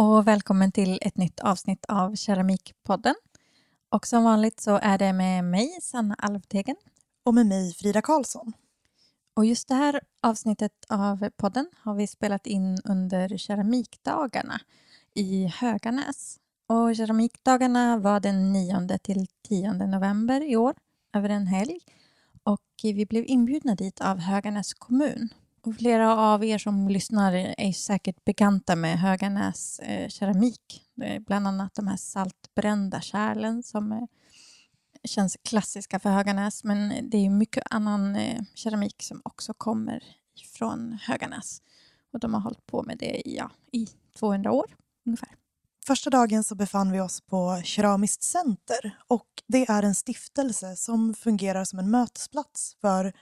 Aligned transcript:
och 0.00 0.26
välkommen 0.26 0.72
till 0.72 0.98
ett 1.02 1.16
nytt 1.16 1.40
avsnitt 1.40 1.84
av 1.88 2.14
Keramikpodden. 2.16 3.14
Och 3.88 4.06
som 4.06 4.24
vanligt 4.24 4.60
så 4.60 4.78
är 4.82 4.98
det 4.98 5.12
med 5.12 5.44
mig, 5.44 5.78
Sanna 5.82 6.14
Alvtegen. 6.18 6.76
Och 7.24 7.34
med 7.34 7.46
mig, 7.46 7.74
Frida 7.74 8.02
Karlsson. 8.02 8.52
Och 9.34 9.44
just 9.44 9.68
det 9.68 9.74
här 9.74 10.00
avsnittet 10.22 10.72
av 10.88 11.30
podden 11.36 11.66
har 11.76 11.94
vi 11.94 12.06
spelat 12.06 12.46
in 12.46 12.78
under 12.84 13.36
keramikdagarna 13.36 14.60
i 15.14 15.46
Höganäs. 15.46 16.38
Och 16.66 16.96
keramikdagarna 16.96 17.96
var 17.96 18.20
den 18.20 18.52
9 18.52 18.98
till 19.02 19.26
10 19.48 19.72
november 19.72 20.50
i 20.50 20.56
år, 20.56 20.74
över 21.14 21.28
en 21.28 21.46
helg. 21.46 21.78
Och 22.42 22.66
vi 22.82 23.06
blev 23.06 23.24
inbjudna 23.26 23.74
dit 23.74 24.00
av 24.00 24.18
Höganäs 24.18 24.74
kommun. 24.74 25.28
Och 25.62 25.76
flera 25.76 26.16
av 26.16 26.44
er 26.44 26.58
som 26.58 26.88
lyssnar 26.88 27.32
är 27.58 27.72
säkert 27.72 28.24
bekanta 28.24 28.76
med 28.76 28.98
Höganäs 28.98 29.78
eh, 29.78 30.08
keramik. 30.08 30.82
Bland 31.26 31.48
annat 31.48 31.74
de 31.74 31.86
här 31.86 31.96
saltbrända 31.96 33.00
kärlen 33.00 33.62
som 33.62 33.92
eh, 33.92 34.04
känns 35.04 35.36
klassiska 35.44 35.98
för 35.98 36.10
Höganäs. 36.10 36.64
Men 36.64 37.10
det 37.10 37.26
är 37.26 37.30
mycket 37.30 37.64
annan 37.70 38.16
eh, 38.16 38.42
keramik 38.54 39.02
som 39.02 39.20
också 39.24 39.54
kommer 39.54 40.02
från 40.54 40.98
Höganäs. 41.02 41.62
Och 42.12 42.20
de 42.20 42.34
har 42.34 42.40
hållit 42.40 42.66
på 42.66 42.82
med 42.82 42.98
det 42.98 43.28
i, 43.28 43.36
ja, 43.36 43.50
i 43.72 43.88
200 44.18 44.52
år 44.52 44.76
ungefär. 45.06 45.28
Första 45.86 46.10
dagen 46.10 46.44
så 46.44 46.54
befann 46.54 46.92
vi 46.92 47.00
oss 47.00 47.20
på 47.20 47.62
Keramiskt 47.64 48.22
center 48.22 48.96
och 49.08 49.26
det 49.46 49.68
är 49.68 49.82
en 49.82 49.94
stiftelse 49.94 50.76
som 50.76 51.14
fungerar 51.14 51.64
som 51.64 51.78
en 51.78 51.90
mötesplats 51.90 52.76
för 52.80 53.12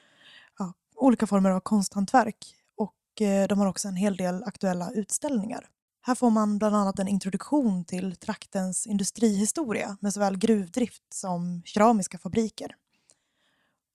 olika 0.98 1.26
former 1.26 1.50
av 1.50 1.60
konsthantverk 1.60 2.54
och 2.76 3.22
eh, 3.22 3.48
de 3.48 3.58
har 3.58 3.66
också 3.66 3.88
en 3.88 3.96
hel 3.96 4.16
del 4.16 4.44
aktuella 4.44 4.90
utställningar. 4.90 5.68
Här 6.02 6.14
får 6.14 6.30
man 6.30 6.58
bland 6.58 6.76
annat 6.76 6.98
en 6.98 7.08
introduktion 7.08 7.84
till 7.84 8.16
traktens 8.16 8.86
industrihistoria 8.86 9.96
med 10.00 10.14
såväl 10.14 10.36
gruvdrift 10.36 11.14
som 11.14 11.62
keramiska 11.64 12.18
fabriker. 12.18 12.74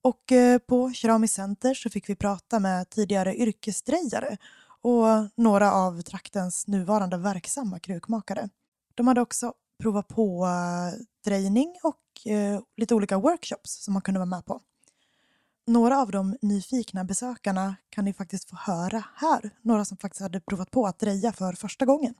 Och 0.03 0.31
eh, 0.31 0.57
på 0.59 0.93
Keramiskt 0.93 1.35
center 1.35 1.73
så 1.73 1.89
fick 1.89 2.09
vi 2.09 2.15
prata 2.15 2.59
med 2.59 2.89
tidigare 2.89 3.35
yrkesdrejare 3.35 4.37
och 4.81 5.05
några 5.35 5.73
av 5.73 6.01
traktens 6.01 6.67
nuvarande 6.67 7.17
verksamma 7.17 7.79
krukmakare. 7.79 8.49
De 8.95 9.07
hade 9.07 9.21
också 9.21 9.53
provat 9.81 10.07
på 10.07 10.45
eh, 10.45 10.99
drejning 11.25 11.75
och 11.83 12.31
eh, 12.31 12.61
lite 12.77 12.95
olika 12.95 13.17
workshops 13.17 13.83
som 13.83 13.93
man 13.93 14.01
kunde 14.01 14.19
vara 14.19 14.25
med 14.25 14.45
på. 14.45 14.61
Några 15.65 16.01
av 16.01 16.11
de 16.11 16.37
nyfikna 16.41 17.03
besökarna 17.03 17.75
kan 17.89 18.05
ni 18.05 18.13
faktiskt 18.13 18.49
få 18.49 18.55
höra 18.55 19.03
här. 19.15 19.49
Några 19.61 19.85
som 19.85 19.97
faktiskt 19.97 20.21
hade 20.21 20.39
provat 20.39 20.71
på 20.71 20.85
att 20.85 20.99
dreja 20.99 21.33
för 21.33 21.53
första 21.53 21.85
gången. 21.85 22.13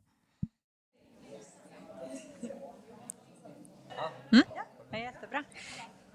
Mm. 4.32 4.44
Ja, 4.92 4.98
jättebra. 4.98 5.44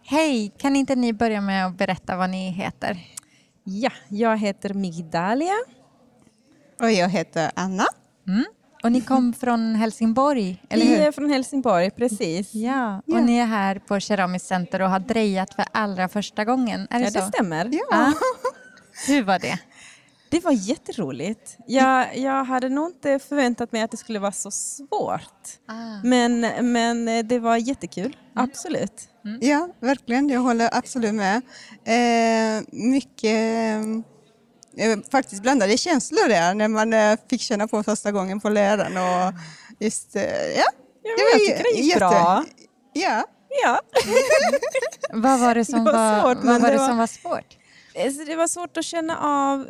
Hej, 0.03 0.55
kan 0.59 0.77
inte 0.77 0.97
ni 0.97 1.13
börja 1.13 1.41
med 1.41 1.67
att 1.67 1.79
berätta 1.79 2.17
vad 2.17 2.31
ni 2.31 2.51
heter? 2.51 2.99
Ja, 3.65 3.91
jag 4.09 4.39
heter 4.39 4.75
Migdalia. 4.75 5.55
Och 6.81 6.91
jag 6.91 7.09
heter 7.09 7.51
Anna. 7.55 7.87
Mm. 8.29 8.45
Och 8.83 8.93
ni 8.93 9.01
kom 9.01 9.33
från 9.33 9.75
Helsingborg, 9.75 10.63
eller 10.69 10.85
hur? 10.85 10.97
Vi 10.97 11.03
är 11.03 11.13
från 11.13 11.31
Helsingborg, 11.31 11.91
precis. 11.91 12.55
Ja, 12.55 12.97
och 12.97 13.03
ja. 13.07 13.21
ni 13.21 13.39
är 13.39 13.47
här 13.47 13.79
på 13.79 14.01
Keramiskt 14.01 14.49
center 14.49 14.83
och 14.83 14.91
har 14.91 14.99
drejat 14.99 15.55
för 15.55 15.65
allra 15.73 16.09
första 16.09 16.45
gången. 16.45 16.87
Är 16.91 16.99
det 16.99 17.05
ja, 17.05 17.11
så? 17.11 17.19
det 17.19 17.27
stämmer. 17.27 17.69
Ja. 17.73 17.87
Ah. 17.91 18.13
Hur 19.07 19.23
var 19.23 19.39
det? 19.39 19.59
Det 20.31 20.45
var 20.45 20.53
jätteroligt. 20.53 21.57
Jag, 21.67 22.17
jag 22.19 22.45
hade 22.45 22.69
nog 22.69 22.89
inte 22.89 23.19
förväntat 23.19 23.73
mig 23.73 23.83
att 23.83 23.91
det 23.91 23.97
skulle 23.97 24.19
vara 24.19 24.33
så 24.33 24.51
svårt. 24.51 25.49
Ah. 25.67 26.01
Men, 26.05 26.41
men 26.73 27.29
det 27.29 27.39
var 27.39 27.57
jättekul, 27.57 28.17
mm. 28.35 28.51
absolut. 28.51 29.09
Mm. 29.25 29.39
Ja, 29.43 29.69
verkligen. 29.81 30.29
Jag 30.29 30.41
håller 30.41 30.69
absolut 30.73 31.15
med. 31.15 31.37
Eh, 31.85 32.65
mycket 32.73 33.25
eh, 33.25 34.03
faktiskt 35.11 35.43
blandade 35.43 35.77
känslor 35.77 36.29
där 36.29 36.55
när 36.55 36.69
man 36.69 36.93
eh, 36.93 37.19
fick 37.31 37.41
känna 37.41 37.69
på 37.69 37.83
första 37.83 38.13
gången 38.13 38.41
på 38.41 38.49
läraren 38.49 38.97
och 38.97 39.35
just, 39.79 40.17
eh, 40.17 40.23
ja. 40.23 40.65
ja 41.03 41.11
jag 41.33 41.41
tycker 41.41 41.63
det 41.63 41.79
gick 41.79 41.87
jätte, 41.87 41.99
bra. 41.99 42.45
Ja. 42.93 43.25
Ja. 43.65 43.81
vad 45.13 45.41
var 45.41 45.55
det 45.55 45.65
som 45.65 45.85
det 45.85 45.93
var, 45.93 46.21
svårt, 46.21 46.45
vad 46.45 46.61
var, 46.61 46.71
det, 46.71 46.79
var, 46.79 46.89
som 46.89 46.99
var 46.99 47.07
svårt? 47.07 47.59
Alltså, 48.05 48.25
det 48.25 48.37
var 48.37 48.49
svårt 48.49 48.77
att 48.77 48.85
känna 48.85 49.19
av 49.19 49.69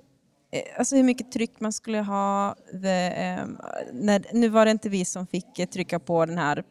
alltså 0.78 0.96
hur 0.96 1.02
mycket 1.02 1.32
tryck 1.32 1.60
man 1.60 1.72
skulle 1.72 1.98
ha. 1.98 2.56
The, 2.82 3.36
um, 3.42 3.58
när, 3.92 4.24
nu 4.32 4.48
var 4.48 4.64
det 4.64 4.70
inte 4.70 4.88
vi 4.88 5.04
som 5.04 5.26
fick 5.26 5.70
trycka 5.70 5.98
på 5.98 6.26
den 6.26 6.38
här 6.38 6.64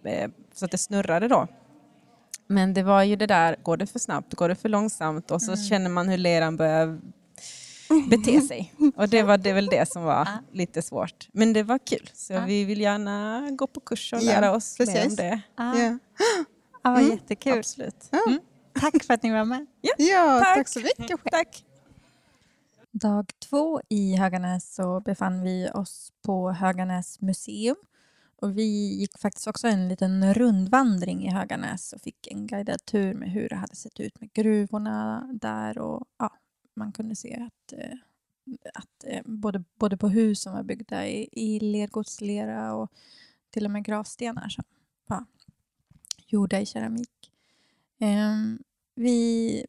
så 0.54 0.66
att 0.66 0.72
det 0.72 0.78
snurrade 0.78 1.28
då. 1.28 1.48
Men 2.48 2.74
det 2.74 2.84
var 2.84 3.04
ju 3.04 3.16
det 3.16 3.28
där, 3.28 3.56
går 3.64 3.78
det 3.78 3.88
för 3.88 4.00
snabbt, 4.00 4.34
går 4.34 4.50
det 4.50 4.56
för 4.56 4.70
långsamt 4.70 5.32
och 5.32 5.42
så 5.42 5.52
mm. 5.52 5.64
känner 5.64 5.90
man 5.90 6.10
hur 6.10 6.18
leran 6.18 6.58
börjar 6.58 7.00
bete 8.10 8.42
sig. 8.42 8.74
Och 8.96 9.10
det 9.10 9.24
var 9.24 9.38
det 9.38 9.54
väl 9.54 9.66
det 9.66 9.92
som 9.92 10.04
var 10.04 10.28
lite 10.52 10.82
svårt. 10.82 11.28
Men 11.32 11.54
det 11.54 11.64
var 11.64 11.80
kul, 11.80 12.10
så 12.14 12.40
vi 12.40 12.66
vill 12.66 12.82
gärna 12.82 13.48
gå 13.52 13.68
på 13.68 13.80
kurs 13.80 14.14
och 14.14 14.24
lära 14.24 14.52
oss 14.52 14.80
mer 14.80 15.08
om 15.08 15.16
det. 15.16 15.42
Ja, 15.56 15.78
ja 15.78 15.98
vad 16.82 17.00
mm. 17.00 17.12
jättekul. 17.12 17.58
Absolut. 17.58 18.10
Mm. 18.28 18.40
Tack 18.80 19.04
för 19.04 19.14
att 19.14 19.24
ni 19.24 19.32
var 19.32 19.46
med. 19.46 19.66
Ja, 19.82 19.94
ja 19.98 20.40
tack. 20.44 20.56
tack 20.56 20.68
så 20.68 20.80
mycket. 20.80 21.20
Tack. 21.32 21.64
Dag 22.92 23.32
två 23.50 23.82
i 23.90 24.16
Höganäs 24.16 24.76
så 24.76 25.00
befann 25.00 25.44
vi 25.44 25.70
oss 25.74 26.12
på 26.26 26.52
Höganäs 26.52 27.22
museum. 27.22 27.76
Och 28.42 28.58
vi 28.58 28.96
gick 29.00 29.20
faktiskt 29.20 29.48
också 29.48 29.68
en 29.68 29.88
liten 29.90 30.34
rundvandring 30.34 31.28
i 31.28 31.32
Höganäs 31.32 31.94
och 31.94 32.02
fick 32.02 32.28
en 32.28 32.48
guidad 32.48 32.86
tur 32.86 33.14
med 33.14 33.32
hur 33.32 33.50
det 33.50 33.56
hade 33.56 33.76
sett 33.76 34.00
ut 34.00 34.22
med 34.22 34.34
gruvorna 34.34 35.30
där 35.42 35.78
och 35.78 36.06
ja, 36.20 36.32
man 36.78 36.92
kunde 36.92 37.16
se 37.16 37.36
att, 37.36 37.74
eh, 37.74 37.98
att 38.74 39.04
eh, 39.04 39.22
både, 39.26 39.64
både 39.76 39.98
på 39.98 40.10
hus 40.10 40.42
som 40.42 40.54
var 40.54 40.64
byggda 40.64 41.08
i, 41.08 41.30
i 41.32 41.60
lergodslera 41.60 42.74
och 42.74 42.92
till 43.50 43.66
och 43.66 43.72
med 43.72 43.86
gravstenar 43.86 44.50
som 44.50 44.64
var 45.08 45.26
gjorda 46.28 46.62
i 46.62 46.66
keramik. 46.66 47.32
Ehm, 48.00 48.60
vi 48.96 49.66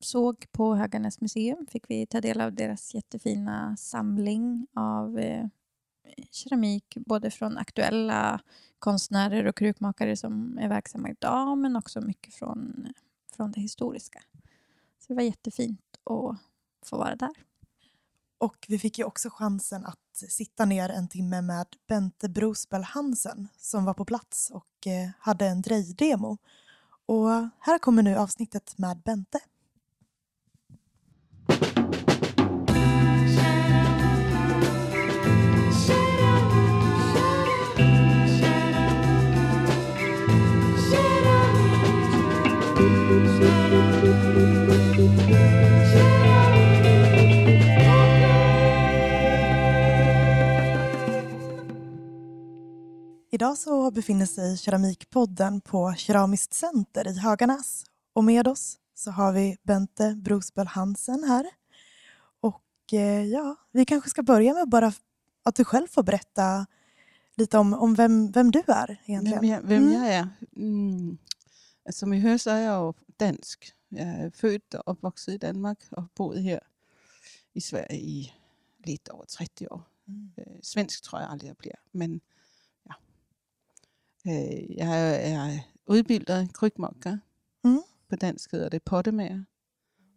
såg 0.00 0.52
på 0.52 0.74
Höganäs 0.74 1.20
museum 1.20 1.66
fick 1.70 1.90
vi 1.90 2.06
ta 2.06 2.20
del 2.20 2.40
av 2.40 2.52
deras 2.52 2.94
jättefina 2.94 3.76
samling 3.76 4.66
av 4.74 5.18
eh, 5.18 5.46
keramik 6.30 6.96
både 6.96 7.30
från 7.30 7.58
aktuella 7.58 8.40
konstnärer 8.78 9.46
och 9.46 9.56
krukmakare 9.56 10.16
som 10.16 10.58
är 10.58 10.68
verksamma 10.68 11.10
idag 11.10 11.58
men 11.58 11.76
också 11.76 12.00
mycket 12.00 12.34
från, 12.34 12.88
från 13.36 13.52
det 13.52 13.60
historiska. 13.60 14.22
Så 14.98 15.06
det 15.08 15.14
var 15.14 15.22
jättefint 15.22 15.80
att 16.04 16.38
få 16.88 16.96
vara 16.96 17.16
där. 17.16 17.32
Och 18.38 18.66
vi 18.68 18.78
fick 18.78 18.98
ju 18.98 19.04
också 19.04 19.30
chansen 19.30 19.86
att 19.86 19.98
sitta 20.28 20.64
ner 20.64 20.88
en 20.88 21.08
timme 21.08 21.42
med 21.42 21.66
Bente 21.88 22.28
Brospel 22.28 22.82
Hansen 22.82 23.48
som 23.56 23.84
var 23.84 23.94
på 23.94 24.04
plats 24.04 24.50
och 24.50 24.86
eh, 24.86 25.10
hade 25.18 25.46
en 25.46 25.62
drejdemo. 25.62 26.38
Och 27.06 27.28
här 27.60 27.78
kommer 27.78 28.02
nu 28.02 28.16
avsnittet 28.16 28.78
med 28.78 28.98
Bente. 28.98 29.40
Idag 53.44 53.58
så 53.58 53.90
befinner 53.90 54.26
sig 54.26 54.58
Keramikpodden 54.58 55.60
på 55.60 55.94
Keramiskt 55.96 56.54
center 56.54 57.08
i 57.08 57.18
Höganäs. 57.18 57.84
Och 58.12 58.24
med 58.24 58.48
oss 58.48 58.78
så 58.94 59.10
har 59.10 59.32
vi 59.32 59.56
Bente 59.62 60.14
Brosböll 60.14 60.66
Hansen 60.66 61.24
här. 61.24 61.46
Och 62.40 62.92
eh, 62.92 63.24
ja, 63.24 63.56
vi 63.72 63.84
kanske 63.84 64.10
ska 64.10 64.22
börja 64.22 64.54
med 64.54 64.68
bara 64.68 64.92
att 65.42 65.54
du 65.54 65.64
själv 65.64 65.86
får 65.86 66.02
berätta 66.02 66.66
lite 67.36 67.58
om, 67.58 67.74
om 67.74 67.94
vem, 67.94 68.30
vem 68.30 68.50
du 68.50 68.62
är 68.66 69.00
egentligen. 69.04 69.40
Vem 69.40 69.50
jag, 69.50 69.60
vem 69.62 69.82
mm. 69.82 69.92
jag 69.92 70.12
är? 70.12 70.28
Mm. 70.56 71.18
Som 71.90 72.12
I 72.12 72.20
hör 72.20 72.38
så 72.38 72.50
är 72.50 72.60
jag 72.60 72.94
dansk. 73.16 73.72
Jag 73.88 74.06
är 74.06 74.30
född 74.30 74.74
och 74.74 74.92
uppvuxen 74.92 75.34
i 75.34 75.38
Danmark 75.38 75.78
och 75.90 76.04
bott 76.14 76.36
här 76.36 76.60
i 77.52 77.60
Sverige 77.60 77.96
i 77.96 78.32
lite 78.84 79.12
över 79.12 79.24
30 79.24 79.68
år. 79.68 79.82
Mm. 80.08 80.32
Øh, 80.36 80.60
svensk 80.62 81.02
tror 81.02 81.22
jag 81.22 81.30
aldrig 81.30 81.50
jag 81.50 81.56
blir, 81.56 81.76
men 81.90 82.20
Øh, 84.26 84.76
jeg 84.76 85.32
er 85.32 85.58
udbildet 85.86 86.52
krykmakker. 86.52 87.18
Mm. 87.64 87.78
På 88.08 88.16
dansk 88.16 88.52
hedder 88.52 88.68
det 88.68 88.82
pottemager. 88.82 89.44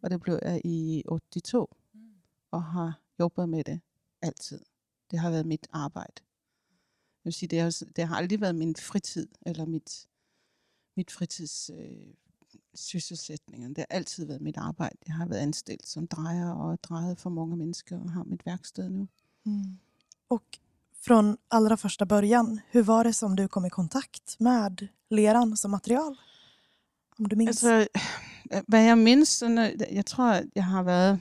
Og 0.01 0.09
det 0.09 0.21
blev 0.21 0.39
jeg 0.41 0.61
i 0.65 1.03
82. 1.07 1.69
Og 2.51 2.63
har 2.63 2.99
jobbet 3.19 3.49
med 3.49 3.63
det 3.63 3.79
altid. 4.21 4.61
Det 5.11 5.19
har 5.19 5.29
været 5.29 5.45
mit 5.45 5.67
arbejde. 5.71 6.21
vil 7.23 7.33
sige, 7.33 7.49
det, 7.49 7.59
har, 7.59 7.83
det 7.95 8.07
har 8.07 8.15
aldrig 8.15 8.41
været 8.41 8.55
min 8.55 8.75
fritid, 8.75 9.27
eller 9.41 9.65
mit, 9.65 10.07
mit 10.95 11.11
fritids 11.11 11.71
øh, 11.73 12.13
sysselsætninger. 12.73 13.67
Det 13.67 13.77
har 13.77 13.87
altid 13.89 14.25
været 14.25 14.41
mit 14.41 14.57
arbejde. 14.57 14.97
Jeg 15.07 15.15
har 15.15 15.25
været 15.25 15.39
anstillet 15.39 15.87
som 15.87 16.07
drejer 16.07 16.49
og 16.49 16.83
drejet 16.83 17.19
for 17.19 17.29
många 17.29 17.55
mennesker 17.55 17.99
och 17.99 18.11
har 18.11 18.23
mitt 18.23 18.45
verksted 18.45 18.89
nu. 18.89 19.07
Mm. 19.45 19.77
Och 20.29 20.59
från 21.07 21.37
allra 21.47 21.77
första 21.77 22.05
början, 22.05 22.59
hur 22.71 22.83
var 22.83 23.03
det 23.03 23.13
som 23.13 23.35
du 23.35 23.47
kom 23.47 23.65
i 23.65 23.69
kontakt 23.69 24.39
med 24.39 24.87
leran 25.09 25.57
som 25.57 25.71
material? 25.71 26.17
Om 27.19 27.27
du 27.27 27.35
minns? 27.35 27.63
Altså, 27.63 27.87
øh, 28.53 28.61
hvad 28.67 28.83
jeg 28.83 28.97
mindes, 28.97 29.43
jeg 29.91 30.05
tror, 30.05 30.25
at 30.31 30.45
jeg 30.55 30.65
har 30.65 30.83
været 30.83 31.19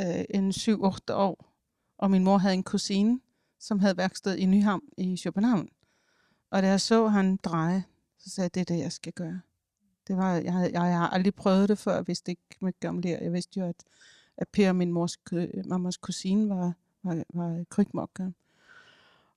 øh, 0.00 0.24
en 0.30 0.50
7-8 0.50 1.12
år, 1.12 1.52
og 1.98 2.10
min 2.10 2.24
mor 2.24 2.38
havde 2.38 2.54
en 2.54 2.62
kusine, 2.62 3.20
som 3.60 3.80
havde 3.80 3.96
værksted 3.96 4.36
i 4.36 4.46
Nyhavn 4.46 4.82
i 4.98 5.20
København. 5.24 5.68
Og 6.50 6.62
da 6.62 6.68
jeg 6.68 6.80
så 6.80 7.08
han 7.08 7.36
dreje, 7.36 7.84
så 8.18 8.30
sagde 8.30 8.44
jeg, 8.44 8.54
det 8.54 8.60
er 8.60 8.74
det, 8.74 8.82
jeg 8.82 8.92
skal 8.92 9.12
gøre. 9.12 9.40
Det 10.08 10.16
var, 10.16 10.32
jeg, 10.32 10.44
jag, 10.44 10.62
jeg, 10.62 10.72
jeg 10.72 10.98
har 10.98 11.08
aldrig 11.08 11.34
prøvet 11.34 11.68
det 11.68 11.78
før, 11.78 11.94
jeg 11.94 12.08
vidste 12.08 12.30
ikke 12.30 12.56
mycket 12.60 12.88
om 12.88 13.02
det. 13.02 13.10
Jeg 13.10 13.32
vidste 13.32 13.60
jo, 13.60 13.66
at, 13.66 13.84
at 14.36 14.48
Per, 14.48 14.72
min 14.72 14.92
mors, 14.92 15.18
øh, 15.32 15.48
mammas 15.66 15.96
kusine, 15.96 16.48
var, 16.48 16.72
var, 17.02 17.24
var 17.34 17.64
krybmokker. 17.70 18.30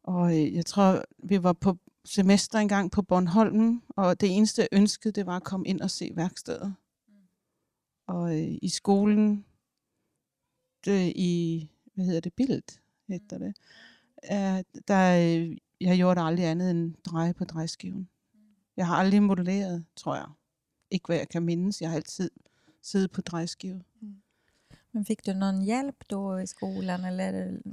Og 0.06 0.40
øh, 0.40 0.54
jeg 0.54 0.66
tror, 0.66 1.04
vi 1.18 1.44
var 1.44 1.54
på 1.54 1.78
semester 2.06 2.60
engang 2.60 2.92
på 2.92 3.02
Bornholm, 3.02 3.82
og 3.90 4.22
det 4.22 4.38
eneste, 4.38 4.62
jeg 4.62 4.80
ønskede, 4.80 5.12
det 5.12 5.26
var 5.26 5.36
at 5.36 5.44
komme 5.44 5.68
ind 5.68 5.82
og 5.82 5.92
se 5.92 6.12
værkstedet. 6.16 6.76
Og 8.08 8.42
øh, 8.42 8.58
i 8.62 8.70
skolen, 8.70 9.46
det, 10.86 11.14
i, 11.16 11.70
hvad 11.96 12.06
hedder 12.06 12.20
det, 12.20 12.34
Bild, 12.34 12.80
hedder 13.08 13.38
det, 13.38 13.56
øh, 14.32 14.82
der, 14.88 15.18
øh, 15.18 15.58
jeg 15.82 15.98
gjorde 15.98 16.22
aldrig 16.22 16.46
andet 16.46 16.72
end 16.72 16.94
dreje 17.06 17.34
på 17.34 17.44
drejeskiven. 17.46 18.10
Jeg 18.78 18.88
har 18.88 18.96
aldrig 18.96 19.24
modelleret, 19.24 19.86
tror 19.96 20.16
jeg. 20.16 20.28
Ikke 20.92 21.06
hvad 21.08 21.18
jeg 21.18 21.30
kan 21.30 21.44
mindes. 21.44 21.82
Jeg 21.82 21.90
har 21.90 21.96
altid 21.96 22.32
siddet 22.82 23.12
på 23.12 23.22
drejeskive. 23.22 23.84
Men 24.96 25.06
fick 25.06 25.26
du 25.26 25.34
någon 25.34 25.62
hjälp 25.62 25.96
då 26.10 26.40
i 26.40 26.48
skolan? 26.48 27.06
Eller 27.06 27.24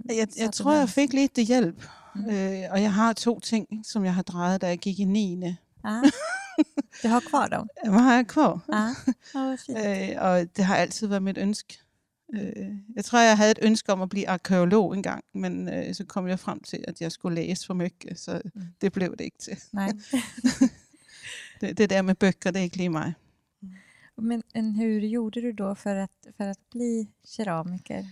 Jeg, 0.08 0.28
jeg 0.38 0.52
tror, 0.52 0.72
jeg 0.72 0.88
fik 0.88 1.12
lidt 1.12 1.34
hjælp. 1.38 1.82
Mm. 2.14 2.30
Øh, 2.30 2.62
og 2.70 2.82
jeg 2.82 2.92
har 2.92 3.12
to 3.12 3.40
ting, 3.40 3.66
som 3.86 4.04
jeg 4.04 4.14
har 4.14 4.22
drejet, 4.22 4.60
da 4.60 4.66
jeg 4.66 4.78
gik 4.78 5.00
i 5.00 5.04
9. 5.04 5.42
Ja. 5.84 6.02
Du 7.02 7.08
har 7.08 7.20
kvar 7.20 7.46
dem? 7.46 7.68
Hvad 7.92 8.00
har 8.00 8.14
jeg 8.14 8.26
kvar? 8.26 8.64
Vad 9.34 9.56
fint. 9.66 9.78
Øh, 9.78 10.08
og 10.22 10.56
det 10.56 10.64
har 10.64 10.76
altid 10.76 11.06
været 11.06 11.22
mit 11.22 11.38
ønske. 11.38 11.78
Øh, 12.34 12.66
jeg 12.96 13.04
tror, 13.04 13.18
jeg 13.20 13.36
havde 13.36 13.50
et 13.50 13.58
ønske 13.62 13.92
om 13.92 14.02
at 14.02 14.08
blive 14.08 14.28
arkeolog 14.28 14.94
engang, 14.94 15.24
men 15.34 15.68
øh, 15.68 15.94
så 15.94 16.04
kom 16.04 16.28
jeg 16.28 16.38
frem 16.38 16.60
til, 16.60 16.84
at 16.88 17.00
jeg 17.00 17.12
skulle 17.12 17.34
læse 17.34 17.66
for 17.66 17.74
mycket, 17.74 18.18
så 18.18 18.40
Mm. 18.54 18.62
det 18.80 18.92
blev 18.92 19.10
det 19.10 19.24
ikke 19.24 19.38
til. 19.38 19.56
Nej. 19.72 19.92
Det, 21.60 21.78
det 21.78 21.90
der 21.90 22.02
med 22.02 22.14
bøger, 22.14 22.32
det 22.44 22.56
er 22.56 22.60
ikke 22.60 22.76
lige 22.76 22.88
mig. 22.88 23.12
Men 24.18 24.42
men 24.54 24.76
hur 24.76 25.00
gjorde 25.00 25.40
du 25.42 25.52
då 25.52 25.74
för 25.74 25.96
att, 25.96 26.10
för 26.36 26.44
att 26.48 26.70
bli 26.70 27.08
keramiker? 27.36 28.04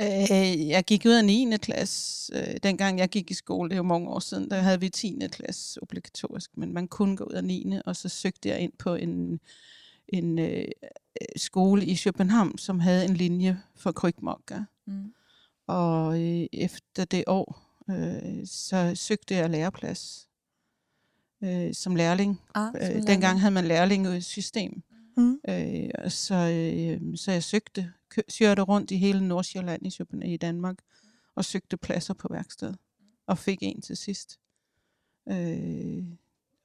Øh, 0.00 0.68
jeg 0.68 0.84
gik 0.84 1.06
ud 1.06 1.12
af 1.12 1.24
9. 1.24 1.56
klasse. 1.56 2.32
Øh, 2.36 2.56
dengang 2.62 2.98
jeg 2.98 3.08
gik 3.08 3.30
i 3.30 3.34
skole, 3.34 3.68
det 3.68 3.74
er 3.74 3.76
jo 3.76 3.82
mange 3.82 4.08
år 4.08 4.18
siden, 4.18 4.50
der 4.50 4.56
havde 4.60 4.80
vi 4.80 4.88
10. 4.88 5.18
klasse 5.32 5.82
obligatorisk, 5.82 6.50
men 6.56 6.72
man 6.72 6.88
kunne 6.88 7.16
gå 7.16 7.24
ud 7.24 7.32
af 7.32 7.44
9. 7.44 7.72
Og 7.86 7.96
så 7.96 8.08
søgte 8.08 8.48
jeg 8.48 8.58
ind 8.60 8.72
på 8.78 8.94
en, 8.94 9.40
en 10.08 10.38
øh, 10.38 10.64
skole 11.36 11.86
i 11.86 11.94
København, 12.04 12.58
som 12.58 12.80
havde 12.80 13.04
en 13.04 13.16
linje 13.16 13.60
for 13.76 13.92
krybmokker. 13.92 14.64
Mm. 14.86 15.12
Og 15.66 16.20
øh, 16.22 16.46
efter 16.52 17.04
det 17.04 17.24
år, 17.26 17.62
øh, 17.90 18.46
så 18.46 18.92
søgte 18.94 19.34
jeg 19.34 19.50
læreplads 19.50 20.28
øh, 21.44 21.74
som 21.74 21.96
lærling. 21.96 22.40
Ja, 22.56 22.60
som 22.72 22.76
Øh, 22.76 22.82
lärling. 22.88 23.06
dengang 23.06 23.40
havde 23.40 23.54
man 23.54 23.64
lærling 23.64 24.16
i 24.16 24.20
system. 24.20 24.82
Mm. 25.16 25.40
Øh, 25.48 26.10
så, 26.10 26.34
øh, 26.34 27.16
så 27.16 27.32
jeg 27.32 27.42
søgte, 27.44 27.92
kørte 28.38 28.62
rundt 28.62 28.90
i 28.90 28.96
hele 28.96 29.28
Nordsjælland 29.28 29.86
i, 29.86 30.32
i 30.32 30.36
Danmark, 30.36 30.78
og 31.34 31.44
søgte 31.44 31.76
pladser 31.76 32.14
på 32.14 32.28
værkstedet, 32.30 32.76
og 33.26 33.38
fik 33.38 33.58
en 33.62 33.80
til 33.80 33.96
sidst. 33.96 34.38
Øh, 35.28 36.04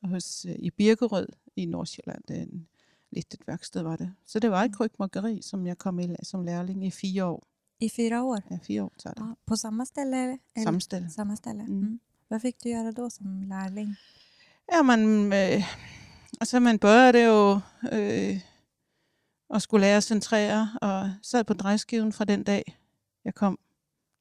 hos, 0.04 0.46
øh, 0.46 0.56
I 0.60 0.70
Birkerød 0.70 1.28
i 1.56 1.66
Nordsjælland, 1.66 2.24
det 2.28 2.38
er 2.38 2.42
en 2.42 2.68
lidt 3.12 3.36
værksted 3.48 3.82
var 3.82 3.96
det. 3.96 4.14
Så 4.26 4.40
det 4.40 4.52
var 4.52 4.64
et 4.64 4.76
krybmokkeri, 4.76 5.42
som 5.42 5.68
jeg 5.68 5.78
kom 5.78 6.00
i 6.00 6.16
som 6.24 6.44
lærling 6.44 6.86
i 6.86 6.92
fire 6.92 7.26
år. 7.26 7.48
I 7.80 7.90
fyra 7.90 8.24
år? 8.24 8.40
Ja, 8.52 8.58
fire 8.64 8.84
år 8.84 8.94
tager 8.98 9.14
det. 9.14 9.22
Ja, 9.22 9.34
på 9.46 9.56
ställe? 9.86 10.24
Eller? 10.24 10.38
Samme 10.64 10.82
sted. 10.82 11.10
Samma 11.10 11.36
ställe? 11.36 11.64
Mm. 11.64 11.80
Mm. 11.80 12.00
Vad 12.28 12.42
fick 12.42 12.64
du 12.64 12.70
göra 12.70 12.92
då 12.92 13.10
som 13.10 13.44
lärling? 13.44 13.96
Ja, 14.72 14.84
man, 14.84 15.30
og 16.36 16.42
altså 16.42 16.60
man 16.60 16.80
började 16.86 17.18
jo 17.18 17.60
øh, 17.92 18.40
og 19.50 19.62
skulle 19.62 19.82
lære 19.82 19.98
at 19.98 20.04
centrere, 20.04 20.70
og 20.82 21.12
sad 21.22 21.44
på 21.44 21.54
drejskiven 21.54 22.14
fra 22.14 22.26
den 22.26 22.44
dag, 22.44 22.78
jeg 23.26 23.36
kom 23.36 23.60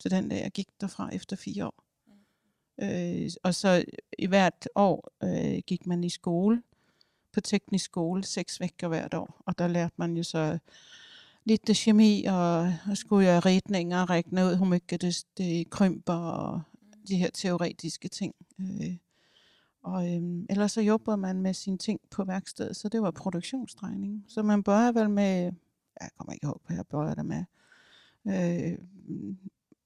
til 0.00 0.10
den 0.10 0.28
dag, 0.28 0.42
jeg 0.42 0.50
gik 0.50 0.68
derfra 0.80 1.14
efter 1.14 1.36
fire 1.36 1.66
år. 1.66 1.84
Øh, 2.82 3.30
og 3.42 3.54
så 3.54 3.84
i 4.18 4.26
hvert 4.26 4.68
år 4.74 5.12
øh, 5.22 5.62
gik 5.66 5.86
man 5.86 6.04
i 6.04 6.10
skole, 6.10 6.62
på 7.32 7.40
teknisk 7.40 7.84
skole, 7.84 8.24
seks 8.24 8.60
vækker 8.60 8.88
hvert 8.88 9.14
år, 9.14 9.42
og 9.46 9.58
der 9.58 9.68
lærte 9.68 9.94
man 9.96 10.16
jo 10.16 10.22
så 10.22 10.58
lidt 11.44 11.66
det 11.66 11.76
kemi, 11.76 12.24
og, 12.24 12.72
og 12.90 12.96
skulle 12.96 13.26
jeg 13.26 13.46
ritninger 13.46 14.02
og 14.02 14.10
regne 14.10 14.46
ud, 14.46 14.56
hvor 14.56 14.66
mycket 14.66 15.02
det, 15.02 15.24
det 15.38 15.70
krymper, 15.70 16.14
og 16.14 16.62
de 17.08 17.16
her 17.16 17.30
teoretiske 17.30 18.08
ting. 18.08 18.34
Øh, 18.60 18.96
og 19.84 20.14
øhm, 20.14 20.46
ellers 20.50 20.72
så 20.72 20.80
jobber 20.80 21.16
man 21.16 21.42
med 21.42 21.54
sine 21.54 21.78
ting 21.78 22.00
på 22.10 22.24
værkstedet, 22.24 22.76
så 22.76 22.88
det 22.88 23.02
var 23.02 23.10
produktionsdrejning. 23.10 24.24
Så 24.28 24.42
man 24.42 24.62
bør 24.62 24.92
vel 24.92 25.10
med, 25.10 25.52
jeg 26.00 26.10
kommer 26.18 26.32
ikke 26.32 26.44
ihåg, 26.44 26.60
hvad 26.66 26.76
jeg 26.76 26.86
bør 26.86 27.14
det 27.14 27.26
med, 27.26 27.44
øh, 28.28 28.78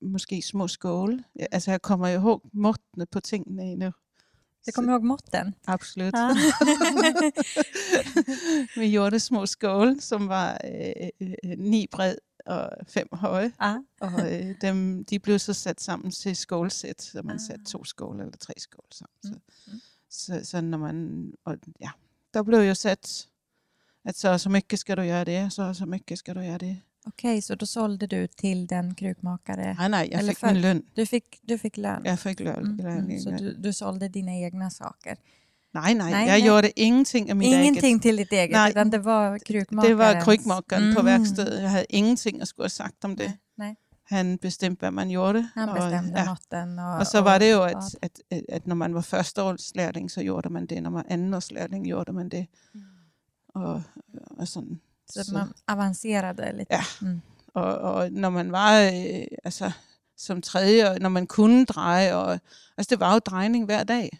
måske 0.00 0.42
små 0.42 0.68
skåle. 0.68 1.24
Altså 1.52 1.70
jeg 1.70 1.82
kommer 1.82 2.08
ihåg 2.08 2.42
måttene 2.52 3.06
på 3.06 3.20
tingene 3.20 3.62
endnu. 3.62 3.90
Du 4.66 4.72
kommer 4.74 4.92
ihåg 4.92 5.04
måtten? 5.04 5.54
Absolut. 5.66 6.14
Ja. 6.18 6.28
Vi 8.80 8.90
gjorde 8.90 9.20
små 9.20 9.46
skåle, 9.46 10.00
som 10.00 10.28
var 10.28 10.60
øh, 10.64 11.08
øh, 11.20 11.58
ni 11.58 11.86
bred 11.90 12.16
og 12.48 12.70
fem 12.88 13.08
høje. 13.12 13.52
ja. 13.60 13.76
Og 14.00 14.32
øh, 14.32 14.54
dem, 14.60 15.04
de 15.04 15.18
blev 15.18 15.38
så 15.38 15.52
sat 15.52 15.80
sammen 15.80 16.10
til 16.10 16.36
skålsæt, 16.36 17.02
så 17.02 17.22
man 17.22 17.34
Ah. 17.36 17.40
satte 17.40 17.64
to 17.64 17.84
skåle 17.84 18.22
eller 18.22 18.36
tre 18.36 18.52
skåle 18.58 18.88
sammen. 18.92 19.18
Så, 19.22 19.28
Mm, 19.66 19.72
mm. 19.72 19.80
så, 20.10 20.40
så 20.44 20.60
når 20.60 20.78
man, 20.78 21.32
og 21.44 21.56
ja, 21.80 21.90
der 22.34 22.42
blev 22.42 22.58
jo 22.60 22.74
sat, 22.74 23.28
at 24.04 24.16
så 24.16 24.38
så 24.38 24.48
mycket 24.50 24.78
ska 24.78 24.94
du 24.94 25.02
göra 25.02 25.24
det, 25.24 25.50
så 25.52 25.74
så 25.74 25.86
mycket 25.86 26.18
ska 26.18 26.34
du 26.34 26.40
göra 26.44 26.58
det. 26.58 26.76
Okej, 27.06 27.40
så 27.42 27.54
då 27.54 27.66
sålde 27.66 28.06
du 28.06 28.26
till 28.26 28.66
den 28.66 28.94
krukmakare? 28.94 29.74
Nej, 29.78 29.88
nej, 29.88 30.08
jag 30.10 30.18
Eller 30.20 30.32
fick 30.32 30.38
för- 30.38 30.52
min 30.52 30.60
lön. 30.62 30.82
Du 30.94 31.06
fick, 31.06 31.38
du 31.42 31.58
fick 31.58 31.76
lön? 31.76 32.02
Jag 32.04 32.20
fick 32.20 32.40
lön. 32.40 32.80
Mm, 32.80 32.86
mm. 33.04 33.20
Så 33.20 33.30
du, 33.30 33.54
du 33.54 33.72
sålde 33.72 34.08
dina 34.08 34.32
egna 34.32 34.70
saker? 34.70 35.16
Nej, 35.74 35.94
nej, 35.94 36.10
Nej, 36.10 36.20
jag 36.20 36.38
nej. 36.38 36.46
gjorde 36.46 36.80
ingenting 36.80 37.30
av 37.30 37.36
mitt 37.36 37.46
Ingenting 37.52 38.00
till 38.00 38.16
ditt 38.16 38.32
eget, 38.32 38.50
Nej, 38.50 38.70
utan 38.70 38.90
det 38.90 38.98
var 38.98 39.30
eget. 39.30 39.44
krukmakarens? 39.44 39.88
Det 39.88 39.98
var 39.98 40.20
krykmakaren 40.20 40.94
på 40.94 41.00
Mm. 41.00 41.06
værkstedet. 41.06 41.62
Jeg 41.62 41.70
havde 41.70 41.86
ingenting 41.90 42.40
at 42.42 42.48
skulle 42.48 42.64
have 42.64 42.70
sagt 42.70 43.04
om 43.04 43.16
det. 43.16 43.32
Nej. 43.58 43.74
Han 44.06 44.38
bestemte, 44.38 44.80
hvad 44.80 44.90
man 44.90 45.08
gjorde. 45.08 45.48
Han 45.54 45.68
og, 45.68 45.74
bestämde 45.76 46.18
ja. 46.20 46.24
måtten 46.24 46.78
och, 46.78 46.98
Og 46.98 47.06
så 47.06 47.20
var 47.20 47.38
det 47.38 47.52
jo, 47.52 47.66
och- 47.66 47.70
at, 47.76 47.96
at, 48.02 48.10
at, 48.30 48.42
at 48.48 48.66
når 48.66 48.74
man 48.74 48.94
var 48.94 49.00
førsteårslærling, 49.00 50.10
så 50.10 50.22
gjorde 50.22 50.48
man 50.50 50.66
det. 50.66 50.82
Når 50.82 50.90
man 50.90 51.04
andenårslærling, 51.08 51.86
gjorde 51.86 52.12
man 52.12 52.28
det. 52.28 52.46
Og, 53.54 53.82
og 54.38 54.48
sådan. 54.48 54.80
så 55.10 55.20
att 55.20 55.32
man 55.32 55.48
avancerade 55.68 56.52
lite? 56.52 56.66
Ja. 56.74 56.80
Mm. 57.00 57.20
Og, 57.54 57.78
og 57.78 58.12
når 58.12 58.30
man 58.30 58.52
var 58.52 58.80
øh, 58.82 59.26
altså, 59.44 59.70
som 60.16 60.42
tredje, 60.42 60.98
når 60.98 61.08
man 61.08 61.26
kunne 61.26 61.64
dreje, 61.64 62.14
og, 62.14 62.32
altså 62.78 62.90
det 62.90 63.00
var 63.00 63.12
jo 63.12 63.18
drejning 63.18 63.64
hver 63.64 63.84
dag. 63.84 64.18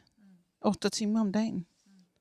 8 0.61 0.89
timer 0.89 1.21
om 1.21 1.33
dagen. 1.33 1.67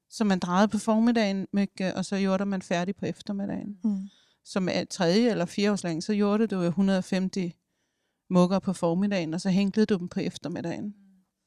Så 0.10 0.24
man 0.24 0.40
drejede 0.40 0.68
på 0.68 0.78
formiddagen, 0.78 1.48
og 1.96 2.06
så 2.06 2.20
gjorde 2.20 2.46
man 2.46 2.62
færdig 2.62 2.96
på 2.96 3.06
eftermiddagen. 3.06 3.78
Mm. 3.84 4.10
Som 4.46 4.70
er 4.72 4.84
tredje 4.84 5.32
eller 5.32 5.46
fireårslæring, 5.46 6.04
så 6.04 6.14
gjorde 6.14 6.48
du 6.48 6.62
jo 6.62 6.68
150 6.68 7.54
mugger 8.30 8.60
på 8.60 8.74
formiddagen, 8.74 9.34
og 9.34 9.42
så 9.42 9.50
hænklede 9.50 9.86
du 9.86 9.98
dem 9.98 10.08
på 10.08 10.20
eftermiddagen. 10.20 10.96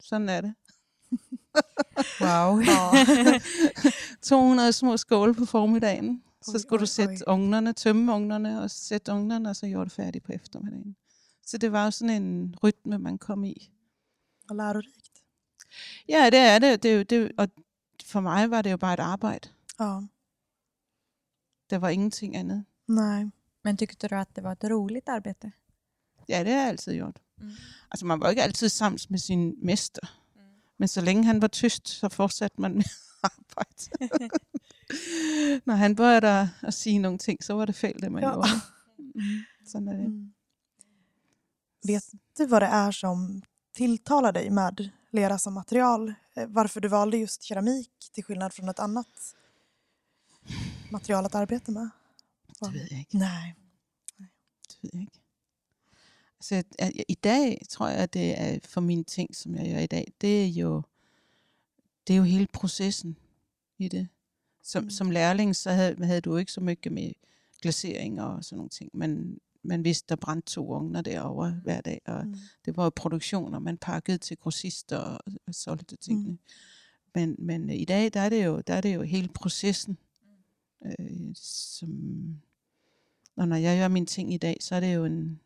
Sådan 0.00 0.28
er 0.28 0.40
det. 0.40 0.54
Wow. 2.20 2.60
200 4.22 4.72
små 4.80 4.96
skåle 4.96 5.34
på 5.34 5.44
formiddagen. 5.44 6.22
Så 6.42 6.58
skulle 6.58 6.80
du 6.80 6.86
sætte 6.86 7.28
oj. 7.28 7.34
ugnerne, 7.34 7.72
tømme 7.72 8.12
ugnerne 8.12 8.62
og 8.62 8.70
sætte 8.70 9.12
ugnerne, 9.12 9.48
og 9.48 9.56
så 9.56 9.66
gjorde 9.66 9.84
du 9.84 9.90
færdig 9.90 10.22
på 10.22 10.32
eftermiddagen. 10.32 10.96
Så 11.46 11.58
det 11.58 11.72
var 11.72 11.84
jo 11.84 11.90
sådan 11.90 12.22
en 12.22 12.54
rytme, 12.62 12.98
man 12.98 13.18
kom 13.18 13.44
i. 13.44 13.70
Och 14.50 14.56
lärorikt. 14.56 15.19
Ja, 16.08 16.30
det 16.30 16.38
er 16.38 16.58
det. 16.58 16.82
det, 16.82 17.10
det 17.10 17.32
og 17.38 17.48
for 18.04 18.20
mig 18.20 18.50
var 18.50 18.62
det 18.62 18.70
jo 18.70 18.76
bare 18.76 18.94
et 18.94 19.00
arbejde. 19.00 19.48
Ja. 19.78 20.00
Der 21.70 21.78
var 21.78 21.88
ingenting 21.88 22.36
andet. 22.36 22.64
Nej. 22.88 23.24
Men 23.64 23.76
tyckte 23.76 24.08
du 24.08 24.14
att 24.14 24.34
det 24.36 24.42
var 24.44 24.52
ett 24.52 24.64
roligt 24.64 25.08
arbete? 25.08 25.52
Ja, 26.28 26.44
det 26.44 26.52
har 26.52 26.58
jeg 26.60 26.68
altid 26.68 26.94
gjort. 26.94 27.18
Mm. 27.38 27.50
Altså, 27.90 28.06
man 28.06 28.20
var 28.20 28.30
ikke 28.30 28.42
altid 28.42 28.68
sammen 28.68 28.98
med 29.10 29.18
sin 29.18 29.54
mester. 29.62 30.16
Men 30.78 30.88
så 30.88 31.00
længe 31.00 31.24
han 31.24 31.42
var 31.42 31.48
tyst, 31.48 31.88
så 31.88 32.08
fortsatte 32.08 32.60
man 32.60 32.74
med 32.74 32.84
arbejde. 33.22 34.28
Når 35.66 35.74
han 35.74 35.96
började 35.96 36.26
at, 36.40 36.48
at 36.62 36.74
sige 36.74 36.98
nogle 36.98 37.18
ting, 37.18 37.44
så 37.44 37.52
var 37.54 37.64
det 37.64 37.74
fel 37.74 38.02
det 38.02 38.12
man 38.12 38.22
Ja. 38.22 38.32
gjorde. 38.32 38.48
Mm. 38.98 39.22
Sådan 39.72 39.88
er 39.88 39.96
det. 39.96 40.08
Mm. 40.08 40.32
Vet 41.86 42.04
du 42.38 42.46
vad 42.46 42.60
det 42.60 42.66
är 42.68 42.90
som 42.90 43.42
tilltalar 43.76 44.32
dig 44.32 44.52
med 44.52 44.90
lera 45.10 45.38
som 45.38 45.52
material? 45.54 46.14
Eh, 46.36 46.46
Varför 46.48 46.80
du 46.80 46.88
valde 46.88 47.16
just 47.18 47.42
keramik 47.42 47.90
till 48.12 48.24
skillnad 48.24 48.52
från 48.52 48.68
ett 48.68 48.78
annat 48.78 49.36
material 50.90 51.26
att 51.26 51.34
arbeta 51.34 51.72
med? 51.72 51.90
Det 52.60 52.72
ved 52.72 52.86
jeg 52.90 52.98
ikke. 52.98 53.18
Nej. 53.18 53.54
Det 54.68 54.76
ved 54.82 54.90
jeg 54.92 55.00
ikke. 55.02 55.20
Altså, 56.38 56.54
jeg- 56.54 56.64
jeg- 56.96 57.04
i 57.08 57.14
dag 57.14 57.62
tror 57.68 57.88
jeg, 57.88 57.98
at 57.98 58.12
det 58.14 58.40
er 58.40 58.58
for 58.68 58.80
mine 58.80 59.04
ting, 59.04 59.36
som 59.36 59.54
jeg 59.54 59.72
gør 59.74 59.78
i 59.80 59.86
dag, 59.86 60.12
det 60.20 60.42
er 60.44 60.46
jo, 60.48 60.82
det 62.06 62.12
er 62.12 62.16
jo 62.18 62.22
hele 62.24 62.46
processen 62.52 63.16
i 63.78 63.88
det. 63.88 64.08
Som, 64.62 64.82
mm. 64.84 64.90
som 64.90 65.10
lærling, 65.10 65.56
så 65.56 65.70
havde, 65.70 66.06
havde 66.06 66.20
du 66.20 66.36
ikke 66.36 66.52
så 66.52 66.60
mycket 66.60 66.92
med 66.92 67.12
glasering 67.62 68.22
og 68.22 68.44
sådan 68.44 68.56
nogle 68.56 68.70
ting. 68.70 68.90
Men 68.94 69.38
man 69.62 69.84
vidste, 69.84 70.06
der 70.08 70.16
brændte 70.16 70.52
to 70.52 70.70
ovner 70.72 71.00
derovre 71.02 71.60
hver 71.62 71.80
dag, 71.80 72.00
og 72.06 72.26
Mm. 72.26 72.34
det 72.64 72.76
var 72.76 72.84
jo 72.84 72.90
produktioner, 72.96 73.58
man 73.58 73.78
pakkede 73.78 74.18
til 74.18 74.36
grossister 74.36 74.96
og, 74.98 75.18
og 75.46 75.54
solgte 75.54 75.96
tingene. 75.96 76.30
Mm. 76.30 76.38
Men, 77.14 77.36
men 77.38 77.70
øh, 77.70 77.76
i 77.76 77.84
dag, 77.84 78.10
der 78.14 78.20
er 78.20 78.28
det 78.28 78.44
jo, 78.46 78.60
der 78.60 78.74
er 78.74 78.80
det 78.80 78.94
jo 78.94 79.02
hele 79.02 79.28
processen, 79.28 79.98
øh, 80.86 81.30
som... 81.34 81.90
Og 83.36 83.48
når 83.48 83.56
jeg 83.56 83.78
gør 83.80 83.88
mine 83.88 84.06
ting 84.06 84.34
i 84.34 84.38
dag, 84.38 84.56
så 84.60 84.74
er 84.74 84.80
det 84.80 84.94
jo 84.94 85.04
en, 85.04 85.40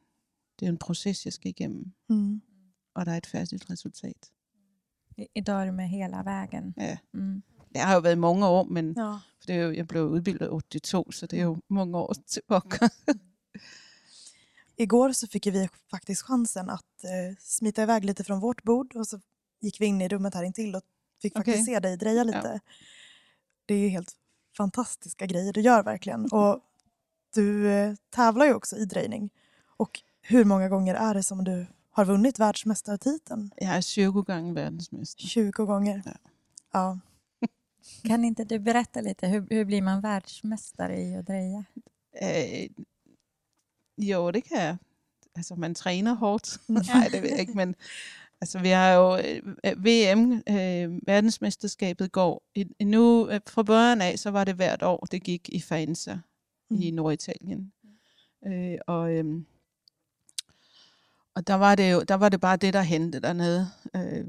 det 0.60 0.66
er 0.66 0.70
en 0.70 0.78
proces, 0.78 1.24
jeg 1.24 1.32
skal 1.32 1.48
igennem, 1.48 1.92
Mm. 2.08 2.42
og 2.94 3.06
der 3.06 3.12
er 3.12 3.16
et 3.16 3.26
færdigt 3.26 3.70
resultat. 3.70 4.30
I- 5.18 5.26
Idag 5.34 5.62
är 5.62 5.66
du 5.66 5.72
med 5.72 5.88
hela 5.88 6.22
vägen. 6.22 6.74
Ja. 6.76 6.98
Mm. 7.12 7.42
Det 7.74 7.80
har 7.82 7.94
jo 7.94 8.00
været 8.00 8.18
mange 8.18 8.46
år, 8.46 8.64
men 8.64 8.94
Ja. 8.98 9.12
for 9.12 9.46
det 9.46 9.54
er 9.54 9.62
jo, 9.62 9.72
jeg 9.72 9.88
blev 9.88 10.04
udbildet 10.06 10.46
i 10.46 10.48
82, 10.78 11.14
så 11.16 11.26
det 11.26 11.38
er 11.38 11.44
jo 11.44 11.56
mange 11.70 11.98
år 11.98 12.12
tilbage. 12.26 12.90
Igår 14.76 15.12
så 15.12 15.26
fick 15.26 15.46
vi 15.46 15.68
faktiskt 15.90 16.22
chansen 16.22 16.70
att 16.70 17.04
eh, 17.04 17.36
smita 17.38 17.82
iväg 17.82 18.04
lite 18.04 18.24
från 18.24 18.40
vårt 18.40 18.62
bord 18.62 18.96
och 18.96 19.06
så 19.06 19.20
gick 19.60 19.80
vi 19.80 19.86
in 19.86 20.00
i 20.00 20.08
rummet 20.08 20.34
här 20.34 20.42
intill 20.42 20.74
och 20.74 20.82
fick 21.22 21.32
faktiskt 21.32 21.54
Okej. 21.54 21.64
se 21.64 21.80
dig 21.80 21.96
dreja 21.96 22.24
lite. 22.24 22.60
Det 23.66 23.74
är 23.74 23.78
ju 23.78 23.88
helt 23.88 24.12
fantastiska 24.56 25.26
grejer 25.26 25.52
du 25.52 25.60
gör 25.60 25.82
verkligen. 25.82 26.24
Och 26.32 26.60
du 27.34 27.70
eh, 27.70 27.94
tävlar 28.10 28.46
ju 28.46 28.54
också 28.54 28.76
i 28.76 28.84
drejning. 28.84 29.30
Och 29.76 30.00
hur 30.22 30.44
många 30.44 30.68
gånger 30.68 30.94
är 30.94 31.14
det 31.14 31.22
som 31.22 31.44
du 31.44 31.66
har 31.90 32.04
vunnit 32.04 32.38
världsmästartiteln? 32.38 33.50
Jeg 33.56 33.76
er 33.76 33.80
20 33.80 34.22
gange 34.22 34.54
verdensmester. 34.54 35.26
20 35.26 35.66
gånger. 35.66 36.02
Ja. 36.04 36.12
Ja. 36.72 36.98
Kan 38.02 38.24
inte 38.24 38.44
du 38.44 38.58
berätta 38.58 39.00
lite, 39.00 39.26
hur, 39.26 39.46
hur 39.50 39.64
blir 39.64 39.82
man 39.82 40.00
världsmästare 40.00 41.00
i 41.00 41.16
att 41.16 41.26
dreja? 41.26 41.64
Øh, 43.98 44.10
jo, 44.10 44.30
det 44.30 44.44
kan 44.44 44.56
jeg. 44.56 44.76
Altså, 45.36 45.54
man 45.54 45.74
træner 45.74 46.14
hårdt. 46.14 46.58
Nej, 46.94 47.08
det 47.12 47.22
ved 47.22 47.30
jeg 47.30 47.40
ikke, 47.40 47.52
men 47.52 47.74
altså, 48.40 48.58
vi 48.58 48.68
har 48.68 48.92
jo 48.92 49.16
øh, 49.16 49.84
VM, 49.84 50.32
øh, 50.32 51.00
verdensmesterskabet 51.06 52.12
går. 52.12 52.42
Nu, 52.84 53.28
øh, 53.30 53.40
fra 53.46 53.62
børn 53.62 54.00
af, 54.00 54.18
så 54.18 54.30
var 54.30 54.44
det 54.44 54.54
hvert 54.54 54.82
år, 54.82 55.06
det 55.10 55.22
gik 55.22 55.48
i 55.48 55.60
Faenza 55.60 56.18
mm. 56.70 56.80
i 56.80 56.90
Norditalien. 56.90 57.72
Øh, 58.46 58.78
og, 58.86 59.12
øh, 59.12 59.42
og 61.34 61.46
der 61.46 61.54
var 61.54 61.74
det 61.74 61.92
jo 61.92 62.02
der 62.02 62.14
var 62.14 62.28
det 62.28 62.40
bare 62.40 62.56
det, 62.56 62.74
der 62.74 62.82
hentede 62.82 63.22
dernede. 63.22 63.68
Øh, 63.96 64.24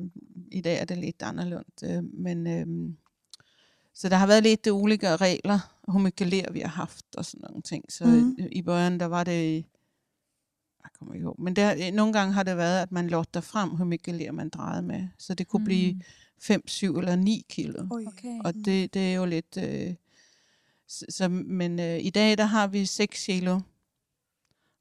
I 0.51 0.61
dag 0.61 0.79
er 0.79 0.85
det 0.85 0.97
lidt 0.97 1.21
anderledes. 1.21 1.83
Øh, 1.83 2.03
men, 2.03 2.47
øh, 2.47 2.95
så 3.95 4.09
der 4.09 4.15
har 4.15 4.27
været 4.27 4.43
lidt 4.43 4.65
de 4.65 4.69
olika 4.69 5.15
regler, 5.15 5.59
hvor 5.87 5.99
mycket 5.99 6.27
ler 6.27 6.51
vi 6.51 6.59
har 6.59 6.67
haft 6.67 7.05
og 7.17 7.25
sådan 7.25 7.45
nogle 7.49 7.61
ting. 7.61 7.91
Så 7.91 8.05
Mhm. 8.05 8.35
mm. 8.39 8.47
i 8.51 8.61
början, 8.61 8.99
der 8.99 9.05
var 9.05 9.23
det, 9.23 9.55
jeg 10.83 10.89
kommer 10.99 11.13
ikke 11.13 11.23
ihåg, 11.23 11.41
men 11.41 11.55
der, 11.55 11.91
nogle 11.91 12.13
gange 12.13 12.33
har 12.33 12.43
det 12.43 12.57
været, 12.57 12.81
at 12.81 12.91
man 12.91 13.07
lotter 13.07 13.41
frem, 13.41 13.69
hvor 13.69 13.85
mycket 13.85 14.15
ler 14.15 14.31
man 14.31 14.49
drejede 14.49 14.81
med. 14.81 15.07
Så 15.17 15.33
det 15.33 15.47
kunne 15.47 15.59
mm. 15.59 15.65
blive 15.65 16.01
5, 16.39 16.67
7 16.67 16.97
eller 16.97 17.15
9 17.15 17.45
kilo. 17.49 17.83
Okej. 17.91 18.39
Og 18.43 18.53
det, 18.53 18.93
det 18.93 19.11
er 19.11 19.15
jo 19.15 19.25
lidt... 19.25 19.57
Øh, 19.57 19.93
så, 20.87 21.05
så, 21.09 21.27
men 21.29 21.79
øh, 21.79 21.99
i 22.05 22.09
dag, 22.09 22.37
der 22.37 22.45
har 22.45 22.67
vi 22.67 22.85
6 22.85 23.25
kilo. 23.25 23.59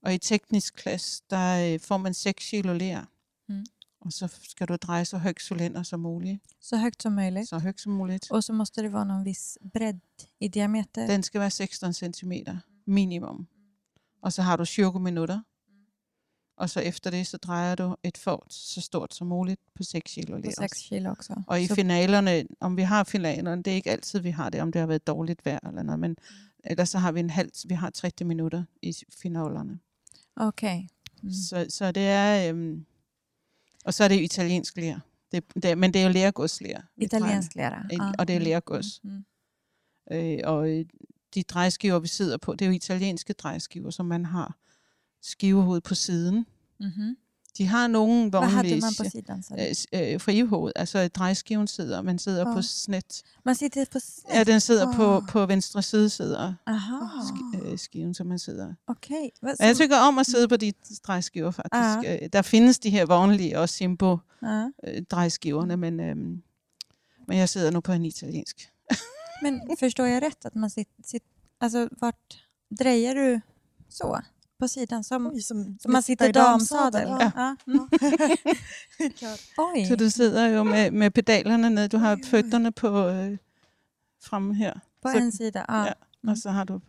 Og 0.03 0.15
i 0.15 0.19
teknisk 0.19 0.75
klasse, 0.75 1.23
der 1.31 1.75
øh, 1.75 1.81
får 1.81 1.97
man 1.97 2.15
6 2.15 2.49
kilo 2.51 2.73
ler. 2.73 3.05
Mm. 3.49 3.65
Og 4.05 4.13
så 4.13 4.29
skal 4.43 4.69
du 4.69 4.77
dreje 4.77 5.05
så 5.05 5.19
højt 5.19 5.41
cylinder 5.41 5.83
som 5.83 6.01
muligt. 6.01 6.43
Så 6.61 6.77
högt 6.77 7.03
som 7.03 7.13
möjligt. 7.13 7.49
Så 7.49 7.59
højt 7.59 7.81
som 7.81 7.93
muligt. 7.93 8.31
Och 8.31 8.45
så 8.45 8.53
måste 8.53 8.83
det 8.83 8.93
vara 8.93 9.05
någon 9.05 9.25
viss 9.25 9.59
bredd 9.73 10.01
i 10.41 10.49
diameter. 10.49 11.07
Den 11.07 11.23
skal 11.23 11.41
være 11.41 11.51
16 11.51 11.93
cm 11.93 12.33
minimum. 12.87 13.47
Og 14.23 14.33
så 14.33 14.43
har 14.43 14.57
du 14.57 14.65
20 14.65 15.01
minutter. 15.01 15.41
Og 16.57 16.71
så 16.71 16.81
efter 16.81 17.11
det, 17.11 17.27
så 17.27 17.37
drejer 17.37 17.75
du 17.75 17.97
et 18.03 18.19
fort 18.19 18.47
så 18.53 18.81
stort 18.81 19.15
som 19.15 19.27
muligt 19.27 19.61
på 19.75 19.83
6 19.83 20.13
kilo 20.15 20.37
på 20.37 20.43
ler. 20.43 20.55
6 20.59 20.83
kilo 20.89 21.11
också. 21.11 21.35
Og 21.47 21.63
i 21.63 21.67
så, 21.67 21.75
finalerne, 21.75 22.45
om 22.61 22.77
vi 22.77 22.83
har 22.83 23.05
finalerne, 23.05 23.63
det 23.63 23.71
er 23.71 23.75
ikke 23.75 23.91
altid, 23.91 24.19
vi 24.21 24.31
har 24.31 24.51
det, 24.51 24.63
om 24.63 24.73
det 24.73 24.81
har 24.81 24.87
været 24.87 25.07
dårligt 25.07 25.45
vejr 25.45 25.69
eller 25.69 25.83
noget, 25.83 26.01
men 26.01 26.17
ellers 26.65 26.89
så 26.89 26.99
har 26.99 27.13
vi 27.13 27.21
en 27.21 27.31
halv, 27.31 27.51
vi 27.69 27.75
har 27.75 27.91
30 27.91 28.25
minutter 28.25 28.65
i 28.83 28.95
finalerne. 29.23 29.79
Okej. 30.37 30.87
Mm. 31.23 31.33
Så, 31.33 31.67
så 31.69 31.93
det 31.93 32.03
er, 32.03 32.49
øhm, 32.49 32.87
og 33.85 33.95
så 33.95 34.05
er 34.05 34.09
det 34.09 34.21
italiensk 34.21 34.77
ler. 34.77 35.01
Det, 35.33 35.45
det, 35.63 35.79
men 35.79 35.93
det 35.95 36.01
er 36.01 36.07
jo 36.07 36.13
med. 36.61 36.83
Italiensk 36.97 37.55
lera. 37.55 37.87
I- 37.93 38.15
og 38.19 38.29
det 38.29 38.37
er 38.37 38.41
lergods. 38.41 39.01
Mm. 39.05 39.25
Øh, 40.13 40.39
og 40.45 40.71
øh, 40.71 40.85
de 41.35 41.43
drejeskiver, 41.43 41.99
vi 41.99 42.09
sidder 42.09 42.37
på, 42.37 42.53
det 42.53 42.63
er 42.63 42.67
jo 42.67 42.73
italienske 42.73 43.33
drejeskiver, 43.33 43.91
som 43.91 44.07
man 44.07 44.25
har 44.25 44.57
skivehoved 45.23 45.81
på 45.81 45.95
siden. 45.95 46.47
Mhm. 46.81 47.17
De 47.59 47.67
har 47.67 47.87
nogle 47.87 48.33
Vad 48.33 48.43
hade 48.43 48.55
vognlige 48.55 48.81
man 48.81 48.93
på 48.99 49.05
sidan? 49.11 49.43
sa 49.43 49.55
du? 49.55 49.61
øh, 49.97 50.13
øh, 50.15 50.21
frihoved, 50.21 50.73
altså 50.77 51.09
drejeskiven 51.09 51.67
sidder, 51.67 52.03
man 52.03 52.19
sidder 52.19 52.49
Ja. 52.49 52.55
på 52.55 52.63
snit. 52.63 53.23
Man 53.45 53.55
sitter 53.55 53.85
på 53.93 53.99
snett? 53.99 54.35
Ja, 54.35 54.45
den 54.45 54.61
sidder 54.61 54.93
på, 54.93 55.17
Ah. 55.17 55.23
på 55.29 55.47
venstre 55.47 55.83
side 55.83 56.11
sidder 56.11 56.55
Aha, 56.67 56.97
sk- 57.21 57.67
øh, 57.67 57.79
skiven, 57.79 58.15
som 58.15 58.27
man 58.27 58.39
sidder. 58.39 58.75
okej. 58.87 59.31
Vad- 59.43 59.57
Og 59.61 59.67
jeg 59.67 59.77
så- 59.77 59.83
tykker 59.83 59.97
om 59.97 60.19
at 60.19 60.27
sidde 60.27 60.49
på 60.49 60.57
de 60.57 60.73
drejeskiver 61.07 61.51
faktisk. 61.51 62.11
Øh, 62.23 62.29
Der 62.33 62.43
findes 62.43 62.79
de 62.79 62.91
her 62.91 63.07
vognlige 63.07 63.59
og 63.59 63.69
Simbo 63.69 64.19
Ja. 64.43 64.67
øh, 64.87 65.03
drejeskiverne, 65.11 65.77
men, 65.77 66.01
øhm, 66.01 66.43
men 67.29 67.39
jeg 67.39 67.49
sidder 67.49 67.71
nu 67.71 67.81
på 67.81 67.93
en 67.93 68.05
italiensk. 68.05 68.71
Men 69.43 69.61
förstår 69.81 70.07
jag 70.07 70.23
rätt 70.23 70.45
att 70.45 70.55
man 70.55 70.71
sitter... 70.71 70.93
Sit, 71.07 71.23
alltså, 71.61 71.89
vart 72.01 72.47
drejar 72.81 73.15
du 73.15 73.41
så? 73.89 74.21
På 74.65 74.69
sidan? 74.69 75.05
Som, 75.05 75.41
som, 75.41 75.79
som 75.81 75.93
man 75.93 76.03
sitter 76.03 76.29
i 76.29 76.33
damsadel? 76.33 77.09
Ja. 77.09 77.31
Ja. 77.37 77.57
Mm. 77.67 77.89
Oj. 79.59 79.85
Så 79.89 79.97
du 79.97 80.11
sidder 80.11 80.47
jo 80.47 80.63
med, 80.63 80.91
med 80.91 81.11
pedalerne 81.11 81.71
ned. 81.71 81.89
Du 81.89 81.97
har 81.97 82.19
fødderne 82.25 82.73
på 82.73 83.09
øh, 83.09 83.37
fremme 84.23 84.55
her, 84.55 84.75
på 85.03 85.09
så- 85.11 85.19
en 85.19 85.33
sida? 85.33 85.65
Ja. 85.69 85.85
ja. 85.85 85.93
og 86.31 86.39
så 86.39 86.51
har 86.51 86.65
du 86.65 86.81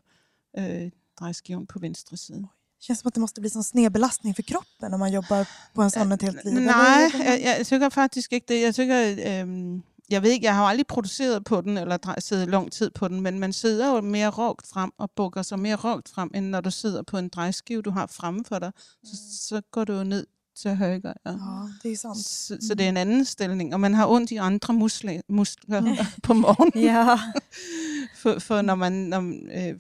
øh, 0.58 0.92
drejeskiven 1.20 1.66
på 1.68 1.80
venstre 1.80 2.18
side. 2.18 2.48
Känns 2.82 3.00
som 3.00 3.08
att 3.08 3.14
det 3.16 3.22
måste 3.22 3.42
bli 3.42 3.50
som 3.50 3.64
snedbelastning 3.64 4.36
för 4.36 4.44
kroppen 4.44 4.94
om 4.94 5.00
man 5.00 5.12
jobbar 5.14 5.48
på 5.74 5.82
en 5.82 5.92
sån 5.92 6.12
ett 6.12 6.22
helt 6.22 6.44
liv. 6.44 6.54
Nej, 6.54 7.06
Eller- 7.14 7.26
jeg, 7.26 7.42
jeg 7.58 7.66
tykker 7.68 7.90
faktisk 7.90 8.34
ikke 8.34 8.46
det. 8.48 8.62
Jeg 8.62 8.76
tykker, 8.76 9.16
øhm, 9.42 9.84
jeg 10.10 10.24
ved 10.24 10.32
ikke, 10.32 10.46
jeg 10.46 10.56
har 10.56 10.62
jo 10.62 10.68
aldrig 10.68 10.88
produceret 10.88 11.44
på 11.44 11.62
den, 11.62 11.78
eller 11.78 12.16
siddet 12.20 12.48
lang 12.50 12.72
tid 12.72 12.90
på 12.90 13.08
den, 13.08 13.22
men 13.22 13.40
man 13.40 13.54
sidder 13.54 13.96
jo 13.96 14.02
mere 14.02 14.30
rågt 14.30 14.68
frem 14.68 14.92
og 14.98 15.12
bukker 15.16 15.42
sig 15.42 15.60
mere 15.60 15.76
rågt 15.76 16.10
frem, 16.10 16.32
end 16.36 16.46
når 16.46 16.62
du 16.62 16.72
sidder 16.72 17.02
på 17.04 17.18
en 17.18 17.30
drejeskive, 17.30 17.82
du 17.82 17.92
har 17.92 18.08
fremme 18.08 18.46
for 18.48 18.60
dig. 18.60 18.72
Så, 19.04 19.16
så 19.48 19.62
går 19.72 19.84
du 19.84 19.94
jo 19.94 20.04
ned 20.04 20.26
til 20.56 20.76
højre. 20.76 21.14
Ja. 21.26 21.32
Ja, 21.32 21.36
det 21.84 21.86
är 21.86 21.90
ju 21.90 21.96
sant. 21.96 22.18
Så, 22.18 22.58
så 22.68 22.76
det 22.76 22.86
er 22.86 22.90
en 22.90 22.98
anden 22.98 23.26
stilling, 23.26 23.74
og 23.74 23.80
man 23.80 23.94
har 23.94 24.08
ondt 24.08 24.32
i 24.32 24.36
andre 24.36 24.74
muskler, 24.74 25.22
muskler 25.30 25.96
på 26.24 26.34
morgenen. 26.34 26.84
Ja. 26.86 27.20
For, 28.22 28.40
for 28.40 28.62
når 28.62 28.76
man, 28.76 28.92
når, 28.92 29.22
øh, 29.54 29.74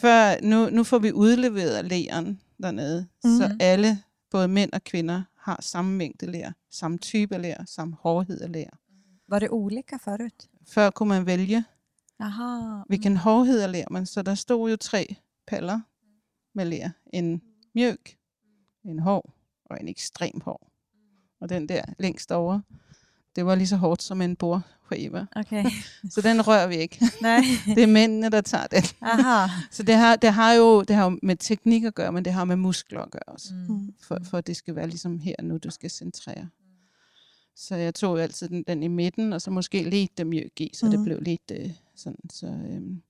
før, 0.00 0.40
nu, 0.42 0.70
nu 0.70 0.84
får 0.84 0.98
vi 0.98 1.12
udleveret 1.12 1.84
læren 1.84 2.40
dernede, 2.62 3.06
mm. 3.24 3.38
så 3.38 3.48
Mhm. 3.48 3.56
alle, 3.60 4.02
både 4.30 4.48
mænd 4.48 4.72
og 4.72 4.84
kvinder, 4.84 5.22
har 5.38 5.58
samme 5.62 5.92
mængde 5.96 6.26
lær, 6.26 6.50
samme 6.70 6.98
type 6.98 7.38
lær, 7.38 7.64
samme 7.66 7.96
hårdhed 8.00 8.40
af 8.40 8.52
lær. 8.52 8.70
Var 9.28 9.38
det 9.38 9.50
olika 9.50 9.96
förut? 9.96 10.48
Før 10.66 10.90
kunne 10.90 11.08
man 11.08 11.26
vælge, 11.26 11.64
Jaha. 12.20 12.82
hvilken 12.86 13.16
hårdhed 13.16 13.60
af 13.60 13.72
lær 13.72 13.84
man, 13.90 14.06
så 14.06 14.22
der 14.22 14.34
stod 14.34 14.70
jo 14.70 14.76
tre 14.76 15.16
paller 15.46 15.80
med 16.54 16.64
lær. 16.64 16.88
En 17.12 17.42
mjøk, 17.74 18.16
en 18.84 18.98
hård 18.98 19.32
og 19.64 19.80
en 19.80 19.88
ekstrem 19.88 20.40
hård. 20.40 20.70
Og 21.40 21.48
den 21.48 21.68
der 21.68 21.82
længst 21.98 22.32
over, 22.32 22.60
det 23.36 23.46
var 23.46 23.54
lige 23.54 23.66
så 23.66 23.76
hårdt 23.76 24.02
som 24.02 24.20
en 24.22 24.36
bordskive. 24.36 25.26
Okej. 25.36 25.64
Så 26.14 26.20
den 26.20 26.46
rører 26.46 26.66
vi 26.66 26.76
ikke. 26.76 27.04
Nej. 27.22 27.40
Det 27.66 27.82
er 27.82 27.86
mændene, 27.86 28.28
der 28.30 28.40
tager 28.40 28.66
den. 28.66 28.82
Aha. 29.00 29.48
Så 29.70 29.82
det 29.82 29.94
har, 29.94 30.16
det 30.16 30.32
har 30.32 30.52
jo 30.52 30.82
det 30.82 30.96
har 30.96 31.04
jo 31.10 31.18
med 31.22 31.36
teknik 31.36 31.84
at 31.84 31.94
gøre, 31.94 32.12
men 32.12 32.24
det 32.24 32.32
har 32.32 32.44
med 32.44 32.56
muskler 32.56 33.00
at 33.00 33.10
gøre 33.10 33.22
også. 33.26 33.54
Mm. 33.54 33.74
Mm. 33.74 33.94
For, 34.02 34.18
for 34.24 34.40
det 34.40 34.56
skal 34.56 34.76
være 34.76 34.86
ligesom 34.86 35.18
her 35.18 35.34
nu, 35.42 35.58
du 35.58 35.70
skal 35.70 35.90
centrere. 35.90 36.48
Så 37.56 37.76
jeg 37.76 37.94
tog 37.94 38.20
altid 38.22 38.48
den, 38.48 38.62
den 38.62 38.82
i 38.82 38.88
midten, 38.88 39.32
og 39.32 39.42
så 39.42 39.50
måske 39.50 39.90
lidt 39.90 40.26
mjøk 40.26 40.60
i, 40.60 40.70
så 40.74 40.86
mm. 40.86 40.90
det 40.90 40.98
Mhm. 41.00 41.04
blev 41.04 41.20
lidt 41.20 41.52
øh, 41.52 41.70
sådan. 41.96 42.30
Så, 42.30 42.46
øhm. 42.46 43.02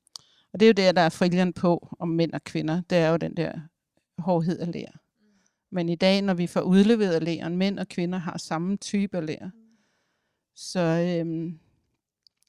Og 0.52 0.60
det 0.60 0.66
er 0.66 0.68
jo 0.68 0.86
det, 0.86 0.96
der 0.96 1.02
er 1.02 1.08
frillen 1.08 1.52
på 1.52 1.96
om 1.98 2.08
mænd 2.08 2.32
og 2.32 2.44
kvinder. 2.44 2.82
Det 2.90 2.98
er 2.98 3.08
jo 3.08 3.16
den 3.16 3.36
der 3.36 3.52
hårdhed 4.18 4.58
af 4.58 4.72
lær. 4.72 5.00
Men 5.70 5.88
i 5.88 5.94
dag, 5.94 6.22
når 6.22 6.34
vi 6.34 6.46
får 6.46 6.60
udleveret 6.60 7.22
læren, 7.22 7.56
mænd 7.56 7.78
og 7.78 7.88
kvinder 7.88 8.18
har 8.18 8.38
samme 8.38 8.76
type 8.76 9.16
af 9.16 9.26
lær, 9.26 9.50
så 10.54 10.80
øhm, 10.80 11.58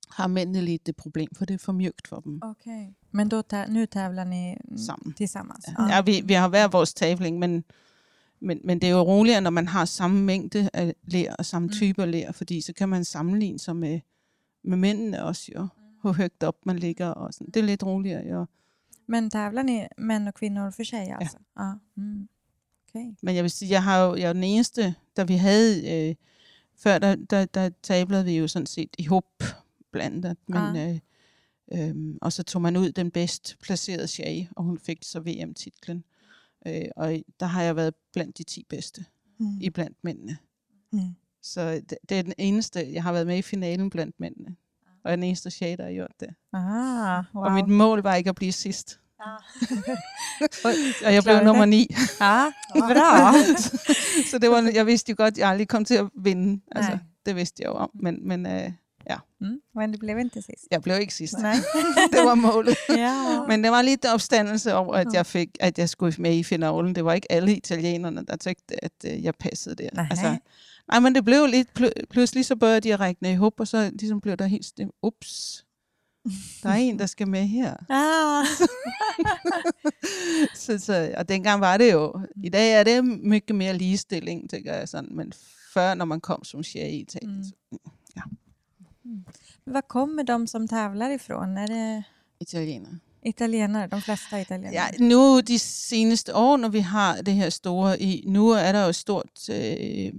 har 0.09 0.27
mændene 0.27 0.61
lidt 0.61 0.85
det 0.85 0.95
problem, 0.95 1.27
for 1.37 1.45
det 1.45 1.53
er 1.53 1.57
for 1.57 1.71
mjukt 1.71 2.07
for 2.07 2.19
dem 2.19 2.39
Okej. 2.43 2.93
Men 3.11 3.29
då 3.29 3.43
nu 3.69 3.85
tävlar 3.85 4.23
ni 4.23 4.55
mm, 4.69 4.77
sammen. 4.77 5.13
tillsammans? 5.13 5.65
Ja, 5.79 5.95
ja 5.95 6.01
vi, 6.01 6.21
vi 6.25 6.33
har 6.33 6.49
hver 6.49 6.67
vores 6.67 6.93
tavling, 6.93 7.39
men, 7.39 7.63
men, 8.39 8.59
men 8.63 8.79
det 8.81 8.87
er 8.89 8.93
jo 8.93 9.01
roligere, 9.01 9.41
når 9.41 9.49
man 9.49 9.67
har 9.67 9.85
samme 9.85 10.21
mængde 10.23 10.69
af 10.73 10.95
lær 11.07 11.33
og 11.39 11.45
samme 11.45 11.65
Mm. 11.65 11.71
type 11.73 12.01
af 12.03 12.11
lær, 12.11 12.31
fordi 12.31 12.61
så 12.61 12.73
kan 12.73 12.89
man 12.89 13.05
sammenligne 13.05 13.59
sig 13.59 13.75
med, 13.75 13.99
med 14.63 14.77
mændene 14.77 15.23
også 15.23 15.51
jo. 15.55 15.67
Hvor 16.01 16.11
højt 16.11 16.43
op 16.43 16.65
man 16.65 16.79
ligger 16.79 17.07
og 17.07 17.33
sådan. 17.33 17.47
Det 17.47 17.57
er 17.57 17.63
lidt 17.63 17.83
roligere 17.83 18.27
jo. 18.27 18.45
Men 19.07 19.29
tävlar 19.29 19.63
ni 19.63 19.81
män 19.97 20.27
och 20.27 20.33
kvinnor 20.33 20.69
för 20.69 20.83
sig 20.83 21.15
alltså? 21.19 21.37
Ja. 21.59 21.71
Mm. 21.95 22.27
Okej. 22.89 23.05
Men 23.21 23.35
jeg 23.35 23.43
vil 23.43 23.51
sige, 23.51 23.71
jeg 23.71 23.83
har 23.83 24.03
jo, 24.05 24.15
jeg 24.15 24.29
er 24.29 24.33
den 24.33 24.43
eneste, 24.43 24.95
da 25.17 25.23
vi 25.23 25.33
havde, 25.35 25.89
øh, 26.09 26.15
før 26.77 26.97
der, 26.99 27.15
der, 27.15 27.45
der 27.45 27.69
tablede 27.83 28.25
vi 28.25 28.37
jo 28.37 28.47
sådan 28.47 28.65
set 28.65 28.89
i 28.97 29.05
hop 29.05 29.43
blandet, 29.91 30.37
men, 30.47 30.57
Ah. 30.57 30.89
øh, 31.73 31.89
øhm, 31.89 32.17
og 32.21 32.33
så 32.33 32.43
tog 32.43 32.61
man 32.61 32.77
ud 32.77 32.91
den 32.91 33.11
bedst 33.11 33.57
placerede 33.61 34.07
Shay, 34.07 34.45
og 34.55 34.63
hun 34.63 34.79
fik 34.79 34.97
så 35.01 35.19
VM-titlen. 35.19 36.03
Øh, 36.67 36.85
og 36.95 37.15
der 37.39 37.45
har 37.45 37.61
jeg 37.61 37.75
været 37.75 37.93
blandt 38.13 38.37
de 38.37 38.43
10 38.43 38.65
bedste 38.69 39.05
Mm. 39.39 39.57
i 39.61 39.69
blandt 39.69 39.97
mændene. 40.03 40.37
Mm. 40.93 40.99
Så 41.41 41.81
det, 41.89 41.97
det 42.09 42.19
er 42.19 42.23
den 42.23 42.33
eneste, 42.37 42.93
jeg 42.93 43.03
har 43.03 43.11
været 43.11 43.27
med 43.27 43.37
i 43.37 43.41
finalen 43.41 43.89
blandt 43.89 44.19
mændene. 44.19 44.55
Og 45.03 45.09
jeg 45.09 45.11
er 45.11 45.15
den 45.15 45.23
eneste 45.23 45.51
Shay, 45.51 45.75
der 45.77 45.83
har 45.83 45.91
gjort 45.91 46.11
det. 46.19 46.29
Ah, 46.53 47.23
wow. 47.35 47.43
Og 47.43 47.51
mit 47.51 47.67
mål 47.67 48.01
var 48.01 48.15
ikke 48.15 48.29
at 48.29 48.35
blive 48.35 48.51
sidst. 48.51 48.99
Ah. 49.19 49.39
Og 51.05 51.13
jeg 51.13 51.23
blev 51.23 51.43
nummer 51.43 51.61
det? 51.65 51.69
9. 51.69 51.87
Ja, 52.21 52.45
bra. 52.71 53.33
så 54.31 54.37
det 54.41 54.49
var, 54.49 54.71
jeg 54.73 54.85
vidste 54.85 55.09
jo 55.09 55.15
godt, 55.17 55.33
at 55.33 55.37
jeg 55.37 55.49
aldrig 55.49 55.67
kom 55.67 55.85
til 55.85 55.95
at 55.95 56.09
vinde. 56.15 56.61
Altså, 56.71 56.91
Nej. 56.91 56.99
det 57.25 57.35
vidste 57.35 57.63
jeg 57.63 57.67
jo 57.67 57.73
om. 57.73 57.89
Men, 57.93 58.27
men 58.27 58.45
øh, 58.45 58.71
Mm. 59.41 59.59
Men 59.75 59.91
det 59.91 59.99
blev 59.99 60.19
inte 60.19 60.41
sist. 60.41 60.67
jeg 60.71 60.81
blev 60.81 60.99
ikke 60.99 61.13
sidst. 61.13 61.33
Nej. 61.37 61.55
det 62.13 62.19
var 62.25 62.35
målet. 62.35 62.75
ja. 62.97 63.43
Men 63.47 63.63
det 63.63 63.71
var 63.71 63.81
lidt 63.81 64.05
opstandelse 64.05 64.73
over, 64.75 64.95
at 64.95 65.07
jeg 65.13 65.25
fik, 65.25 65.49
at 65.59 65.79
jeg 65.79 65.89
skulle 65.89 66.15
med 66.19 66.35
i 66.35 66.43
finalen. 66.43 66.95
Det 66.95 67.05
var 67.05 67.13
ikke 67.13 67.31
alle 67.31 67.55
italienerne, 67.55 68.25
der 68.25 68.35
tænkte, 68.35 68.83
at 68.83 68.91
øh, 69.05 69.23
jeg 69.23 69.33
passede 69.35 69.75
der. 69.75 69.89
Nej. 69.93 70.07
Altså, 70.09 70.37
nej, 70.91 70.99
men 70.99 71.15
det 71.15 71.25
blev 71.25 71.45
lidt, 71.45 71.67
pl- 71.79 72.05
pludselig 72.09 72.45
så 72.45 72.55
begyndte 72.55 72.79
de 72.79 72.93
at 72.93 72.99
række 72.99 73.31
i 73.31 73.35
hop, 73.35 73.59
og 73.59 73.67
så 73.67 73.89
ligesom 73.89 74.21
blev 74.21 74.37
der 74.37 74.45
helt 74.45 74.65
stille. 74.65 74.91
Ups, 75.03 75.63
der 76.63 76.69
er 76.69 76.73
en, 76.73 76.99
der 76.99 77.05
skal 77.05 77.27
med 77.27 77.45
her. 77.47 77.73
Ah. 77.89 78.45
så, 80.55 80.79
så, 80.79 81.13
og 81.17 81.29
dengang 81.29 81.61
var 81.61 81.77
det 81.77 81.91
jo, 81.91 82.13
i 82.43 82.49
dag 82.49 82.71
er 82.73 82.83
det 82.83 83.05
mycket 83.05 83.55
mere 83.55 83.73
ligestilling, 83.77 84.49
tænker 84.49 84.73
jeg 84.73 84.89
sådan, 84.89 85.15
men 85.15 85.33
før, 85.73 85.93
når 85.93 86.05
man 86.05 86.21
kom 86.21 86.43
som 86.43 86.63
tjej 86.63 86.85
i 86.85 86.99
Italien, 86.99 87.37
Mm. 87.37 87.43
så, 87.43 88.21
Var 89.65 89.81
kommer 89.81 90.23
de 90.23 90.47
som 90.47 90.67
tävlar 90.67 91.09
ifrån? 91.09 91.57
Är 91.57 91.67
det 91.67 92.03
italiener. 92.39 92.99
italienare? 93.23 93.87
De 93.87 94.01
flesta 94.01 94.41
italienare? 94.41 94.73
Ja, 94.73 94.87
nu 94.99 95.41
de 95.41 95.59
seneste 95.59 96.35
år, 96.35 96.57
når 96.57 96.69
vi 96.69 96.79
har 96.79 97.21
det 97.21 97.33
her 97.33 97.49
store, 97.49 98.01
i, 98.01 98.23
nu 98.27 98.49
er 98.49 98.71
der 98.71 98.85
jo 98.85 98.93
stort 98.93 99.49
øh, 99.49 100.13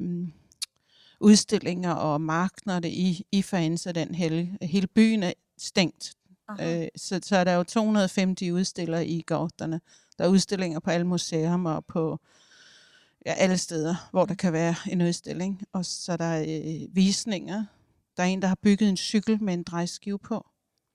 udstillinger 1.20 1.92
og 1.92 2.20
markeder 2.20 2.80
i, 2.84 3.26
i 3.32 3.42
Faenza 3.42 3.92
den 3.92 4.14
helg. 4.14 4.48
Hele 4.62 4.86
byen 4.86 5.22
er 5.22 5.32
stængt. 5.58 6.14
Aha. 6.48 6.82
Øh, 6.82 6.88
så, 6.96 7.20
så 7.22 7.36
er 7.36 7.44
der 7.44 7.52
jo 7.52 7.62
250 7.62 8.42
udstillere 8.42 9.06
i 9.06 9.22
gaterne. 9.22 9.80
Der 10.18 10.24
er 10.24 10.28
udstillinger 10.28 10.80
på 10.80 10.90
alle 10.90 11.06
museer 11.06 11.64
og 11.64 11.84
på 11.84 12.18
ja, 13.26 13.32
alle 13.32 13.58
steder, 13.58 14.08
hvor 14.10 14.24
der 14.24 14.34
kan 14.34 14.52
være 14.52 14.74
en 14.90 15.02
udstilling. 15.02 15.62
Og 15.72 15.84
så 15.84 16.12
er 16.12 16.16
der 16.16 16.40
øh, 16.40 16.96
visninger. 16.96 17.64
Der 18.18 18.24
er 18.24 18.28
en, 18.28 18.42
der 18.42 18.48
har 18.48 18.58
bygget 18.62 18.88
en 18.88 18.96
cykel 18.96 19.42
med 19.42 19.54
en 19.54 19.62
drejskive 19.62 20.18
på. 20.18 20.46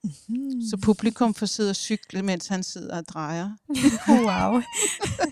Mm. 0.03 0.61
Så 0.61 0.77
publikum 0.83 1.33
får 1.33 1.45
sidde 1.45 1.69
og 1.69 1.75
cykle, 1.75 2.21
mens 2.23 2.47
han 2.47 2.63
sidder 2.63 2.97
og 2.97 3.05
drejer. 3.07 3.49
Wow. 4.27 4.61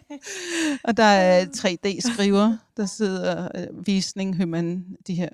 Og 0.87 0.97
der 0.97 1.03
er 1.03 1.45
3D-skriver, 1.45 2.57
der 2.77 2.85
sidder 2.85 3.47
øh, 3.55 3.87
visning, 3.87 4.35
hvor 4.35 4.45
man 4.45 4.97
de 5.07 5.15
her, 5.15 5.29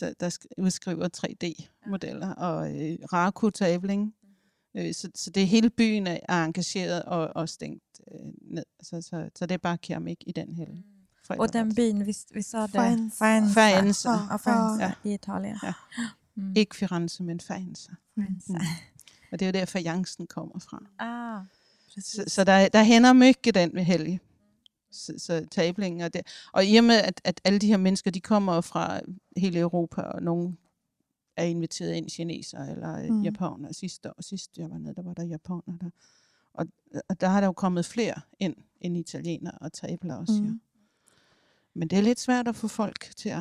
der, 0.00 0.12
der 0.20 0.30
sk- 0.30 0.54
udskriver 0.58 1.08
3D-modeller, 1.16 2.34
og 2.34 2.80
øh, 2.82 2.98
Raku-tabling. 3.12 4.14
Øh, 4.76 4.94
så, 4.94 5.10
så 5.14 5.30
det 5.30 5.48
hele 5.48 5.70
byen 5.70 6.06
er, 6.06 6.18
er 6.28 6.44
engageret 6.44 7.02
og, 7.02 7.28
og 7.36 7.48
stængt 7.48 8.00
øh, 8.12 8.32
ned. 8.40 8.64
Så, 8.82 9.02
så, 9.02 9.28
så 9.38 9.46
det 9.46 9.54
er 9.54 9.58
bare 9.58 9.78
keramik 9.78 10.18
i 10.26 10.32
den 10.32 10.54
hele. 11.28 11.40
Och 11.40 11.52
den 11.52 11.74
byn, 11.74 12.06
vi, 12.06 12.14
vi 12.34 12.42
sa 12.42 12.62
det? 12.66 12.72
Faenza. 12.72 13.24
Faenza. 13.24 13.54
Faenza. 13.54 14.10
Ja, 14.30 14.36
Faenza 14.36 14.84
Ja. 14.84 15.10
i 15.10 15.14
Italien. 15.14 15.58
Ja. 15.62 15.72
Mm. 16.34 16.52
Ikke 16.56 16.76
Firenze, 16.76 17.22
men 17.22 17.40
Faenza. 17.40 17.92
Faenza. 18.14 18.52
Mm. 18.52 18.58
Og 19.32 19.38
det 19.38 19.42
er 19.42 19.46
jo 19.46 19.52
der, 19.52 19.64
fajancen 19.64 20.26
kommer 20.26 20.58
fra. 20.58 20.82
Ah. 20.98 21.44
Så, 21.88 22.24
så 22.26 22.44
der, 22.44 22.68
der 22.68 22.82
hænder 22.84 23.12
mycket 23.12 23.54
den 23.54 23.74
ved 23.74 23.82
helge. 23.82 24.20
Så, 24.90 25.14
så 25.18 25.46
tablingen 25.50 26.00
og 26.00 26.12
det. 26.14 26.20
Og 26.52 26.66
i 26.66 26.76
og 26.76 26.84
med, 26.84 26.96
at, 26.96 27.20
at 27.24 27.40
alle 27.44 27.58
de 27.58 27.66
her 27.66 27.76
mennesker, 27.76 28.10
de 28.10 28.20
kommer 28.20 28.60
fra 28.60 29.00
hele 29.36 29.58
Europa, 29.60 30.00
og 30.02 30.22
nogle 30.22 30.56
er 31.36 31.44
inviteret 31.44 31.92
ind 31.94 32.10
kineser 32.10 32.64
eller 32.64 33.02
Mm. 33.08 33.14
mm. 33.14 33.22
japaner. 33.22 33.72
Sidste 33.72 34.10
år, 34.10 34.22
sidst 34.22 34.58
jeg 34.58 34.70
var 34.70 34.78
nede, 34.78 34.94
der 34.94 35.02
var 35.02 35.14
der 35.14 35.24
japaner 35.24 35.78
der. 35.80 35.90
Og, 36.54 36.66
og 37.08 37.20
der 37.20 37.28
har 37.28 37.40
der 37.40 37.46
jo 37.46 37.52
kommet 37.52 37.86
flere 37.86 38.14
ind 38.38 38.56
end 38.80 38.96
italienere 38.96 39.58
og 39.60 39.72
tabler 39.72 40.14
også. 40.16 40.42
Mm. 40.42 40.46
Ja. 40.48 40.52
Men 41.74 41.88
det 41.88 41.98
er 41.98 42.02
lidt 42.02 42.20
svært 42.20 42.48
at 42.48 42.56
få 42.56 42.68
folk 42.68 43.16
til 43.16 43.28
at... 43.28 43.40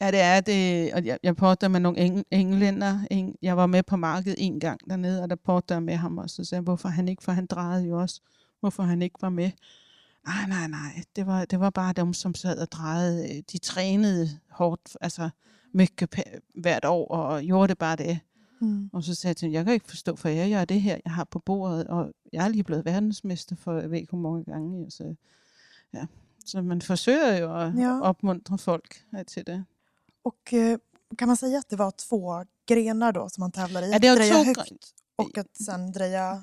Ja, 0.00 0.10
det 0.10 0.20
er 0.20 0.40
det. 0.40 0.92
Og 0.92 1.04
jeg, 1.04 1.18
jeg 1.22 1.36
porter 1.36 1.68
med 1.68 1.80
nogle 1.80 1.98
eng, 1.98 2.24
englænder. 2.30 3.00
Eng, 3.10 3.36
jeg 3.42 3.56
var 3.56 3.66
med 3.66 3.82
på 3.82 3.96
markedet 3.96 4.36
en 4.38 4.60
gang 4.60 4.80
dernede, 4.90 5.22
og 5.22 5.30
der 5.30 5.36
porter 5.36 5.74
jeg 5.74 5.82
med 5.82 5.96
ham 5.96 6.18
også. 6.18 6.42
Og 6.42 6.46
sagde, 6.46 6.62
hvorfor 6.62 6.88
han 6.88 7.08
ikke, 7.08 7.24
for 7.24 7.32
han 7.32 7.46
drejede 7.46 7.86
jo 7.86 8.00
også. 8.00 8.20
Hvorfor 8.60 8.82
han 8.82 9.02
ikke 9.02 9.22
var 9.22 9.28
med. 9.28 9.50
Nej, 10.26 10.46
nej, 10.48 10.68
nej. 10.68 11.02
Det 11.16 11.26
var, 11.26 11.44
det 11.44 11.60
var 11.60 11.70
bare 11.70 11.92
dem, 11.92 12.12
som 12.12 12.34
sad 12.34 12.58
og 12.58 12.72
drejede. 12.72 13.42
De 13.52 13.58
trænede 13.58 14.28
hårdt, 14.50 14.96
altså 15.00 15.30
mycket 15.72 16.08
hvert 16.54 16.84
år, 16.84 17.08
og 17.08 17.42
gjorde 17.42 17.68
det 17.68 17.78
bare 17.78 17.96
det. 17.96 18.18
Mm. 18.60 18.90
Og 18.92 19.04
så 19.04 19.14
sagde 19.14 19.30
jeg 19.30 19.36
til 19.36 19.46
ham, 19.46 19.52
jeg 19.52 19.64
kan 19.64 19.74
ikke 19.74 19.88
forstå, 19.88 20.16
for 20.16 20.28
jeg 20.28 20.50
gør 20.50 20.64
det 20.64 20.80
her, 20.80 20.98
jeg 21.04 21.12
har 21.12 21.24
på 21.24 21.38
bordet, 21.38 21.86
og 21.86 22.12
jeg 22.32 22.44
er 22.44 22.48
lige 22.48 22.64
blevet 22.64 22.84
verdensmester 22.84 23.56
for, 23.56 23.78
jeg 23.78 23.90
ved 23.90 23.98
ikke 23.98 24.10
hvor 24.10 24.30
mange 24.30 24.44
gange. 24.44 24.90
Så, 24.90 25.14
ja. 25.94 26.06
Så 26.48 26.62
man 26.62 26.82
forsøger 26.82 27.38
jo 27.38 27.54
at 27.56 27.72
Ja. 27.78 28.00
opmuntre 28.00 28.58
folk 28.58 29.02
øh, 29.18 29.24
til 29.24 29.46
det. 29.46 29.64
Och 30.24 30.52
eh, 30.54 30.78
kan 31.18 31.28
man 31.28 31.36
säga 31.36 31.58
att 31.58 31.68
det 31.70 31.78
var 31.78 31.90
två 31.90 32.44
grenar 32.66 33.12
då 33.12 33.28
som 33.28 33.40
man 33.42 33.52
tävlar 33.52 33.82
i? 33.82 33.90
Ja, 33.92 33.98
det 33.98 34.04
er 34.08 34.10
jo 34.12 34.16
dreja 34.16 34.34
to 34.34 34.44
högt 34.44 34.82
och 35.18 35.38
att 35.38 35.56
sen 35.64 35.92
dreja... 35.92 36.42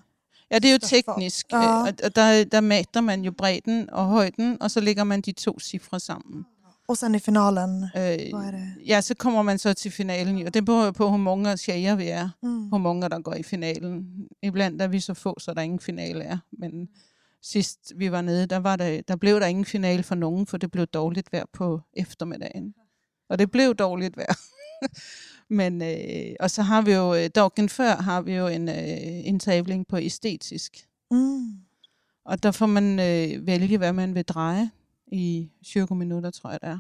Ja, 0.51 0.59
det 0.59 0.65
er 0.69 0.73
jo 0.73 0.77
Størst 0.79 1.05
for- 1.05 1.13
teknisk, 1.13 1.45
Ja. 1.51 1.81
og 2.03 2.15
der, 2.15 2.43
der 2.45 2.61
mater 2.61 3.01
man 3.01 3.21
jo 3.23 3.31
bredden 3.31 3.89
og 3.89 4.05
højden, 4.05 4.57
og 4.61 4.71
så 4.71 4.79
lægger 4.79 5.03
man 5.03 5.21
de 5.21 5.31
to 5.31 5.59
cifre 5.59 5.99
sammen. 5.99 6.45
Och 6.87 6.97
sen 6.97 7.15
i 7.15 7.19
finalen, 7.19 7.83
Øh, 7.95 8.33
vad 8.33 8.45
är 8.47 8.51
det? 8.51 8.73
ja, 8.87 9.01
så 9.01 9.15
kommer 9.15 9.41
man 9.41 9.57
så 9.59 9.73
til 9.73 9.91
finalen, 9.91 10.47
og 10.47 10.53
det 10.53 10.65
beror 10.65 10.91
på, 10.91 11.07
hvor 11.09 11.17
mange 11.17 11.57
tjejer 11.57 11.95
vi 11.95 12.07
er, 12.07 12.29
Mm. 12.43 12.67
hvor 12.67 12.77
mange 12.77 13.09
der 13.09 13.19
går 13.21 13.33
i 13.33 13.43
finalen. 13.43 14.05
Iblandt 14.43 14.81
er 14.81 14.87
vi 14.87 14.99
så 14.99 15.13
få, 15.13 15.39
så 15.39 15.53
der 15.53 15.61
ingen 15.61 15.79
finale 15.79 16.23
er, 16.23 16.37
men 16.51 16.89
sidst 17.45 17.93
vi 17.95 18.11
var 18.11 18.21
nede, 18.21 18.45
der, 18.45 18.57
var 18.57 18.75
der, 18.75 19.01
der 19.01 19.15
blev 19.15 19.39
der 19.39 19.45
ingen 19.45 19.65
finale 19.65 20.03
for 20.03 20.15
nogen, 20.15 20.47
for 20.47 20.57
det 20.57 20.71
blev 20.71 20.87
dårligt 20.87 21.31
vejr 21.31 21.45
på 21.53 21.81
eftermiddagen. 21.93 22.75
Og 23.29 23.39
det 23.39 23.51
blev 23.51 23.75
dårligt 23.75 24.17
vejr. 24.17 24.39
Men, 25.59 25.81
øh, 25.81 26.35
og 26.39 26.51
så 26.51 26.61
har 26.61 26.81
vi 26.81 26.93
jo, 26.93 27.15
øh, 27.15 27.29
dagen 27.35 27.69
før 27.69 27.95
har 27.95 28.21
vi 28.21 28.33
jo 28.33 28.47
en, 28.47 28.69
øh, 28.69 29.27
en 29.27 29.39
tabling 29.39 29.87
på 29.87 29.97
æstetisk. 29.97 30.87
Mm. 31.11 31.65
Og 32.25 32.43
der 32.43 32.51
får 32.51 32.65
man 32.65 32.99
øh, 32.99 33.47
vælge, 33.47 33.77
hvad 33.77 33.93
man 33.93 34.15
vil 34.15 34.25
dreje 34.25 34.71
i 35.07 35.49
20 35.63 35.87
minutter, 35.91 36.31
tror 36.31 36.49
jeg 36.49 36.61
det 36.61 36.69
er. 36.69 36.79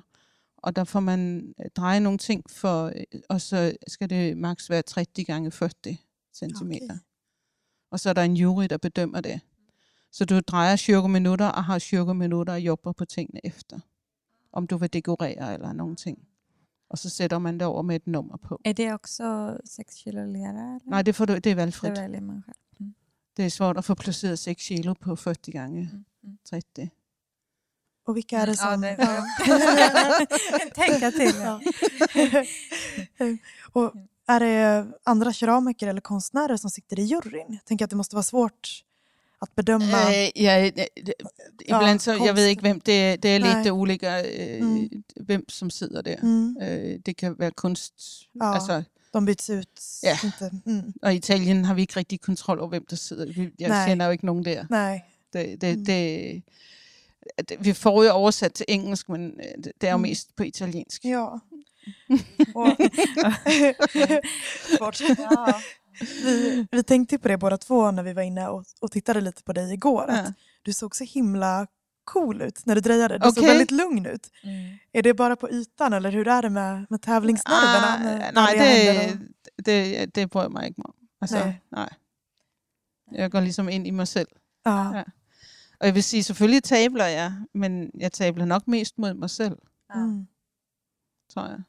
Og 0.57 0.75
der 0.75 0.83
får 0.83 0.99
man 0.99 1.53
øh, 1.59 1.65
dreje 1.75 1.99
nogle 1.99 2.17
ting, 2.17 2.43
for, 2.49 2.85
øh, 2.85 3.21
og 3.29 3.41
så 3.41 3.77
skal 3.87 4.09
det 4.09 4.37
maks 4.37 4.69
være 4.69 4.81
30 4.81 5.23
gange 5.25 5.51
40 5.51 5.69
cm. 6.35 6.65
Okay. 6.65 6.75
Okay. 6.75 6.97
Og 7.91 7.99
så 7.99 8.09
er 8.09 8.13
der 8.13 8.23
en 8.23 8.37
jury, 8.37 8.65
der 8.69 8.77
bedømmer 8.77 9.21
det. 9.21 9.41
Så 10.15 10.25
du 10.25 10.39
drejer 10.41 10.77
20 10.77 11.07
minutter, 11.07 11.47
og 11.47 11.63
har 11.63 11.79
20 11.79 12.13
minutter 12.13 12.53
og 12.53 12.61
jobber 12.61 12.91
på 12.91 13.05
tingene 13.05 13.39
efter. 13.43 13.79
Om 14.53 14.67
du 14.67 14.77
vil 14.77 14.93
dekorere 14.93 15.53
eller 15.53 15.73
nogle 15.73 15.95
ting. 15.95 16.17
Og 16.89 16.97
så 16.97 17.09
sætter 17.09 17.39
man 17.39 17.59
det 17.59 17.67
over 17.67 17.81
med 17.81 17.95
et 17.95 18.07
nummer 18.07 18.37
på. 18.37 18.59
Är 18.65 18.73
det 18.73 18.93
också 18.93 19.57
6 19.65 19.95
kilo 19.95 20.25
lera? 20.25 20.49
Eller? 20.49 20.79
Nej, 20.85 21.01
det, 21.03 21.15
får 21.15 21.25
du, 21.25 21.33
det 21.33 21.37
er 21.37 21.41
det 21.41 21.57
valgfrit. 21.57 21.97
väljer 21.97 22.21
man 22.21 22.43
själv. 22.45 22.55
Mm. 22.79 22.93
Det 23.37 23.45
er 23.45 23.49
svårt 23.49 23.77
at 23.77 23.85
få 23.85 23.95
placeret 23.95 24.39
6 24.39 24.63
kilo 24.63 24.93
på 24.93 25.15
40 25.15 25.51
gange 25.51 25.89
Mm. 25.91 26.05
Mm. 26.23 26.37
30. 26.49 26.89
Och 28.07 28.17
vilka 28.17 28.39
är 28.39 28.45
det 28.47 28.55
som... 28.55 28.83
Ja, 28.83 29.25
det 30.19 30.75
Tänka 30.75 31.11
till. 31.11 31.35
Ja. 31.35 31.59
och 33.73 33.93
är 34.27 34.39
det 34.39 34.87
andra 35.03 35.33
keramiker 35.33 35.87
eller 35.87 36.01
konstnärer 36.01 36.57
som 36.57 36.69
sitter 36.69 36.99
i 36.99 37.03
juryn? 37.03 37.45
Jag 37.53 37.65
tänker 37.65 37.85
att 37.85 37.89
det 37.91 37.97
måste 37.97 38.15
vara 38.15 38.23
svårt 38.23 38.85
att 39.41 39.55
bedöma. 39.55 39.85
Øh, 40.09 40.43
ja, 40.43 40.71
det, 40.75 40.87
det, 41.05 41.13
ibland 41.65 41.99
så, 42.01 42.11
jag 42.11 42.33
vet 42.33 42.49
inte 42.49 42.63
vem, 42.63 42.79
det, 42.79 43.23
det 43.23 43.29
är 43.29 43.39
Nej. 43.39 43.57
lite 43.57 43.71
olika 43.71 44.23
øh, 44.23 44.61
Mm. 44.61 44.89
vem 45.27 45.49
som 45.49 45.69
sidder 45.69 46.01
där. 46.01 46.15
Mm, 46.23 46.57
Øh, 46.61 46.99
det 47.05 47.17
kan 47.17 47.35
vara 47.39 47.51
konst, 47.51 47.93
Ja. 48.35 48.45
alltså, 48.45 48.83
de 49.13 49.25
byts 49.25 49.49
ut. 49.49 49.81
Ja. 50.03 50.17
Inte, 50.23 50.51
mm, 50.65 50.93
och 51.01 51.13
i 51.13 51.15
Italien 51.15 51.65
har 51.65 51.73
vi 51.75 51.81
inte 51.81 51.99
riktigt 51.99 52.21
kontroll 52.21 52.57
över 52.59 52.69
vem 52.69 52.85
der 52.89 52.95
sidder. 52.95 53.25
Vi- 53.25 53.51
Jag 53.59 53.69
Nej. 53.69 53.87
känner 53.87 54.05
ju 54.07 54.11
inte 54.11 54.25
någon 54.25 54.43
där. 54.43 54.65
nej. 54.69 55.05
Det, 55.33 55.55
det, 55.61 55.69
Mm. 55.71 55.83
det, 55.85 56.41
det, 57.49 57.55
vi 57.59 57.73
får 57.73 58.03
ju 58.05 58.11
översatt 58.11 58.53
till 58.53 58.65
engelsk, 58.67 59.07
men 59.09 59.25
øh, 59.25 59.31
det, 59.81 59.87
är 59.87 59.91
ju 59.91 59.95
Mm. 59.95 60.01
mest 60.01 60.35
på 60.35 60.45
italiensk. 60.45 61.05
Ja. 61.05 61.39
Och. 62.55 62.67
Ja. 65.17 65.61
Vi, 65.99 66.67
vi 66.71 66.83
tänkte 66.83 67.17
på 67.19 67.27
det 67.27 67.37
båda 67.37 67.57
två 67.57 67.91
när 67.91 68.03
vi 68.03 68.13
var 68.13 68.21
inne 68.21 68.47
och, 68.47 68.65
och 68.79 68.91
tittade 68.91 69.21
lite 69.21 69.43
på 69.43 69.53
dig 69.53 69.73
igår. 69.73 70.05
Ja. 70.07 70.33
Du 70.61 70.73
såg 70.73 70.95
så 70.95 71.03
himla 71.03 71.67
cool 72.03 72.41
ut 72.41 72.65
när 72.65 72.75
du 72.75 72.81
drejade. 72.81 73.17
Du 73.17 73.23
såg 73.23 73.37
Okej. 73.37 73.47
väldigt 73.47 73.71
lugn 73.71 74.05
ut. 74.05 74.31
Mm. 74.43 74.77
Är 74.91 75.03
det 75.03 75.13
bara 75.13 75.35
på 75.35 75.49
ytan 75.49 75.93
eller 75.93 76.11
hur 76.11 76.27
är 76.27 76.41
det 76.41 76.49
med, 76.49 76.85
med 76.89 77.01
tävlingsnerverna? 77.01 77.95
Ah, 77.95 77.99
med 77.99 78.31
nej, 78.35 79.17
det, 79.55 79.63
det, 79.63 80.05
det 80.13 80.27
bryr 80.27 80.41
jag 80.41 80.51
mig 80.51 80.67
inte 80.67 80.81
om. 80.81 80.93
Alltså, 81.19 81.37
Nej. 81.37 81.61
nej. 81.69 81.89
Jag 83.11 83.31
går 83.31 83.41
liksom 83.41 83.69
in 83.69 83.85
i 83.85 83.91
mig 83.91 84.05
själv. 84.05 84.27
Ja. 84.63 84.95
Ja. 84.97 85.03
Och 85.79 85.87
jag 85.87 85.93
vill 85.93 86.03
säga, 86.03 86.23
selvfølgelig 86.23 86.63
tabler 86.63 87.07
jag, 87.07 87.31
men 87.51 87.91
jag 87.93 88.11
tabler 88.11 88.45
nog 88.45 88.61
mest 88.67 88.97
mot 88.97 89.17
mig 89.17 89.29
själv, 89.29 89.57
Mm. 89.93 90.27
tror 91.33 91.45
jag. 91.45 91.63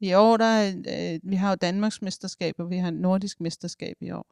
I 0.00 0.14
år, 0.14 0.36
der, 0.36 0.44
er, 0.44 0.72
øh, 1.14 1.20
vi 1.22 1.36
har 1.36 1.50
jo 1.50 1.54
Danmarks 1.54 2.02
mesterskab, 2.02 2.54
og 2.58 2.70
vi 2.70 2.76
har 2.76 2.90
nordisk 2.90 3.40
mesterskab 3.40 3.96
i 4.00 4.10
år. 4.10 4.26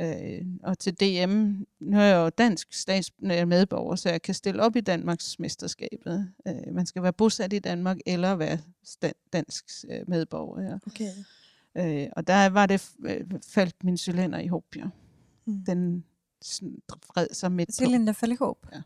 Øh, 0.00 0.46
og 0.62 0.78
til 0.78 0.94
DM, 0.94 1.64
nu 1.80 1.98
er 1.98 2.02
jeg 2.02 2.16
jo 2.16 2.28
dansk 2.28 2.72
stats 2.72 3.12
øh, 3.22 3.48
medborger, 3.48 3.96
så 3.96 4.08
jeg 4.10 4.22
kan 4.22 4.34
stille 4.34 4.62
op 4.62 4.76
i 4.76 4.80
Danmarks 4.80 5.38
mesterskabet. 5.38 6.32
Øh, 6.48 6.74
man 6.74 6.86
skal 6.86 7.02
være 7.02 7.12
bosat 7.12 7.52
i 7.52 7.58
Danmark, 7.58 7.96
eller 8.06 8.34
være 8.34 8.58
dansk 9.32 9.64
øh, 9.90 10.08
medborger. 10.08 10.62
Ja. 10.62 10.78
Okej. 10.86 12.04
Øh, 12.04 12.08
og 12.16 12.26
der 12.26 12.48
var 12.48 12.66
det, 12.66 12.90
øh, 13.04 13.26
faldt 13.48 13.84
min 13.84 13.96
cylinder 13.96 14.38
i 14.38 14.46
hop, 14.46 14.76
ja. 14.76 14.84
Mm. 15.44 15.64
Den 15.64 16.04
sådan 16.42 16.78
vred 16.88 17.26
sig 17.32 17.52
midt. 17.52 17.74
Cylinder 17.74 18.12
föll 18.12 18.32
ihop. 18.32 18.66
Ja. 18.72 18.80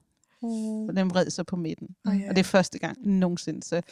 Oh. 0.44 0.88
Og 0.88 0.96
den 0.96 1.10
vred 1.10 1.30
sig 1.30 1.46
på 1.46 1.56
midten. 1.56 1.96
Oj, 2.04 2.12
oj, 2.12 2.28
Og 2.28 2.36
det 2.36 2.40
er 2.40 2.44
første 2.44 2.78
gang 2.78 3.06
nogensinde. 3.06 3.62
Så 3.62 3.82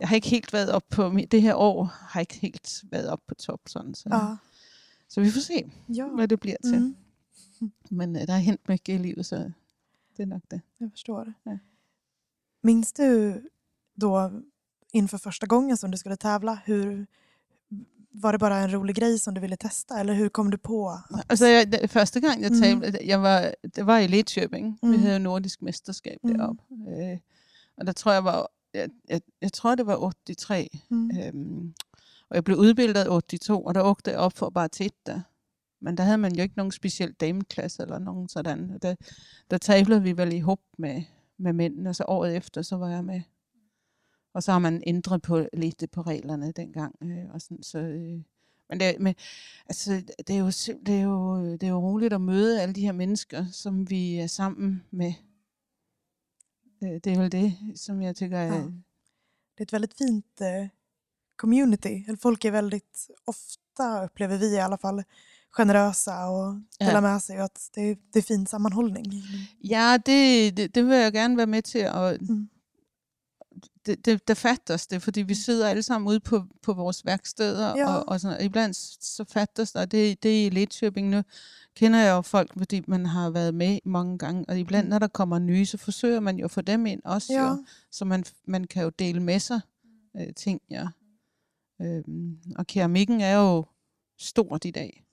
jeg 0.00 0.08
har 0.08 0.14
ikke 0.16 0.28
helt 0.28 0.52
været 0.52 0.70
op 0.70 0.84
på, 0.90 1.12
det 1.30 1.42
her 1.42 1.54
år 1.54 1.84
har 1.84 2.20
ikke 2.20 2.34
helt 2.34 2.84
været 2.90 3.08
op 3.08 3.20
på 3.28 3.34
top. 3.34 3.60
Sådan, 3.66 3.94
så, 3.94 4.08
Ja. 4.12 4.36
så 5.08 5.20
vi 5.20 5.30
får 5.30 5.40
se, 5.40 5.70
ja. 5.88 6.06
hvad 6.06 6.28
det 6.28 6.40
bliver 6.40 6.56
til. 6.64 6.80
Mm. 6.80 6.96
Men 7.98 8.16
øh, 8.16 8.26
der 8.26 8.32
er 8.32 8.38
hent 8.38 8.68
mycket 8.68 8.94
i 8.94 8.98
livet, 8.98 9.26
så 9.26 9.36
det 10.16 10.22
er 10.22 10.26
nok 10.26 10.42
det. 10.50 10.60
Jag 10.80 10.90
förstår. 10.90 11.32
Ja. 11.46 11.58
Minns 12.62 12.92
du 12.92 13.40
då 14.00 14.30
inför 14.92 15.18
första 15.18 15.46
gången 15.46 15.76
som 15.76 15.90
du 15.90 15.96
skulle 15.98 16.16
tävla, 16.16 16.58
hur, 16.66 17.06
var 18.22 18.32
det 18.32 18.40
bara 18.40 18.64
en 18.64 18.70
rolig 18.76 18.94
grej 18.96 19.18
som 19.18 19.34
du 19.34 19.40
ville 19.40 19.56
testa 19.56 20.00
eller 20.00 20.14
hur 20.14 20.28
kom 20.28 20.50
du 20.50 20.56
på? 20.56 20.88
Att, 20.88 21.24
Altså, 21.28 21.46
jeg, 21.46 21.72
det, 21.72 21.90
første 21.90 22.20
gang 22.20 22.42
jeg 22.42 22.50
Mm. 22.50 22.60
talte, 22.60 22.98
jeg 23.06 23.22
var, 23.22 23.52
det 23.76 23.86
var 23.86 23.98
i 23.98 24.06
Lidköping. 24.06 24.78
Vi 24.82 24.88
Mm. 24.88 24.98
havde 24.98 25.12
jo 25.16 25.18
nordisk 25.22 25.62
mesterskab 25.62 26.18
Mm. 26.24 26.34
deroppe. 26.38 26.62
Øh, 26.88 27.18
og 27.78 27.86
der 27.86 27.92
tror 27.92 28.12
jeg 28.12 28.24
var, 28.24 28.50
jeg, 28.74 28.88
jeg, 29.08 29.20
jeg 29.42 29.52
tror 29.52 29.74
det 29.74 29.86
var 29.86 30.12
83. 30.26 30.68
mm. 30.90 31.10
Øhm, 31.24 31.74
og 32.30 32.34
jeg 32.34 32.44
blev 32.44 32.56
udbildet 32.58 33.04
i 33.04 33.08
82, 33.08 33.48
og 33.66 33.74
der 33.74 33.82
åkte 33.82 34.10
jeg 34.10 34.18
op 34.18 34.32
for 34.36 34.50
bare 34.50 34.64
at 34.64 34.70
titte. 34.72 35.22
Men 35.80 35.96
der 35.96 36.04
havde 36.04 36.18
man 36.18 36.34
jo 36.36 36.42
ikke 36.42 36.56
nogen 36.56 36.72
speciel 36.72 37.12
dameklasse 37.12 37.82
eller 37.82 37.98
nogen 37.98 38.28
sådan. 38.28 38.78
Der, 38.82 38.94
der 39.50 39.58
tablede 39.58 40.02
vi 40.02 40.16
vel 40.16 40.32
i 40.32 40.38
hop 40.40 40.58
med, 40.78 41.02
med 41.38 41.52
mændene, 41.52 41.88
og 41.90 41.96
så 41.96 42.04
året 42.08 42.36
efter, 42.36 42.62
så 42.62 42.76
var 42.76 42.88
jeg 42.88 43.04
med. 43.04 43.20
Og 44.34 44.42
så 44.42 44.52
har 44.52 44.58
man 44.58 44.82
ændret 44.86 45.22
på 45.22 45.46
lidt 45.52 45.84
på 45.92 46.02
reglerne 46.02 46.52
dengang. 46.52 46.94
Øh, 47.02 47.30
og 47.34 47.40
sådan, 47.40 47.62
så, 47.62 47.78
øh, 47.78 48.20
men 48.70 48.80
det, 48.80 48.96
men, 49.00 49.14
altså, 49.66 50.02
det, 50.26 50.30
er 50.30 50.38
jo, 50.38 50.46
det, 50.86 50.98
er 50.98 51.02
jo, 51.02 51.52
det 51.52 51.62
er 51.62 51.68
jo 51.68 51.80
roligt 51.80 52.12
at 52.12 52.20
møde 52.20 52.62
alle 52.62 52.74
de 52.74 52.80
her 52.80 52.92
mennesker, 52.92 53.46
som 53.52 53.90
vi 53.90 54.16
er 54.16 54.26
sammen 54.26 54.82
med. 54.90 55.12
Øh, 56.82 56.90
det 57.04 57.06
er 57.06 57.18
vel 57.18 57.32
det, 57.32 57.56
som 57.74 58.02
jeg 58.02 58.16
tycker 58.16 58.38
er... 58.38 58.54
Ja. 58.54 58.62
Det 59.58 59.62
är 59.62 59.66
ett 59.66 59.72
väldigt 59.72 59.98
fint 59.98 60.40
eh, 60.40 60.68
community. 61.36 62.04
Eller 62.06 62.16
Folk 62.16 62.44
är 62.44 62.50
väldigt 62.50 63.10
ofta, 63.26 64.04
upplever 64.04 64.38
vi 64.38 64.46
i 64.54 64.58
alla 64.58 64.76
fall, 64.78 65.02
generösa 65.50 66.28
och 66.28 66.54
Ja. 66.80 66.86
delar 66.86 67.00
med 67.00 67.22
sig 67.22 67.38
och 67.38 67.44
att 67.44 67.70
det 67.74 67.80
är, 67.90 67.96
det 68.12 68.18
är 68.18 68.22
fin 68.22 68.46
sammanhållning. 68.46 69.04
Ja, 69.60 69.98
det, 70.06 70.50
det, 70.50 70.74
det 70.74 70.82
vil 70.82 70.96
jeg 70.98 71.12
gerne 71.12 71.36
være 71.36 71.46
med 71.46 71.62
til. 71.62 71.86
Og 71.90 72.16
Mm. 72.20 72.48
Det, 73.86 74.04
det, 74.04 74.28
der 74.28 74.34
fattes 74.34 74.86
det, 74.86 75.02
fordi 75.02 75.22
vi 75.22 75.34
sidder 75.34 75.68
alle 75.68 75.82
sammen 75.82 76.08
ude 76.08 76.20
på, 76.20 76.44
på 76.62 76.72
vores 76.72 77.04
værksteder, 77.06 77.76
Ja. 77.76 77.94
og, 77.96 78.08
og 78.08 78.20
sådan, 78.20 78.36
og 78.36 78.44
iblandt 78.44 78.76
så 79.04 79.24
fattes 79.24 79.72
der, 79.72 79.80
og 79.80 79.90
det, 79.90 80.22
det 80.22 80.42
er 80.42 80.46
i 80.46 80.50
Lidköping 80.50 81.00
nu, 81.08 81.22
kender 81.76 81.98
jeg 81.98 82.10
jo 82.10 82.20
folk, 82.22 82.58
fordi 82.58 82.82
man 82.86 83.06
har 83.06 83.30
været 83.30 83.54
med 83.54 83.78
mange 83.84 84.18
gange, 84.18 84.44
og 84.48 84.58
iblandt, 84.58 84.88
når 84.88 84.98
der 84.98 85.06
kommer 85.08 85.38
nye, 85.38 85.66
så 85.66 85.76
forsøger 85.76 86.20
man 86.20 86.38
jo 86.38 86.44
at 86.44 86.50
få 86.50 86.60
dem 86.60 86.86
ind 86.86 87.00
også, 87.04 87.32
Ja, 87.32 87.48
jo, 87.48 87.64
så 87.90 88.04
man, 88.04 88.24
man 88.44 88.64
kan 88.64 88.82
jo 88.82 88.88
dele 88.88 89.20
med 89.20 89.38
sig 89.40 89.60
øh, 90.16 90.34
ting, 90.36 90.60
ja. 90.70 90.88
Øhm, 91.80 92.38
og 92.56 92.66
keramikken 92.66 93.20
er 93.20 93.36
jo 93.36 93.64
stort 94.18 94.64
i 94.64 94.70
dag. 94.70 95.04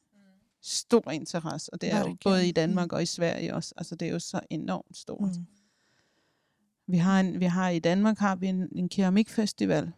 Stor 0.62 1.12
interesse, 1.12 1.74
og 1.74 1.82
det 1.82 1.92
er 1.94 2.00
jo 2.00 2.18
både 2.24 2.48
i 2.48 2.52
Danmark 2.52 2.94
og 2.94 3.04
i 3.04 3.06
Sverige 3.06 3.56
også. 3.56 3.74
Altså 3.78 3.96
det 3.96 4.08
er 4.08 4.12
jo 4.12 4.20
så 4.20 4.40
enormt 4.50 4.98
stort. 4.98 5.22
mm. 5.38 5.46
Vi 6.88 6.98
har, 6.98 7.20
en, 7.20 7.40
vi 7.40 7.46
har 7.46 7.70
i 7.70 7.80
Danmark 7.80 8.18
har 8.18 8.36
vi 8.36 8.48
en, 8.48 8.70
en 8.76 8.90
keramikfestival. 8.90 9.92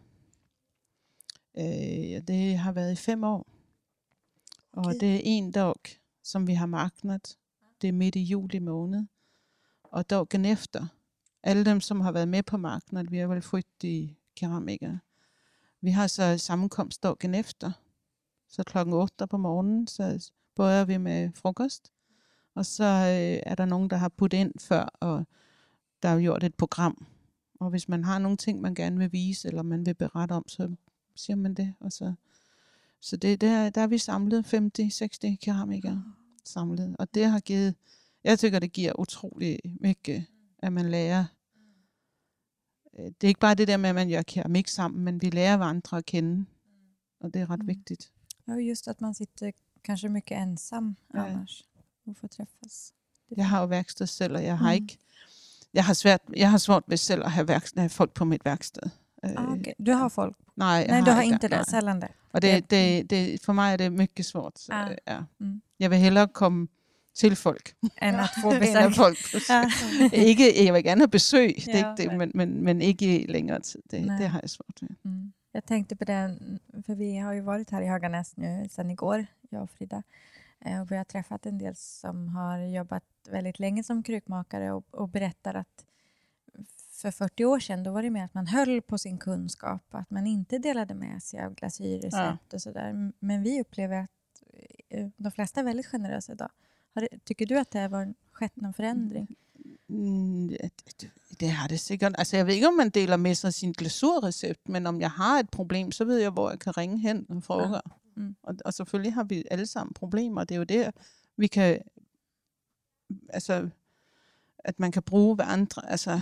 Øh, 1.58 2.16
og 2.16 2.28
det 2.28 2.58
har 2.58 2.72
været 2.72 2.92
i 2.92 2.96
fem 2.96 3.24
år. 3.24 3.46
Og 4.72 4.86
Okay. 4.86 4.98
det 5.00 5.16
er 5.16 5.20
en 5.24 5.50
dag, 5.50 5.74
som 6.22 6.46
vi 6.46 6.52
har 6.52 6.66
marknat. 6.66 7.36
Det 7.82 7.88
er 7.88 7.92
midt 7.92 8.16
i 8.16 8.22
juli 8.22 8.58
måned. 8.58 9.06
Og 9.82 10.10
dagen 10.10 10.44
efter, 10.44 10.86
alle 11.42 11.64
dem, 11.64 11.80
som 11.80 12.00
har 12.00 12.12
været 12.12 12.28
med 12.28 12.42
på 12.42 12.56
marknaden, 12.56 13.10
vi 13.10 13.18
er 13.18 13.26
vel 13.26 13.42
frygt 13.42 13.84
i 13.84 14.18
keramikere. 14.36 14.98
Vi 15.80 15.90
har 15.90 16.06
så 16.06 16.38
sammenkomst 16.38 17.02
dagen 17.02 17.34
efter. 17.34 17.72
Så 18.48 18.62
klokken 18.62 18.94
8 18.94 19.26
på 19.26 19.36
morgenen, 19.36 19.86
så 19.86 20.30
börjar 20.56 20.84
vi 20.84 20.96
med 20.96 21.30
frokost. 21.34 21.92
Og 22.54 22.66
så 22.66 22.84
øh, 22.84 23.42
er 23.46 23.54
der 23.54 23.64
nogen, 23.64 23.90
der 23.90 23.96
har 23.96 24.08
puttet 24.08 24.38
ind 24.38 24.52
før, 24.60 24.88
og 25.00 25.26
der 26.02 26.08
er 26.08 26.20
gjort 26.20 26.44
et 26.44 26.54
program. 26.54 27.06
Og 27.60 27.70
hvis 27.70 27.88
man 27.88 28.04
har 28.04 28.18
nogle 28.18 28.36
ting, 28.36 28.60
man 28.60 28.74
gerne 28.74 28.98
vil 28.98 29.12
vise, 29.12 29.48
eller 29.48 29.62
man 29.62 29.86
vil 29.86 29.94
berette 29.94 30.32
om, 30.32 30.48
så 30.48 30.74
siger 31.16 31.36
man 31.36 31.54
det. 31.54 31.74
Og 31.80 31.92
så 31.92 32.14
så 33.00 33.16
det, 33.16 33.40
der, 33.40 33.70
der 33.70 33.80
er 33.80 33.86
vi 33.86 33.98
samlet 33.98 34.54
50-60 34.54 35.36
keramikere 35.36 36.04
samlet. 36.44 36.96
Og 36.98 37.14
det 37.14 37.24
har 37.30 37.40
givet, 37.40 37.74
jeg 38.24 38.38
tykker, 38.38 38.58
det 38.58 38.72
giver 38.72 39.00
utrolig 39.00 39.58
mycket, 39.80 40.26
at 40.58 40.72
man 40.72 40.90
lærer. 40.90 41.24
Øh, 42.98 43.04
Det 43.04 43.24
er 43.24 43.28
ikke 43.28 43.40
bare 43.40 43.54
det 43.54 43.68
der 43.68 43.76
med, 43.76 43.88
at 43.88 43.94
man 43.94 44.08
gør 44.10 44.22
keramik 44.22 44.68
sammen, 44.68 45.04
men 45.04 45.22
vi 45.22 45.30
lærer 45.30 45.56
hverandre 45.56 45.96
at 45.98 46.04
kende. 46.06 46.46
Og 47.20 47.34
det 47.34 47.42
er 47.42 47.50
ret 47.50 47.60
Mm. 47.62 47.68
vigtigt. 47.68 48.12
Ja, 48.48 48.52
just 48.54 48.88
att 48.88 49.00
man 49.00 49.14
sitter 49.14 49.50
kanske 49.84 50.08
mycket 50.08 50.42
ensam 50.42 50.96
Ja. 51.14 51.24
annars 51.26 51.64
får 52.16 52.28
träffas. 52.28 52.92
Jeg 53.36 53.48
har 53.48 53.60
jo 53.60 53.66
værksted 53.66 54.06
selv, 54.06 54.34
og 54.36 54.42
jeg 54.44 54.58
har 54.58 54.70
Mm. 54.76 54.82
ikke, 54.82 54.98
jeg 55.78 55.84
har, 55.84 55.94
svært, 55.94 56.20
jeg 56.36 56.50
har 56.50 56.58
svårt 56.58 56.84
ved 56.88 56.96
selv 56.96 57.22
at 57.24 57.30
have, 57.30 57.60
have 57.76 57.88
folk 57.88 58.14
på 58.14 58.24
mit 58.24 58.44
værksted. 58.44 58.82
Øh, 59.24 59.30
Ah, 59.36 59.52
okej. 59.52 59.74
Du 59.86 59.92
har 59.92 60.08
folk? 60.08 60.36
Nej, 60.56 60.68
jeg 60.68 60.86
Nej, 60.88 61.00
du 61.00 61.10
har 61.10 61.22
ikke 61.22 61.34
inte 61.34 61.48
det. 61.48 61.68
Sällan 61.70 62.00
det. 62.00 62.08
Og 62.32 62.42
det, 62.42 62.70
det, 62.70 63.10
det, 63.10 63.40
for 63.44 63.52
mig 63.52 63.72
er 63.72 63.76
det 63.76 63.92
mycket 63.92 64.26
svårt. 64.26 64.68
Ah. 64.70 64.90
ja. 65.06 65.18
Mm. 65.40 65.62
Jeg 65.80 65.90
vil 65.90 65.98
hellere 65.98 66.28
komme 66.28 66.68
til 67.14 67.36
folk, 67.36 67.74
Än 68.02 68.14
att 68.14 68.30
få 68.42 68.50
end 68.50 68.60
besök. 68.60 68.76
at 68.76 68.94
folk 69.04 69.18
Ja. 69.48 69.64
ikke, 70.12 70.64
jeg 70.64 70.74
vil 70.74 70.84
gerne 70.84 71.00
have 71.00 71.08
besøg, 71.08 71.54
det 71.64 71.74
er 71.74 71.78
ikke 71.78 72.10
det, 72.10 72.18
men- 72.18 72.30
men, 72.34 72.64
men, 72.64 72.82
ikke 72.82 73.20
i 73.20 73.26
længere 73.32 73.60
tid. 73.60 73.82
Det, 73.90 74.06
Nej. 74.06 74.16
det 74.18 74.28
har 74.28 74.40
jeg 74.40 74.50
svårt 74.50 74.82
ved. 74.82 74.88
Mm. 75.04 75.32
Jag 75.54 75.64
tänkte 75.64 75.96
på 75.96 76.04
det, 76.04 76.38
för 76.86 76.94
vi 76.94 77.16
har 77.16 77.32
ju 77.32 77.40
varit 77.40 77.70
här 77.70 77.82
i 77.82 77.86
Höganäs 77.86 78.36
nu 78.36 78.68
sedan 78.70 78.90
igår, 78.90 79.26
jag 79.50 79.62
och 79.62 79.70
Frida. 79.70 80.02
Och 80.80 80.90
vi 80.90 80.96
har 80.96 81.04
träffat 81.04 81.46
en 81.46 81.58
del 81.58 81.76
som 81.76 82.28
har 82.28 82.58
jobbat 82.58 83.02
väldigt 83.28 83.58
länge 83.58 83.84
som 83.84 84.02
krukmakare 84.02 84.72
och, 84.72 84.84
och 84.90 85.08
berättar 85.08 85.54
att 85.54 85.84
för 86.90 87.10
40 87.10 87.44
år 87.44 87.60
sedan 87.60 87.82
då 87.82 87.92
var 87.92 88.02
det 88.02 88.10
mer 88.10 88.24
att 88.24 88.34
man 88.34 88.46
höll 88.46 88.82
på 88.82 88.98
sin 88.98 89.18
kunskap, 89.18 89.82
att 89.90 90.10
man 90.10 90.26
inte 90.26 90.58
delade 90.58 90.94
med 90.94 91.22
sig 91.22 91.44
av 91.44 91.54
glasyrrecept 91.54 92.54
och 92.54 92.62
sådär. 92.62 93.12
Men 93.18 93.42
vi 93.42 93.60
upplever 93.60 93.96
att 93.96 94.10
eh, 94.88 95.08
de 95.16 95.32
flesta 95.32 95.60
är 95.60 95.64
väldigt 95.64 95.86
generösa 95.86 96.32
idag. 96.32 96.50
Det, 96.94 97.24
tycker 97.24 97.46
du 97.46 97.58
att 97.58 97.70
det 97.70 97.78
har 97.78 98.14
skett 98.32 98.56
någon 98.56 98.74
förändring? 98.74 99.36
Mm, 99.88 100.50
ja, 100.50 100.68
det, 101.00 101.10
det 101.40 101.48
har 101.48 101.68
det 101.68 101.78
sikkert. 101.78 102.14
Altså, 102.18 102.36
jeg 102.36 102.46
ved 102.46 102.54
ikke, 102.54 102.68
om 102.68 102.76
man 102.76 102.90
deler 102.90 103.16
med 103.16 103.34
sig 103.34 103.54
sin 103.54 103.72
glasurrecept, 103.72 104.68
men 104.68 104.86
om 104.86 105.00
jeg 105.00 105.10
har 105.10 105.40
et 105.40 105.50
problem, 105.50 105.92
så 105.92 106.04
ved 106.04 106.18
jeg, 106.18 106.30
hvor 106.30 106.50
jeg 106.50 106.58
kan 106.58 106.76
ringe 106.76 106.98
hen 106.98 107.26
og 107.28 107.42
fråge. 107.42 107.74
Ja. 107.74 107.80
Mm. 108.16 108.36
Og, 108.42 108.54
og 108.64 108.74
selvfølgelig 108.74 109.14
har 109.14 109.24
vi 109.24 109.44
alle 109.50 109.66
sammen 109.66 109.94
problemer. 109.94 110.44
Det 110.44 110.54
er 110.54 110.58
jo 110.58 110.64
der, 110.64 110.90
vi 111.36 111.46
kan... 111.46 111.78
Altså, 113.28 113.68
at 114.64 114.78
man 114.80 114.92
kan 114.92 115.02
bruge 115.02 115.34
hvad 115.34 115.44
andre. 115.48 115.90
Altså, 115.90 116.20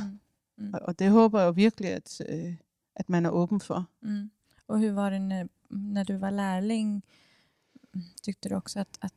Mm. 0.59 0.65
Mm. 0.67 0.75
og, 0.75 0.81
og 0.83 0.99
det 0.99 1.11
håber 1.11 1.41
jeg 1.41 1.47
jo 1.47 1.51
virkelig, 1.51 1.91
at, 1.91 2.21
øh, 2.29 2.55
at 2.97 3.09
man 3.09 3.27
er 3.27 3.31
åben 3.31 3.61
for. 3.61 3.87
Mm. 4.03 4.31
Och 4.69 4.79
hur 4.81 4.93
var 4.93 5.11
det 5.11 5.19
när, 5.19 5.49
när 5.71 6.05
du 6.05 6.17
var 6.17 6.31
lärling? 6.31 7.03
Tyckte 8.23 8.49
du 8.49 8.55
också 8.55 8.79
att, 8.81 8.99
att, 9.01 9.13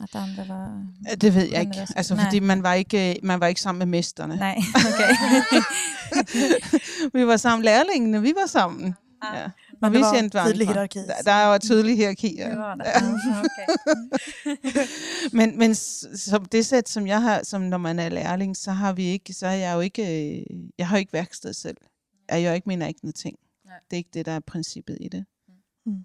att 0.00 0.14
andra 0.14 0.44
var... 0.44 0.86
Det 1.20 1.34
ved 1.34 1.48
jeg 1.52 1.60
ikke. 1.60 1.86
Altså, 1.96 2.14
Nej. 2.14 2.24
fordi 2.24 2.40
man 2.40 2.62
var 2.62 2.72
ikke, 2.74 3.20
man 3.22 3.40
var 3.40 3.46
ikke 3.46 3.60
sammen 3.60 3.78
med 3.78 3.86
mesterne. 3.98 4.36
Nej, 4.36 4.58
okej. 4.74 5.16
vi 7.20 7.26
var 7.26 7.36
sammen, 7.36 7.64
lærlingene, 7.64 8.22
vi 8.22 8.32
var 8.36 8.46
sammen. 8.46 8.94
Ah. 9.22 9.38
Ja. 9.38 9.50
Men 9.80 9.92
vi 9.92 10.00
var 10.00 10.14
sendte 10.14 10.38
tydlig 10.38 10.60
andre. 10.68 10.72
hierarki. 10.74 10.98
Der, 10.98 11.22
der 11.24 11.32
er 11.32 11.48
jo 11.48 11.54
et 11.54 11.62
tydeligt 11.62 11.96
hierarki. 11.96 12.28
Det 12.28 12.36
Ja. 12.38 12.56
var 12.56 12.74
det. 12.74 12.84
Ja, 12.84 12.90
okej. 13.38 14.86
Men, 15.32 15.58
men 15.58 15.74
s- 15.74 16.06
som 16.20 16.44
det 16.44 16.66
sæt, 16.66 16.88
som 16.88 17.06
jeg 17.06 17.22
har, 17.22 17.42
som 17.42 17.60
når 17.62 17.78
man 17.78 17.98
er 17.98 18.08
lærling, 18.08 18.56
så 18.56 18.70
har 18.72 18.92
vi 18.92 19.02
ikke, 19.04 19.32
så 19.32 19.46
er 19.46 19.50
jeg 19.52 19.74
jo 19.74 19.80
ikke, 19.80 20.02
øh, 20.40 20.46
jeg 20.78 20.88
har 20.88 20.96
jo 20.96 20.98
ikke 20.98 21.12
værksted 21.12 21.52
selv. 21.52 21.76
Jeg 22.30 22.44
gør 22.44 22.52
ikke 22.52 22.68
mine 22.68 22.84
egne 22.84 23.12
ting. 23.12 23.38
Nej. 23.64 23.74
Det 23.90 23.96
er 23.96 23.98
ikke 23.98 24.10
det, 24.14 24.26
der 24.26 24.32
er 24.32 24.40
princippet 24.40 24.98
i 25.00 25.08
det. 25.08 25.24
Mm. 25.86 26.04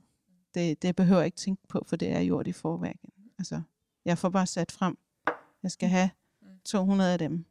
Det, 0.56 0.82
det 0.82 0.96
behøver 0.96 1.20
jeg 1.22 1.26
ikke 1.26 1.38
tænke 1.38 1.68
på, 1.70 1.84
for 1.88 1.96
det 1.96 2.12
er 2.12 2.24
gjort 2.24 2.48
i 2.48 2.52
forvæggen. 2.52 3.10
Altså, 3.40 3.62
jeg 4.06 4.18
får 4.18 4.30
bare 4.30 4.48
sat 4.48 4.72
frem. 4.72 4.98
Jeg 5.64 5.72
skal 5.72 5.90
have 5.90 6.10
Mm. 6.42 6.48
200 6.66 7.12
af 7.14 7.20
dem. 7.20 7.46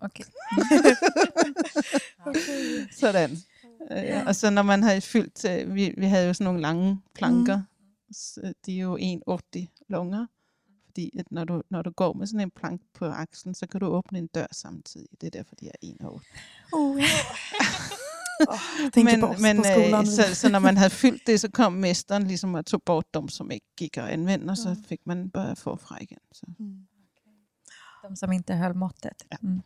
Okej. 0.00 0.24
Sådan. 3.00 3.38
Øh, 3.90 4.26
og 4.26 4.34
så 4.36 4.50
når 4.50 4.62
man 4.62 4.82
har 4.82 5.00
fyldt, 5.00 5.44
øh, 5.44 5.74
vi, 5.74 5.94
vi 5.98 6.06
havde 6.06 6.26
jo 6.26 6.32
sådan 6.34 6.44
nogle 6.44 6.60
lange 6.60 7.00
planker, 7.14 7.62
så 8.12 8.52
de 8.66 8.78
er 8.78 8.82
jo 8.82 8.96
1,80 9.56 9.86
lunger, 9.88 10.26
fordi 10.86 11.10
at 11.18 11.26
når, 11.30 11.44
du, 11.44 11.62
når 11.70 11.82
du 11.82 11.90
går 11.90 12.12
med 12.12 12.26
sådan 12.26 12.40
en 12.40 12.50
plank 12.50 12.80
på 12.94 13.04
akslen, 13.04 13.54
så 13.54 13.66
kan 13.66 13.80
du 13.80 13.86
åbne 13.86 14.18
en 14.18 14.26
dør 14.26 14.46
samtidig. 14.52 15.08
Det 15.20 15.26
er 15.26 15.30
derfor, 15.30 15.54
de 15.54 15.66
er 15.68 15.72
1,80. 15.84 16.20
Oh, 16.72 16.98
ja. 17.00 17.04
oh, 18.52 18.58
tænkte 18.94 19.20
på 19.20 19.34
skolen. 19.34 19.94
øh, 20.00 20.06
så, 20.06 20.34
så 20.34 20.48
når 20.48 20.58
man 20.58 20.76
havde 20.76 20.90
fyldt 20.90 21.26
det, 21.26 21.40
så 21.40 21.50
kom 21.50 21.72
mesteren 21.72 22.22
ligesom 22.26 22.54
og 22.54 22.66
tog 22.66 22.82
bort 22.82 23.14
dem, 23.14 23.28
som 23.28 23.50
ikke 23.50 23.66
gik 23.76 23.96
at 23.96 24.04
anvende, 24.04 24.50
og 24.50 24.56
så 24.56 24.68
Mm. 24.68 24.84
fik 24.84 25.00
man 25.06 25.30
bare 25.30 25.56
forfra 25.56 25.98
igen. 26.00 26.18
Så. 26.32 26.46
Mm. 26.58 26.76
De 28.10 28.16
som 28.16 28.32
inte 28.32 28.54
höll 28.54 28.74
måttet. 28.76 29.22
Ja. 29.30 29.36
Mm. 29.42 29.62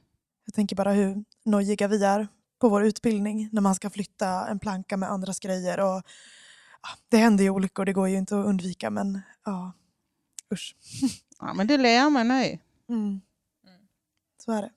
Jag 0.47 0.55
tänker 0.55 0.77
bara 0.77 0.93
hur 0.93 1.25
nojiga 1.45 1.89
vi 1.89 2.05
är 2.05 2.29
på 2.61 2.69
vår 2.69 2.85
utbildning 2.85 3.49
när 3.53 3.61
man 3.61 3.75
ska 3.75 3.91
flytta 3.91 4.49
en 4.49 4.59
planka 4.59 4.97
med 4.97 5.11
andras 5.11 5.41
grejer. 5.41 5.81
Och, 5.81 6.03
ja, 6.83 6.89
det 7.09 7.17
händer 7.17 7.45
ju 7.45 7.51
olyckor, 7.51 7.85
det 7.85 7.93
går 7.93 8.09
ju 8.09 8.19
inte 8.19 8.39
att 8.41 8.47
undvika 8.47 8.91
men 8.91 9.21
ja, 9.45 9.73
usch. 10.53 10.77
Ja, 11.41 11.53
men 11.55 11.67
det 11.67 11.77
lærer 11.77 12.11
man 12.11 12.31
af. 12.31 12.59
Mm. 12.89 13.21
Så 14.45 14.53
är 14.53 14.63
det. 14.63 14.71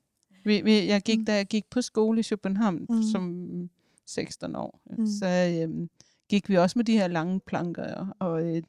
Vi, 0.46 0.62
vi, 0.62 0.88
jeg 0.88 1.02
gik, 1.04 1.18
Mm. 1.20 1.26
da 1.26 1.34
jeg 1.36 1.48
gik 1.48 1.70
på 1.70 1.82
skole 1.82 2.20
i 2.20 2.24
København 2.24 2.86
Mm. 2.90 3.04
som 3.04 3.70
16 4.06 4.56
år, 4.56 4.80
Mm. 4.98 5.08
så 5.08 5.26
øhm, 5.28 5.90
gik 6.30 6.50
vi 6.50 6.58
også 6.58 6.80
med 6.80 6.86
de 6.86 6.98
her 6.98 7.08
lange 7.08 7.40
planker, 7.40 8.08
og 8.20 8.44
øh, 8.56 8.64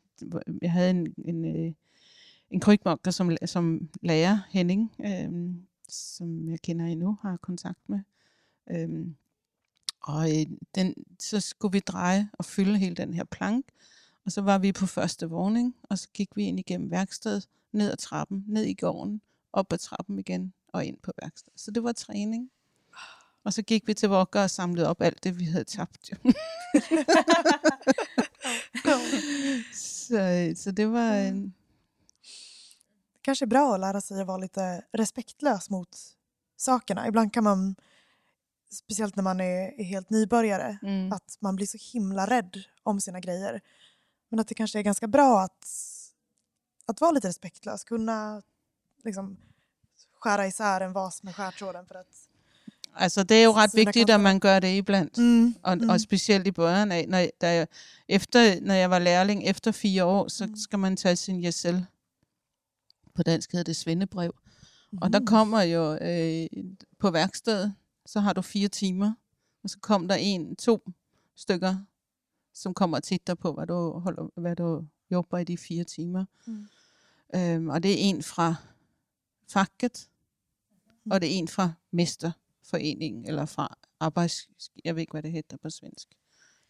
jeg 0.63 0.73
havde 0.73 0.91
en, 0.91 1.15
en, 1.25 1.45
øh, 1.45 1.73
en 2.51 2.61
krybmogter 2.61 3.11
som, 3.11 3.31
som 3.47 3.89
lærer, 4.03 4.39
Henning, 4.51 4.93
øhm, 5.07 5.67
som 5.89 6.49
jeg 6.49 6.61
kender 6.61 6.87
endnu, 6.87 7.19
har 7.23 7.37
kontakt 7.37 7.89
med. 7.89 8.01
Øhm, 8.71 9.17
og 10.01 10.41
øh, 10.41 10.47
den, 10.75 10.95
så 11.21 11.41
skulle 11.41 11.73
vi 11.73 11.81
dreje 11.81 12.31
og 12.33 12.45
fylde 12.45 12.79
hele 12.79 12.95
den 12.95 13.15
her 13.15 13.25
plank, 13.25 13.65
og 14.25 14.33
så 14.33 14.41
var 14.41 14.59
vi 14.59 14.73
på 14.73 14.87
første 14.87 15.27
vågning, 15.27 15.77
og 15.83 15.99
så 15.99 16.09
gik 16.15 16.37
vi 16.37 16.45
ind 16.45 16.59
igennem 16.59 16.91
værkstedet, 16.91 17.49
ned 17.73 17.91
ad 17.91 17.97
trappen, 17.97 18.45
ned 18.49 18.65
i 18.65 18.75
gården, 18.75 19.21
op 19.53 19.73
ad 19.73 19.79
trappen 19.79 20.19
igen 20.19 20.53
og 20.69 20.85
ind 20.85 20.97
på 21.03 21.13
værkstedet. 21.23 21.61
Så 21.61 21.71
det 21.71 21.85
var 21.85 21.93
træning. 21.93 22.51
Og 23.45 23.53
så 23.53 23.63
gik 23.63 23.87
vi 23.87 23.95
til 23.95 24.09
Vokker 24.09 24.43
og 24.43 24.51
samlede 24.51 24.89
op 24.89 25.03
alt 25.03 25.25
det, 25.25 25.39
vi 25.39 25.45
havde 25.45 25.65
tabt. 25.65 26.11
Jo. 26.13 26.17
så, 29.75 30.53
så 30.57 30.71
det 30.71 30.93
var... 30.93 31.15
En, 31.15 31.55
kanske 33.23 33.45
är 33.45 33.47
bra 33.47 33.75
att 33.75 33.81
lära 33.81 34.01
sig 34.01 34.21
att 34.21 34.27
vara 34.27 34.39
lite 34.39 34.85
respektlös 34.93 35.71
mot 35.71 35.89
sakerna. 36.57 37.09
Ibland 37.09 37.33
kan 37.33 37.45
man, 37.45 37.77
speciellt 38.73 39.17
när 39.17 39.23
man 39.23 39.41
är, 39.41 39.81
är 39.81 39.85
helt 39.85 40.11
nybörjare, 40.11 40.79
mm, 40.83 41.13
att 41.13 41.37
man 41.41 41.57
blir 41.57 41.67
så 41.67 41.79
himla 41.93 42.27
rädd 42.27 42.63
om 42.83 43.01
sina 43.01 43.21
grejer. 43.21 43.61
Men 44.29 44.41
att 44.41 44.49
det 44.49 44.55
kanske 44.55 44.79
är 44.79 44.83
ganska 44.83 45.07
bra 45.07 45.41
att, 45.41 45.67
att 46.87 47.01
vara 47.01 47.11
lite 47.11 47.29
respektlös, 47.29 47.85
kunna 47.85 48.43
liksom 49.05 49.37
skära 50.21 50.47
isär 50.47 50.81
en 50.81 50.93
vas 50.93 51.23
med 51.23 51.35
skärtråden 51.37 51.87
för 51.87 51.95
att... 51.95 52.29
altså, 52.97 53.23
det 53.25 53.35
er 53.37 53.45
jo 53.45 53.53
ret 53.53 53.71
Siden 53.71 53.85
der 53.87 53.93
vigtigt, 53.93 54.07
kom 54.09 54.15
at 54.15 54.21
man 54.21 54.41
gør 54.41 54.61
det 54.61 54.77
iblandt. 54.77 55.19
Mm, 55.19 55.55
Og, 55.63 55.79
mm. 55.79 55.91
og 55.91 56.01
specielt 56.01 56.47
i 56.47 56.51
bøgeren 56.51 56.93
af, 56.93 57.05
når, 57.09 57.27
da 57.41 57.55
jeg, 57.55 57.67
efter, 58.09 58.61
når 58.61 58.75
jeg 58.75 58.91
var 58.91 58.99
lærling 58.99 59.45
efter 59.47 59.73
fire 59.73 60.05
år, 60.05 60.29
så 60.29 60.47
Mm. 60.47 60.57
skal 60.57 60.79
man 60.79 60.97
tage 60.97 61.17
sin 61.17 61.45
Jesel. 61.45 61.87
På 63.15 63.23
dansk 63.23 63.53
hedder 63.53 63.65
det 63.65 63.77
svendebrev. 63.77 64.33
Og 65.03 65.13
der 65.13 65.19
Mhm. 65.21 65.27
kommer 65.27 65.63
jo 65.63 65.95
øh, 65.95 66.47
på 66.99 67.11
værkstedet, 67.11 67.75
så 68.07 68.21
har 68.21 68.33
du 68.33 68.43
fire 68.43 68.69
timer, 68.69 69.13
og 69.63 69.71
så 69.71 69.79
kom 69.79 70.09
der 70.09 70.15
en, 70.15 70.57
to 70.57 70.91
stykker, 71.37 71.77
som 72.55 72.75
kommer 72.75 72.97
og 72.97 73.03
titter 73.03 73.35
på, 73.35 73.53
hvad 73.53 73.67
du, 73.67 73.99
holder, 73.99 74.41
hvad 74.41 74.57
du 74.57 74.85
jobber 75.11 75.39
i 75.39 75.45
de 75.45 75.59
fire 75.59 75.85
timer. 75.85 76.25
Mm. 76.47 76.67
Øhm, 77.35 77.69
og 77.69 77.83
det 77.83 77.91
er 77.93 77.97
en 77.99 78.23
fra 78.23 78.55
facket, 79.49 80.09
Mm. 81.05 81.11
og 81.11 81.21
det 81.21 81.35
er 81.35 81.39
en 81.39 81.49
fra 81.49 81.73
mesterforeningen, 81.91 83.25
eller 83.29 83.47
fra 83.47 83.77
arbejds... 84.01 84.49
Jeg 84.85 84.95
ved 84.95 85.01
ikke, 85.01 85.11
hvad 85.11 85.23
det 85.23 85.33
hedder 85.33 85.57
på 85.57 85.71
svensk. 85.71 86.09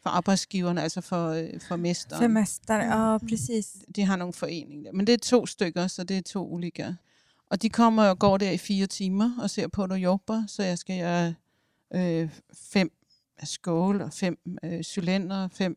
For 0.03 0.11
arbejdsgiverne, 0.11 0.83
altså 0.83 1.01
for, 1.01 1.29
øh, 1.29 1.61
for 1.69 1.77
mesteren. 1.77 2.23
För 2.23 2.29
mästare, 2.43 2.83
ja 2.85 3.19
Mm. 3.19 3.29
precis. 3.29 3.77
de 3.97 4.03
har 4.05 4.17
nogle 4.17 4.33
foreninger. 4.35 4.93
Men 4.93 5.07
det 5.07 5.13
er 5.13 5.19
to 5.19 5.47
stykker, 5.47 5.87
så 5.87 6.05
det 6.05 6.19
er 6.19 6.23
to 6.23 6.53
olika. 6.53 6.93
Og 7.51 7.63
de 7.63 7.69
kommer 7.69 8.05
og 8.05 8.19
går 8.19 8.37
der 8.39 8.51
i 8.51 8.57
fire 8.59 8.87
timer 8.87 9.31
og 9.43 9.51
ser 9.51 9.69
på, 9.69 9.83
at 9.83 9.91
du 9.91 9.95
jobber. 9.95 10.45
Så 10.47 10.63
jeg 10.63 10.79
skal 10.79 10.99
gøre 11.01 11.35
øh, 11.95 12.31
fem 12.73 12.91
skål 13.45 14.01
og 14.01 14.13
fem 14.13 14.39
øh, 14.65 14.83
cylinder, 14.83 15.49
fem 15.49 15.77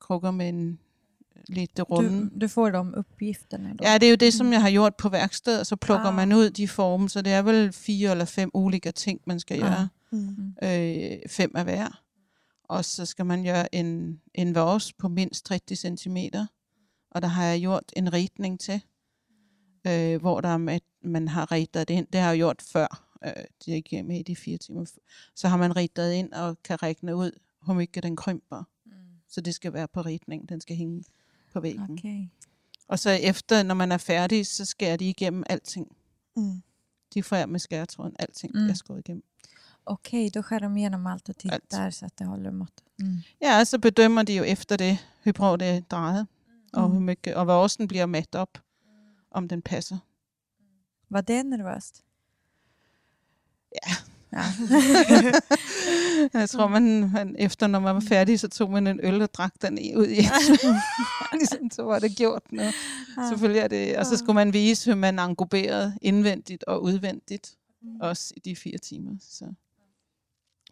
krukker 0.00 0.30
med 0.30 0.48
en 0.48 0.78
lidt 1.48 1.80
runde. 1.90 2.30
Du, 2.30 2.40
du 2.40 2.48
får 2.48 2.70
de 2.70 2.98
uppgifterna 2.98 3.68
då? 3.72 3.84
Ja, 3.88 3.98
det 3.98 4.06
er 4.06 4.10
jo 4.10 4.16
det, 4.16 4.34
som 4.34 4.52
jeg 4.52 4.62
har 4.62 4.70
gjort 4.70 4.94
på 4.96 5.08
værkstedet, 5.08 5.60
og 5.60 5.66
så 5.66 5.76
plukker 5.76 6.06
Ah. 6.08 6.14
man 6.14 6.32
ud 6.32 6.50
de 6.50 6.68
former. 6.68 7.08
Så 7.08 7.22
det 7.22 7.32
er 7.32 7.42
vel 7.42 7.72
fire 7.72 8.10
eller 8.10 8.24
fem 8.24 8.50
olika 8.54 8.90
ting, 8.90 9.20
man 9.26 9.40
skal 9.40 9.62
Ah. 9.62 9.70
gøre. 9.70 9.88
Mm. 10.12 10.54
øh, 10.62 11.18
fem 11.30 11.52
af 11.56 11.64
hver. 11.64 12.00
Og 12.64 12.84
så 12.84 13.06
skal 13.06 13.26
man 13.26 13.44
gøre 13.44 13.74
en, 13.74 14.20
en 14.34 14.54
vås 14.54 14.92
på 14.92 15.08
mindst 15.08 15.44
30 15.44 15.76
cm. 15.96 16.16
Og 17.10 17.22
der 17.22 17.28
har 17.28 17.44
jeg 17.44 17.60
gjort 17.60 17.84
en 17.96 18.12
ritning 18.12 18.60
til, 18.60 18.80
øh, 19.86 20.20
hvor 20.20 20.40
der 20.40 20.48
er 20.48 20.56
med, 20.58 20.80
man 21.02 21.28
har 21.28 21.52
ritet 21.52 21.90
ind. 21.90 22.06
Det 22.12 22.20
har 22.20 22.28
jeg 22.28 22.38
gjort 22.38 22.62
før. 22.62 23.06
Øh, 23.24 23.32
det 23.64 23.72
er 23.72 23.74
ikke 23.74 24.02
med 24.02 24.18
i 24.18 24.22
de 24.22 24.36
fire 24.36 24.58
timer. 24.58 24.84
Så 25.34 25.48
har 25.48 25.56
man 25.56 25.76
ritet 25.76 26.12
ind 26.12 26.32
og 26.32 26.62
kan 26.62 26.82
regne 26.82 27.16
ud, 27.16 27.30
hvor 27.64 27.74
mycket 27.74 28.02
den 28.02 28.16
krymper. 28.16 28.62
Mm. 28.86 28.92
Så 29.28 29.40
det 29.40 29.54
skal 29.54 29.72
være 29.72 29.88
på 29.88 30.00
ritning. 30.00 30.48
Den 30.48 30.60
skal 30.60 30.76
hænge 30.76 31.04
på 31.52 31.60
væggen. 31.60 31.98
Okay. 31.98 32.28
Og 32.88 32.98
så 32.98 33.10
efter, 33.10 33.62
når 33.62 33.74
man 33.74 33.92
er 33.92 33.96
færdig, 33.98 34.46
så 34.46 34.64
skærer 34.64 34.96
de 34.96 35.08
igennem 35.08 35.44
alting. 35.50 35.96
Mm. 36.36 36.62
De 37.14 37.22
får 37.22 37.36
jeg 37.36 37.48
med 37.48 37.60
skæretråden. 37.60 38.16
Alting 38.18 38.52
Mm. 38.54 38.60
mm. 38.60 38.68
jeg 38.68 38.76
skåret 38.76 38.98
igennem. 38.98 39.22
Okej, 39.86 40.30
då 40.34 40.42
skär 40.42 40.60
de 40.60 40.76
igenom 40.76 41.06
allt 41.06 41.28
och 41.28 41.34
Allt. 41.44 41.62
tittar 41.70 41.90
så 41.90 42.06
att 42.06 42.16
det 42.16 42.24
håller 42.24 42.50
måttet. 42.50 42.84
Mm. 42.98 43.18
Ja, 43.40 43.64
så 43.64 43.78
bedømmer 43.78 44.22
de 44.22 44.32
jo 44.36 44.44
efter 44.44 44.76
det, 44.76 44.98
hvor 45.22 45.32
bra 45.32 45.56
det 45.56 45.68
er 45.68 45.80
drejet, 45.80 46.26
og, 46.72 46.88
hvor 46.88 47.00
mycket, 47.00 47.34
og 47.34 47.44
hvor 47.44 47.66
den 47.78 47.88
bliver 47.88 48.06
mæt 48.06 48.34
op, 48.34 48.58
om 49.34 49.48
den 49.48 49.62
passer. 49.62 49.96
Var 51.10 51.20
det 51.20 51.46
nervöst? 51.46 52.02
Ja. 53.72 53.92
ja. 54.32 54.44
Jeg 56.38 56.50
tror, 56.50 56.68
man, 56.68 57.10
man, 57.12 57.36
efter 57.38 57.66
når 57.66 57.80
man 57.80 57.94
var 57.94 58.00
færdig, 58.00 58.40
så 58.40 58.48
tog 58.48 58.70
man 58.70 58.86
en 58.86 59.00
øl 59.02 59.22
og 59.22 59.34
drak 59.34 59.54
den 59.62 59.78
i- 59.78 59.94
ud 59.96 60.06
i 60.06 60.20
ligesom, 61.38 61.70
så 61.70 61.82
var 61.82 61.98
det 61.98 62.16
gjort 62.16 62.52
nu. 62.52 62.62
Selvfølgelig 63.28 63.60
er 63.60 63.68
det, 63.68 63.96
og 63.96 64.06
så 64.06 64.16
skulle 64.16 64.34
man 64.34 64.52
vise, 64.52 64.90
hvor 64.90 64.96
man 64.96 65.18
engoberede 65.18 65.98
indvendigt 66.02 66.64
og 66.64 66.82
udvendigt, 66.82 67.56
også 68.00 68.34
i 68.36 68.40
de 68.40 68.56
fire 68.56 68.78
timer. 68.78 69.16
Så. 69.20 69.52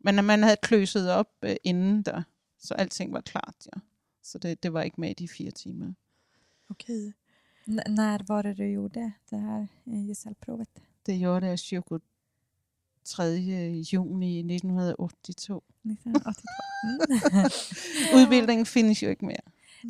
Men 0.00 0.14
når 0.14 0.22
man 0.22 0.42
havde 0.42 0.56
kløset 0.62 1.10
op 1.10 1.28
øh, 1.42 1.56
inden 1.64 2.02
der, 2.02 2.22
så 2.58 2.74
alting 2.74 3.12
var 3.12 3.20
klart, 3.20 3.54
ja. 3.66 3.80
Så 4.22 4.38
det, 4.38 4.62
det 4.62 4.72
var 4.72 4.82
ikke 4.82 5.00
med 5.00 5.10
i 5.10 5.14
de 5.14 5.28
fire 5.28 5.50
timer. 5.50 5.92
Okej. 6.70 7.12
N- 7.66 7.88
när 7.88 8.24
var 8.28 8.42
det 8.42 8.54
du 8.54 8.64
gjorde 8.66 9.12
det 9.30 9.36
här 9.38 9.68
eh, 9.86 10.06
gesällprovet? 10.08 10.68
Det 11.06 11.14
gjorde 11.16 11.46
jeg 11.46 11.58
23. 11.58 12.00
juni 13.92 14.38
1982. 14.40 15.62
1982. 15.84 16.42
Mm. 16.84 16.98
Udbildningen 18.16 18.66
findes 18.66 19.02
jo 19.02 19.08
ikke 19.08 19.24
mere. 19.26 19.40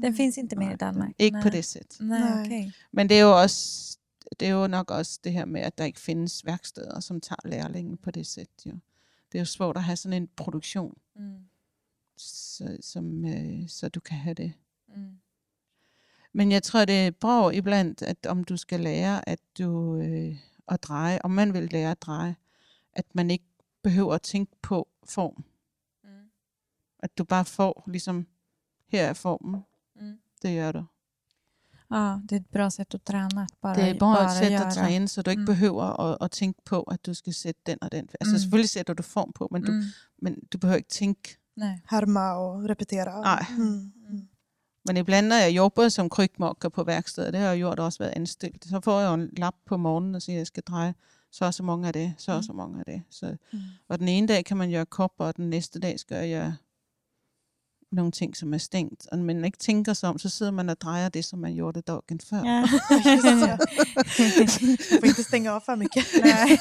Den 0.02 0.14
finns 0.16 0.38
inte 0.38 0.56
mer 0.56 0.72
i 0.72 0.76
Danmark? 0.76 1.12
Ikke 1.18 1.34
Nej. 1.34 1.42
på 1.42 1.48
det 1.48 1.64
sæt. 1.64 1.96
Nej, 2.00 2.40
okej. 2.46 2.70
Men 2.92 3.08
det 3.08 3.16
er 3.18 3.22
jo 3.22 3.40
også 3.42 3.98
det 4.40 4.48
er 4.48 4.52
jo 4.52 4.66
nok 4.66 4.90
også 4.90 5.20
det 5.24 5.32
her 5.32 5.44
med, 5.44 5.60
at 5.60 5.78
der 5.78 5.84
ikke 5.84 6.00
findes 6.00 6.46
værksteder, 6.46 7.00
som 7.00 7.20
tager 7.20 7.48
lærlinge 7.48 7.96
på 7.96 8.10
det 8.10 8.26
sæt. 8.26 8.46
Jo. 8.66 8.70
Det 9.32 9.38
er 9.38 9.42
jo 9.42 9.44
svært 9.44 9.76
at 9.76 9.82
have 9.82 9.96
sådan 9.96 10.22
en 10.22 10.28
produktion, 10.36 10.94
Mm. 11.16 11.36
så, 12.16 12.76
som, 12.80 13.24
øh, 13.24 13.68
så 13.68 13.88
du 13.88 14.00
kan 14.00 14.16
have 14.16 14.34
det. 14.34 14.52
Mm. 14.96 15.18
Men 16.34 16.52
jeg 16.52 16.62
tror, 16.62 16.84
det 16.84 17.06
er 17.06 17.10
bra 17.10 17.50
iblandt, 17.50 18.02
at 18.02 18.26
om 18.26 18.44
du 18.44 18.56
skal 18.56 18.80
lære 18.80 19.28
at 19.28 19.38
du 19.58 19.96
øh, 19.96 20.36
at 20.68 20.82
dreje, 20.82 21.18
om 21.24 21.30
man 21.30 21.52
vil 21.54 21.68
lære 21.72 21.90
at 21.90 22.02
dreje, 22.02 22.36
at 22.92 23.04
man 23.14 23.30
ikke 23.30 23.44
behøver 23.82 24.14
at 24.14 24.22
tænke 24.22 24.52
på 24.62 24.88
form. 25.04 25.44
Mm. 26.04 26.10
At 26.98 27.18
du 27.18 27.24
bare 27.24 27.44
får, 27.44 27.84
ligesom, 27.86 28.26
her 28.88 29.04
er 29.06 29.12
formen. 29.12 29.60
Mm. 30.00 30.18
Det 30.42 30.56
gør 30.56 30.72
du. 30.72 30.84
Ja, 31.90 32.18
det 32.28 32.36
är 32.36 32.40
ett 32.40 32.50
bra 32.50 32.70
sätt 32.70 32.94
att 32.94 33.04
träna. 33.04 33.42
Att 33.42 33.60
bara, 33.60 33.74
Det 33.74 33.88
er 33.90 33.98
bare 33.98 34.24
et 34.24 34.30
sæt 34.38 34.52
göra. 34.52 34.66
at 34.66 34.74
træne, 34.74 35.08
så 35.08 35.22
du 35.22 35.30
ikke 35.30 35.40
Mm. 35.40 35.46
behøver 35.46 36.00
at, 36.00 36.18
at 36.20 36.30
tænke 36.30 36.60
på, 36.64 36.82
at 36.82 37.06
du 37.06 37.14
skal 37.14 37.34
sætte 37.34 37.60
den 37.66 37.78
og 37.82 37.92
den. 37.92 38.08
Altså 38.20 38.34
Mm. 38.34 38.38
selvfølgelig 38.38 38.70
sætter 38.70 38.94
du 38.94 39.02
form 39.02 39.32
på, 39.32 39.48
men 39.50 39.64
du, 39.64 39.72
Mm. 39.72 39.82
men 40.22 40.36
du 40.52 40.58
behøver 40.58 40.76
ikke 40.76 40.88
tænke. 40.88 41.38
Nej. 41.56 41.78
Härma 41.90 42.32
och 42.34 42.68
repetera. 42.68 43.20
Nej. 43.20 43.44
Mm. 43.58 43.92
Mm. 44.10 44.28
Men 44.84 44.96
ibland, 44.96 45.26
når 45.26 45.36
jeg 45.36 45.56
jobber 45.56 45.88
som 45.88 46.08
krykmokker 46.08 46.68
på 46.68 46.84
værkstedet, 46.84 47.32
det 47.32 47.40
har 47.40 47.48
jeg 47.48 47.58
gjort 47.58 47.78
også 47.80 47.98
været 47.98 48.12
anstillet, 48.16 48.64
så 48.64 48.80
får 48.84 49.00
jeg 49.00 49.08
jo 49.08 49.14
en 49.14 49.30
lap 49.36 49.54
på 49.66 49.76
morgenen 49.76 50.14
og 50.14 50.22
siger, 50.22 50.36
at 50.36 50.38
jeg 50.38 50.46
skal 50.46 50.62
dreje 50.62 50.94
så 51.32 51.44
og 51.44 51.54
så 51.54 51.62
mange 51.62 51.86
af 51.86 51.92
det, 51.92 52.14
så 52.18 52.32
og 52.32 52.44
så 52.44 52.52
mange 52.52 52.78
af 52.78 52.84
det. 52.84 53.02
Så, 53.10 53.36
Mm. 53.52 53.58
og 53.88 53.98
den 53.98 54.08
ene 54.08 54.28
dag 54.28 54.44
kan 54.44 54.56
man 54.56 54.70
gøre 54.70 54.86
kopper, 54.86 55.24
og 55.24 55.36
den 55.36 55.50
næste 55.50 55.78
dag 55.80 55.98
skal 56.00 56.16
jeg 56.16 56.28
gøre 56.40 56.56
nogle 57.92 58.12
ting, 58.12 58.36
som 58.36 58.54
er 58.54 58.58
stængt. 58.58 59.06
Og 59.12 59.18
når 59.18 59.24
man 59.24 59.44
ikke 59.44 59.58
tænker 59.58 59.92
sig 59.92 60.08
om, 60.08 60.18
så 60.18 60.28
sidder 60.28 60.52
man 60.52 60.68
og 60.68 60.80
drejer 60.80 61.08
det, 61.08 61.24
som 61.24 61.38
man 61.38 61.54
gjorde 61.54 61.78
det 61.78 61.86
dagen 61.86 62.20
før. 62.20 62.42
Ja. 62.44 62.60
Just 63.12 63.24
det. 63.24 64.80
Du 64.90 64.98
får 65.00 65.06
inte 65.06 65.22
stänga 65.24 65.50
av 65.52 65.60
för 65.60 65.76
mycket. 65.76 66.06
Nej. 66.24 66.58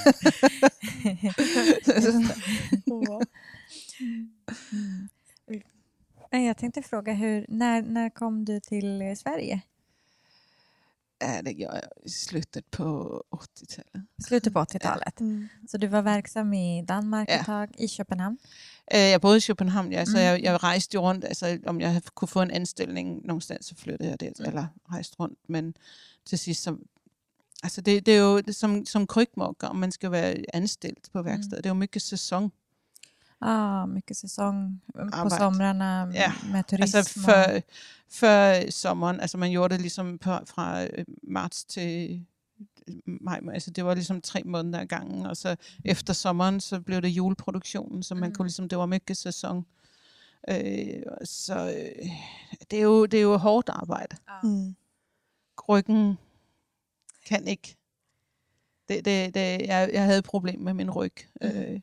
Mm. 6.32 6.40
Nej, 6.40 6.48
Jag 6.48 6.58
tänkte 6.58 6.82
fråga, 6.82 7.14
hur, 7.14 7.46
när, 7.50 7.82
när 7.82 8.10
kom 8.10 8.46
du 8.46 8.60
till 8.60 9.02
eh, 9.02 9.16
Sverige? 9.16 9.62
Ja, 11.22 11.42
det 11.42 11.52
jeg 11.60 11.82
i 12.06 12.10
slutet 12.10 12.72
på 12.72 13.24
80-tallet. 13.36 14.06
Slutet 14.28 14.54
på 14.54 14.60
80-talet. 14.60 15.20
Mm. 15.22 15.48
Så 15.68 15.78
du 15.78 15.88
var 15.88 16.02
verksam 16.02 16.54
i 16.54 16.82
Danmark 16.88 17.30
Ja. 17.30 17.40
ett 17.40 17.46
tag, 17.46 17.70
i 17.80 17.88
Köpenhamn? 17.88 18.38
Jeg 18.92 19.22
boede 19.22 19.38
i 19.38 19.42
København, 19.42 19.92
ja, 19.92 20.06
så 20.06 20.12
Mm. 20.18 20.24
jeg, 20.24 20.42
jeg 20.44 20.64
rejste 20.64 20.98
rundt. 20.98 21.26
Altså, 21.26 21.60
om 21.66 21.82
jeg 21.82 22.02
kunne 22.16 22.28
få 22.28 22.42
en 22.42 22.52
anstilling 22.52 23.26
nogen 23.26 23.42
sted, 23.42 23.58
så 23.62 23.76
flyttede 23.76 24.10
jeg 24.10 24.20
det, 24.20 24.34
Mm. 24.40 24.46
eller 24.46 24.68
rejste 24.92 25.16
rundt. 25.20 25.40
Men 25.50 25.76
til 26.26 26.38
sidst, 26.40 26.64
så, 26.64 26.78
altså 27.64 27.82
det, 27.82 28.06
det 28.06 28.14
er 28.16 28.20
jo 28.22 28.40
det, 28.42 28.56
som, 28.56 28.86
som 28.86 29.08
krykmokker, 29.08 29.68
om 29.68 29.76
man 29.76 29.92
skal 29.92 30.12
være 30.12 30.36
anstillet 30.54 31.10
på 31.14 31.22
værkstedet. 31.22 31.64
Det 31.64 31.66
er 31.66 31.70
jo 31.74 31.80
mycket 31.80 32.02
säsong. 32.14 32.52
Ja, 33.42 33.86
mycket 33.86 34.18
säsong 34.18 34.82
på 34.94 35.00
Arbete. 35.02 35.36
somrarna 35.38 36.12
Ja, 36.14 36.32
med 36.52 36.64
turism. 36.64 36.98
Altså 36.98 37.00
och- 37.20 37.26
før, 37.26 37.60
før 38.10 38.70
sommeren, 38.70 39.20
altså 39.20 39.38
man 39.38 39.52
gjorde 39.52 39.74
det 39.74 39.82
ligesom 39.82 40.18
på, 40.18 40.30
fra 40.46 40.84
øh, 40.84 41.06
marts 41.24 41.64
til 41.66 42.26
maj, 43.06 43.40
altså 43.54 43.72
det 43.72 43.86
var 43.86 43.94
ligesom 43.94 44.22
tre 44.22 44.42
måneder 44.46 44.80
ad 44.80 44.86
gangen, 44.86 45.26
og 45.26 45.38
så 45.38 45.56
efter 45.86 46.14
sommeren, 46.14 46.60
så 46.60 46.80
blev 46.82 47.02
det 47.02 47.08
juleproduktionen, 47.08 48.04
så 48.04 48.16
man 48.16 48.30
Mm. 48.30 48.36
kunne 48.36 48.46
ligesom, 48.46 48.70
det 48.70 48.78
var 48.78 48.86
mycket 48.86 49.18
sæson. 49.18 49.66
Øh, 50.50 51.04
så 51.24 51.56
øh, 51.70 52.10
det, 52.72 52.80
er 52.80 52.84
jo, 52.84 53.06
det 53.06 53.18
er 53.18 53.22
jo 53.22 53.38
hårdt 53.38 53.70
arbejde. 53.70 54.16
Mm. 54.44 54.76
Ryggen 55.70 56.18
kan 57.26 57.48
ikke. 57.48 57.78
Det, 58.90 59.06
det, 59.06 59.34
det, 59.34 59.62
jeg, 59.62 59.90
jeg 59.94 60.04
havde 60.06 60.18
et 60.20 60.26
problem 60.26 60.60
med 60.60 60.74
min 60.74 60.92
ryg. 60.92 61.14
Mm. 61.42 61.48
Øh, 61.48 61.80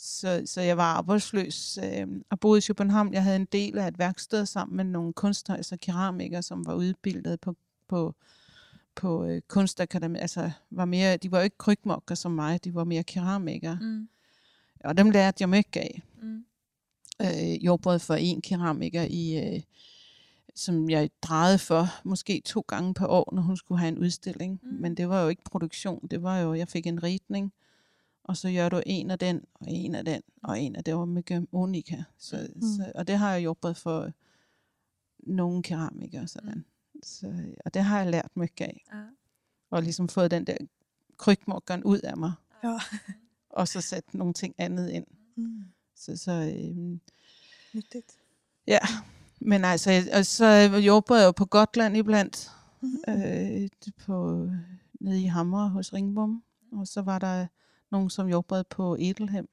så, 0.00 0.42
så 0.46 0.60
jeg 0.60 0.76
var 0.76 0.94
arbejdsløs 0.94 1.78
øh, 1.84 2.06
og 2.30 2.40
boede 2.40 2.58
i 2.58 2.62
København. 2.66 3.12
Jeg 3.12 3.22
havde 3.22 3.36
en 3.36 3.44
del 3.52 3.78
af 3.78 3.88
et 3.88 3.98
værksted 3.98 4.46
sammen 4.46 4.76
med 4.76 4.84
nogle 4.84 5.12
kunstnere, 5.12 5.58
altså 5.58 5.76
keramikere, 5.76 6.42
som 6.42 6.66
var 6.66 6.74
udbildet 6.74 7.40
på, 7.40 7.56
på, 7.88 8.14
på 8.94 9.24
øh, 9.24 9.42
kunstakademi. 9.48 10.18
Altså, 10.18 10.50
var 10.70 10.84
mere, 10.84 11.16
de 11.16 11.30
var 11.32 11.38
jo 11.38 11.44
ikke 11.44 11.58
krykmokker 11.58 12.14
som 12.14 12.32
mig, 12.32 12.64
de 12.64 12.74
var 12.74 12.84
mere 12.84 13.02
keramikere. 13.02 13.78
Mm, 13.80 14.08
Og 14.84 14.96
dem 14.96 15.10
lærte 15.10 15.36
jeg 15.42 15.48
mycket 15.48 15.80
af. 15.80 16.02
mm, 16.22 16.44
Øh, 17.22 17.64
jobbede 17.64 17.98
for 17.98 18.14
en 18.14 18.40
keramiker 18.42 19.02
i... 19.10 19.54
Øh, 19.54 19.60
som 20.54 20.90
jeg 20.90 21.10
drejede 21.22 21.58
for 21.58 21.86
måske 22.04 22.42
to 22.44 22.64
gange 22.68 22.94
per 22.94 23.06
år, 23.06 23.28
når 23.32 23.42
hun 23.42 23.56
skulle 23.56 23.78
have 23.78 23.88
en 23.88 23.98
udstilling. 23.98 24.60
Mm. 24.62 24.70
Mm. 24.70 24.80
Men 24.80 24.94
det 24.96 25.08
var 25.08 25.22
jo 25.22 25.28
ikke 25.28 25.42
produktion, 25.44 26.08
det 26.10 26.22
var 26.22 26.38
jo, 26.38 26.54
jeg 26.54 26.68
fik 26.68 26.86
en 26.86 27.02
ritning, 27.02 27.52
og 28.28 28.36
så 28.36 28.52
gør 28.52 28.68
du 28.68 28.82
en 28.86 29.10
af 29.10 29.18
den, 29.18 29.44
og 29.54 29.66
en 29.70 29.94
af 29.94 30.04
den, 30.04 30.22
og 30.42 30.60
en 30.60 30.76
af 30.76 30.84
det 30.84 30.96
var 30.96 31.04
mycket 31.04 31.46
unika. 31.52 32.02
Så, 32.18 32.36
Mm. 32.54 32.60
mm. 32.60 32.62
så, 32.76 32.92
og 32.94 33.06
det 33.08 33.18
har 33.18 33.32
jeg 33.32 33.44
jobbet 33.44 33.76
for 33.76 34.10
nogle 35.18 35.62
keramikere. 35.62 36.26
Sådan. 36.26 36.52
Mm. 36.54 36.64
Mm. 36.94 37.02
Så, 37.02 37.54
og 37.64 37.74
det 37.74 37.82
har 37.84 37.98
jeg 38.02 38.10
lært 38.10 38.36
mycket 38.36 38.64
af. 38.64 38.84
ja. 38.94 39.02
Og 39.70 39.82
ligesom 39.82 40.08
fået 40.08 40.30
den 40.30 40.44
der 40.46 40.56
krykmokkeren 41.16 41.84
ud 41.84 41.98
af 42.00 42.16
mig, 42.16 42.32
Ja. 42.64 42.78
og 43.58 43.68
så 43.68 43.80
sat 43.80 44.14
nogle 44.14 44.32
ting 44.34 44.54
andet 44.58 44.90
ind. 44.90 45.06
Mm. 45.36 45.64
Så, 45.96 46.16
så 46.16 46.32
øhm, 46.32 47.00
Nyttigt. 47.74 48.12
Ja, 48.66 48.78
men 49.40 49.64
altså, 49.64 50.02
og 50.14 50.26
så 50.26 50.46
jobber 50.86 51.16
jeg 51.16 51.26
jo 51.26 51.32
på 51.32 51.44
Gotland 51.44 51.96
iblandt, 51.96 52.50
Mhm. 52.80 52.98
øh, 53.08 53.68
på, 54.06 54.48
nede 55.00 55.22
i 55.22 55.26
Hammer 55.26 55.68
hos 55.68 55.92
Ringbom. 55.92 56.42
Og 56.72 56.86
så 56.88 57.02
var 57.02 57.18
der 57.18 57.46
nogen, 57.90 58.10
som 58.10 58.28
jobbede 58.28 58.64
på 58.70 58.96
Edelhem, 59.00 59.48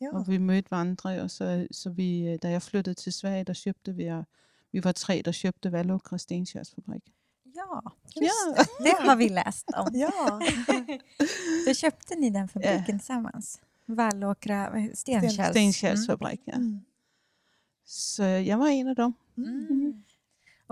Ja. 0.00 0.06
og 0.12 0.28
vi 0.28 0.38
mødte 0.38 0.68
hverandre, 0.68 1.20
og 1.22 1.30
så, 1.30 1.66
så 1.70 1.90
vi, 1.90 2.28
øh, 2.28 2.38
da 2.42 2.50
jeg 2.50 2.62
flyttede 2.62 2.94
til 2.94 3.12
Sverige, 3.12 3.44
der 3.44 3.60
købte 3.64 3.94
vi, 3.94 4.06
og 4.06 4.24
vi 4.72 4.84
var 4.84 4.92
tre, 4.92 5.22
der 5.24 5.38
købte 5.42 5.72
Vallåkra 5.72 6.18
Stenskjærsfabrik. 6.18 7.02
ja, 7.56 7.80
Ja, 8.16 8.62
det 8.84 8.92
har 9.00 9.16
vi 9.16 9.28
läst 9.28 9.64
om. 9.74 9.94
Ja. 9.94 10.10
Då 11.66 11.74
köpte 11.74 12.14
ni 12.14 12.30
den 12.30 12.48
fabriken 12.48 12.84
tillsammans? 12.98 13.60
Vallåkra 13.86 14.78
heter- 14.78 14.94
Stenkärrs. 14.96 15.50
Stenskjærsfabrik, 15.50 16.40
ja. 16.46 16.58
Mm. 16.58 16.80
Så 17.86 18.24
jeg 18.24 18.58
var 18.58 18.66
en 18.66 18.88
af 18.88 18.96
dem. 18.96 19.14
Mm. 19.34 19.66
Mm. 19.70 20.04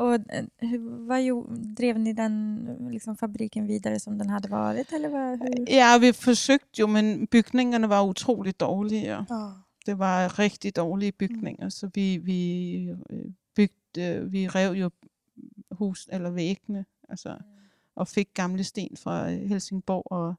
Och 0.01 0.15
eh, 0.15 0.45
hur, 0.59 1.07
vad 1.07 1.23
jo, 1.23 1.47
drev 1.77 1.99
ni 1.99 2.13
den 2.13 2.67
liksom, 2.91 3.17
fabriken 3.17 3.67
vidare 3.67 4.01
som 4.01 4.19
den 4.19 4.31
hade 4.31 4.49
varit? 4.49 4.93
Eller 4.93 5.09
vad, 5.09 5.39
hur? 5.39 5.69
Ja, 5.69 5.99
vi 5.99 6.13
forsøgte 6.13 6.81
jo, 6.81 6.87
men 6.87 7.27
bygningerne 7.27 7.89
var 7.89 8.03
utroligt 8.03 8.61
dårlige. 8.61 9.19
og 9.19 9.27
Ja. 9.31 9.53
det 9.87 9.99
var 9.99 10.39
rigtig 10.39 10.77
dårlige 10.77 11.13
bygninger, 11.13 11.65
mm. 11.65 11.71
så 11.71 11.91
vi, 11.95 12.19
vi 12.19 12.81
øh, 13.11 13.25
bygde, 13.55 14.31
vi 14.31 14.49
rev 14.49 14.73
jo 14.73 14.91
hus 15.71 16.09
eller 16.13 16.31
væggene, 16.31 16.85
altså, 17.09 17.37
og 17.97 18.09
fik 18.09 18.29
gamle 18.35 18.65
sten 18.65 18.97
øh, 19.09 19.49
Helsingborg 19.49 20.13
og, 20.13 20.35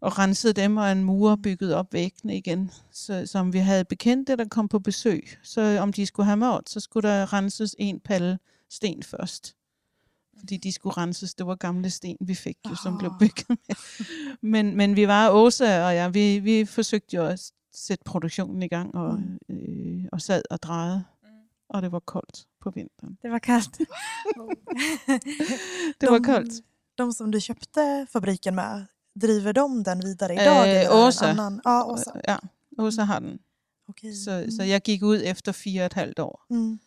og 0.00 0.18
rensede 0.18 0.52
dem, 0.52 0.76
og 0.76 0.92
en 0.92 1.04
mur 1.04 1.36
byggede 1.36 1.76
op 1.76 1.92
væggene 1.92 2.36
igen. 2.36 2.70
Så, 2.90 3.26
så 3.26 3.38
om 3.38 3.52
vi 3.52 3.58
havde 3.58 3.84
bekendte, 3.84 4.36
der 4.36 4.44
kom 4.48 4.68
på 4.68 4.78
besøg, 4.78 5.38
så 5.42 5.78
om 5.80 5.92
de 5.92 6.06
skulle 6.06 6.26
have 6.26 6.36
mad, 6.36 6.60
så 6.66 6.80
skulle 6.80 7.08
der 7.08 7.32
renses 7.32 7.76
en 7.78 8.00
palle 8.00 8.38
sten 8.70 9.02
først. 9.02 9.54
Fordi 10.38 10.56
de 10.56 10.72
skulle 10.72 10.96
renses, 10.96 11.34
det 11.34 11.46
var 11.46 11.54
gamle 11.54 11.90
sten, 11.90 12.16
vi 12.20 12.34
fik 12.34 12.58
jo, 12.70 12.74
som 12.82 12.98
blev 12.98 13.10
Ah. 13.10 13.18
bygget 13.18 13.48
med. 13.48 13.74
Men, 14.40 14.76
men 14.76 14.96
vi 14.96 15.08
var 15.08 15.30
Åsa 15.30 15.86
og 15.86 15.94
jeg, 15.94 16.14
vi, 16.14 16.38
vi 16.38 16.64
forsøgte 16.64 17.16
jo 17.16 17.26
at 17.26 17.52
sætte 17.72 18.04
produktionen 18.04 18.62
i 18.62 18.68
gang, 18.68 18.94
og, 18.94 19.18
Mm. 19.18 19.38
øh, 20.02 20.08
og 20.12 20.20
sad 20.20 20.42
og 20.50 20.62
drejede. 20.62 21.04
Og 21.68 21.82
det 21.82 21.92
var 21.92 21.98
koldt 21.98 22.46
på 22.60 22.70
vinteren. 22.70 23.18
Det 23.22 23.30
var 23.30 23.38
kallt. 23.38 23.78
Det 26.00 26.10
var 26.10 26.18
De- 26.18 26.24
koldt. 26.24 26.52
De 26.98 27.12
som 27.12 27.32
du 27.32 27.38
köpte 27.38 28.06
fabriken 28.12 28.54
med, 28.54 28.84
driver 29.22 29.52
de 29.52 29.84
den 29.84 29.98
idag? 30.10 30.30
Eller 30.30 30.64
är 30.64 30.74
det 30.74 30.84
en 30.84 30.92
Åsa. 30.92 31.26
Annan? 31.30 31.60
Ja, 31.64 31.84
Åsa. 31.92 32.10
Ja, 32.28 32.36
Åsa 32.78 33.02
har 33.04 33.20
den. 33.20 33.38
Okej. 33.88 34.12
Så, 34.12 34.46
så 34.50 34.62
Mm. 34.62 34.68
jeg 34.68 34.82
gik 34.82 35.02
ud 35.02 35.20
efter 35.24 35.52
fire 35.52 35.82
og 35.82 35.86
et 35.86 35.92
halvt 35.92 36.18
år. 36.18 36.46
Mm. 36.50 36.78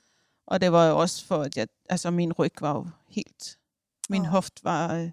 Og 0.48 0.62
det 0.62 0.72
var 0.72 0.88
jo 0.88 1.00
også 1.00 1.26
for, 1.26 1.38
at 1.38 1.58
jeg, 1.58 1.68
altså 1.90 2.12
min 2.12 2.34
ryg 2.34 2.52
var 2.62 2.76
jo 2.76 2.88
helt, 3.10 3.58
min 4.10 4.24
Ja. 4.24 4.30
hoft 4.30 4.64
var, 4.64 4.96
øh, 4.96 5.12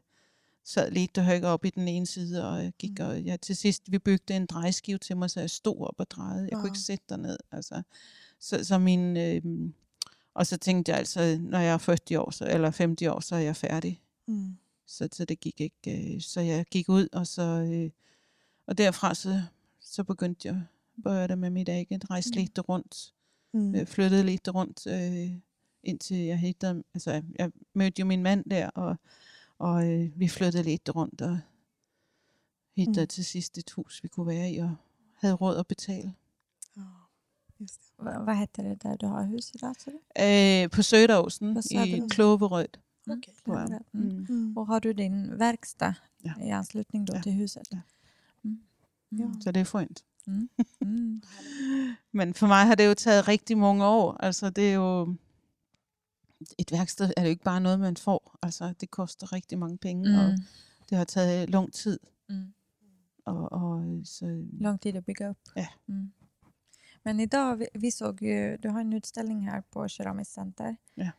sad 0.65 0.91
lidt 0.91 1.19
højere 1.19 1.47
op 1.47 1.65
i 1.65 1.71
den 1.71 1.89
ene 1.89 2.07
side, 2.07 2.49
og 2.51 2.65
jeg 2.65 2.73
gik, 2.79 2.99
Mm. 2.99 3.05
og 3.07 3.25
jeg, 3.25 3.41
til 3.41 3.57
sidst, 3.57 3.83
vi 3.93 3.99
byggede 3.99 4.37
en 4.37 4.47
drejeskive 4.47 4.99
til 4.99 5.17
mig, 5.17 5.31
så 5.31 5.41
jeg 5.41 5.51
stod 5.51 5.81
op 5.87 5.95
og 5.99 6.11
drejede. 6.11 6.43
Jeg 6.43 6.53
kunne 6.53 6.61
Ja. 6.67 6.67
ikke 6.73 6.79
sætte 6.79 7.05
derned. 7.09 7.37
Altså. 7.53 7.83
Så, 8.41 8.65
så 8.65 8.79
min, 8.79 9.17
øh, 9.17 9.43
og 10.35 10.47
så 10.47 10.57
tænkte 10.57 10.91
jeg 10.91 10.99
altså, 10.99 11.39
når 11.41 11.59
jeg 11.59 11.73
er 11.75 11.79
40 11.79 12.21
år, 12.21 12.31
så, 12.31 12.45
eller 12.47 12.71
50 12.71 13.03
år, 13.09 13.21
så 13.21 13.35
er 13.35 13.41
jeg 13.41 13.57
færdig. 13.57 14.03
Mm. 14.27 14.57
Så, 14.87 15.09
så 15.13 15.25
det 15.25 15.41
gik 15.41 15.61
ikke. 15.61 16.15
Øh, 16.15 16.21
så 16.21 16.41
jeg 16.41 16.65
gik 16.71 16.89
ud, 16.89 17.09
og 17.13 17.27
så 17.27 17.43
øh, 17.43 17.91
og 18.67 18.79
derfra 18.79 19.15
så, 19.15 19.43
så 19.81 20.05
begyndte 20.05 20.49
jeg 20.49 20.63
började 21.07 21.35
med 21.35 21.51
mit 21.51 21.69
eget, 21.69 22.11
rejste 22.11 22.31
Mm. 22.35 22.37
lidt 22.41 22.59
rundt, 22.69 23.13
Mm. 23.55 23.75
øh, 23.75 23.87
flyttede 23.87 24.23
lidt 24.25 24.49
rundt, 24.55 24.87
øh, 24.87 25.31
indtil 25.83 26.17
jeg 26.17 26.39
hittede, 26.39 26.83
altså 26.95 27.23
jeg 27.39 27.51
mødte 27.75 28.01
jo 28.01 28.07
min 28.07 28.23
mand 28.23 28.45
der, 28.51 28.69
og, 28.71 28.97
og 29.59 29.91
øh, 29.93 30.21
vi 30.21 30.29
flyttede 30.29 30.63
lidt 30.63 30.95
rundt, 30.95 31.21
og 31.23 31.39
hittede 32.77 33.01
Mm. 33.05 33.09
til 33.09 33.25
sidst 33.25 33.59
et 33.59 33.71
hus, 33.71 34.03
vi 34.03 34.09
kunne 34.09 34.27
være 34.27 34.51
i, 34.51 34.59
og 34.59 34.77
havde 35.15 35.35
råd 35.35 35.57
at 35.57 35.67
betale. 35.67 36.15
Ja, 36.77 36.83
just 37.61 37.81
det. 37.81 38.05
Vad, 38.05 38.25
vad 38.25 38.37
heter 38.37 38.63
det 38.63 38.83
där 38.83 38.97
du 38.97 39.07
har 39.07 39.23
hus 39.23 39.51
idag? 39.55 39.75
sa 39.79 39.91
du? 39.91 39.97
Øh, 40.25 40.71
på 40.71 40.83
Söderåsen 40.83 41.55
På 41.55 41.61
i. 41.87 42.03
Kloverød. 42.11 42.69
Mm, 43.07 43.13
Okej. 43.19 43.35
tror 43.45 43.59
ja, 43.59 43.79
mm. 43.93 44.01
Mm. 44.03 44.27
Mm. 44.29 44.57
Och 44.57 44.67
har 44.67 44.79
du 44.81 44.93
din 44.93 45.39
verkstad 45.39 45.95
Ja. 46.25 46.33
i 46.47 46.49
anslutning 46.51 47.05
då 47.07 47.13
Ja. 47.17 47.23
till 47.23 47.33
huset? 47.33 47.69
Ja. 47.73 47.81
Mm. 48.43 48.59
Ja. 49.13 49.25
Så 49.41 49.51
det 49.53 49.61
er 49.61 49.65
fint. 49.81 50.05
Mm. 50.27 50.49
Mm. 50.81 51.23
Men 52.13 52.35
for 52.35 52.47
mig 52.47 52.67
har 52.67 52.75
det 52.75 52.87
jo 52.87 52.95
taget 52.95 53.29
rigtig 53.29 53.59
mange 53.59 53.85
år. 53.85 54.17
Altså 54.21 54.51
det 54.51 54.71
er 54.71 54.75
jo... 54.75 55.17
Et 56.59 56.73
værksted 56.73 57.11
er 57.17 57.23
jo 57.23 57.29
ikke 57.29 57.45
bare 57.45 57.61
noget, 57.61 57.81
man 57.81 57.97
får. 57.97 58.39
Altså 58.43 58.75
det 58.81 58.91
koster 58.91 59.33
rigtig 59.33 59.59
mange 59.59 59.79
penge, 59.79 60.09
mm. 60.11 60.19
og 60.19 60.39
det 60.91 60.99
har 60.99 61.05
taget 61.05 61.51
lang 61.51 61.73
tid. 61.73 62.01
Mm. 62.29 62.55
Og, 63.25 63.53
og 63.53 64.01
så, 64.05 64.45
Lång 64.61 64.81
tid 64.81 64.97
att 64.97 65.07
bygga 65.07 65.29
upp. 65.29 65.49
Ja. 65.57 65.69
Mm. 65.89 66.13
Men 67.03 67.21
idag, 67.21 67.57
vi, 67.57 67.69
vi 67.75 67.91
såg 67.91 68.23
ju, 68.23 68.57
du 68.57 68.69
har 68.69 68.81
en 68.81 68.93
utställning 68.93 69.49
här 69.49 69.63
på 69.71 69.89
Keramiskt 69.89 70.35
center 70.35 70.77
Ja. 70.95 71.11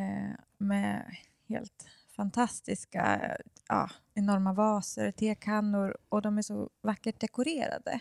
eh, 0.00 0.34
med 0.58 1.16
helt 1.48 1.86
fantastiska, 2.16 3.36
ja, 3.68 3.90
enorma 4.14 4.52
vaser, 4.52 5.10
tekannor 5.10 5.96
och 6.08 6.22
de 6.22 6.38
är 6.38 6.42
så 6.42 6.70
vackert 6.82 7.20
dekorerade. 7.20 8.00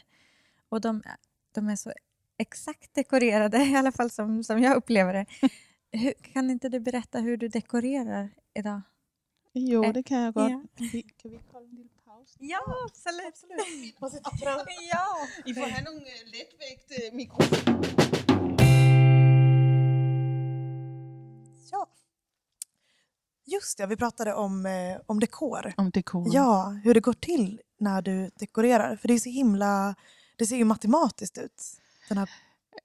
Och 0.70 0.82
de, 0.82 1.04
de 1.52 1.70
är 1.70 1.76
så 1.76 1.94
exakt 2.38 2.94
dekorerade, 2.94 3.58
i 3.66 3.76
alla 3.76 3.92
fall 3.92 4.10
som, 4.10 4.44
som 4.44 4.60
jag 4.64 4.76
upplever 4.78 5.14
det. 5.14 5.26
Hur, 5.98 6.14
kan 6.14 6.50
inte 6.50 6.70
du 6.70 6.80
berätta 6.80 7.20
hur 7.20 7.38
du 7.38 7.48
dekorerar 7.48 8.30
idag? 8.54 8.82
jo, 9.54 9.84
Ja. 9.86 9.92
det 9.94 10.04
kan 10.04 10.20
jeg 10.22 10.34
godt. 10.34 10.52
Ja. 10.52 10.62
Kan 10.78 10.88
vi, 10.88 11.02
kan 11.02 11.32
vi 11.32 11.38
ikke 11.38 11.52
holde 11.52 11.68
en 11.70 11.76
lille 11.76 11.90
pause? 12.06 12.36
Ja, 12.40 12.60
absolut. 12.86 13.44
Absolut. 14.00 14.68
Ja. 14.92 15.08
I 15.46 15.54
får 15.54 15.62
have 15.70 15.84
nogle 15.86 16.00
uh, 16.02 16.32
letvægte 16.32 17.16
mikrofoner. 17.16 17.86
Ja. 21.72 21.88
Just 23.46 23.78
det, 23.78 23.88
vi 23.88 23.96
pratade 23.98 24.34
om, 24.34 24.66
eh, 24.66 24.98
om 25.06 25.20
dekor. 25.20 25.74
Om 25.78 25.90
dekor. 25.90 26.28
Ja, 26.34 26.80
hur 26.84 26.94
det 26.94 27.00
går 27.00 27.14
till 27.14 27.62
när 27.78 28.02
du 28.02 28.30
dekorerar. 28.40 28.96
För 28.96 29.08
det 29.08 29.14
är 29.14 29.20
så 29.20 29.30
himla, 29.30 29.96
det 30.40 30.48
ser 30.48 30.58
ju 30.58 30.64
matematiskt 30.66 31.38
ut, 31.38 31.62
den 32.10 32.18
här 32.18 32.30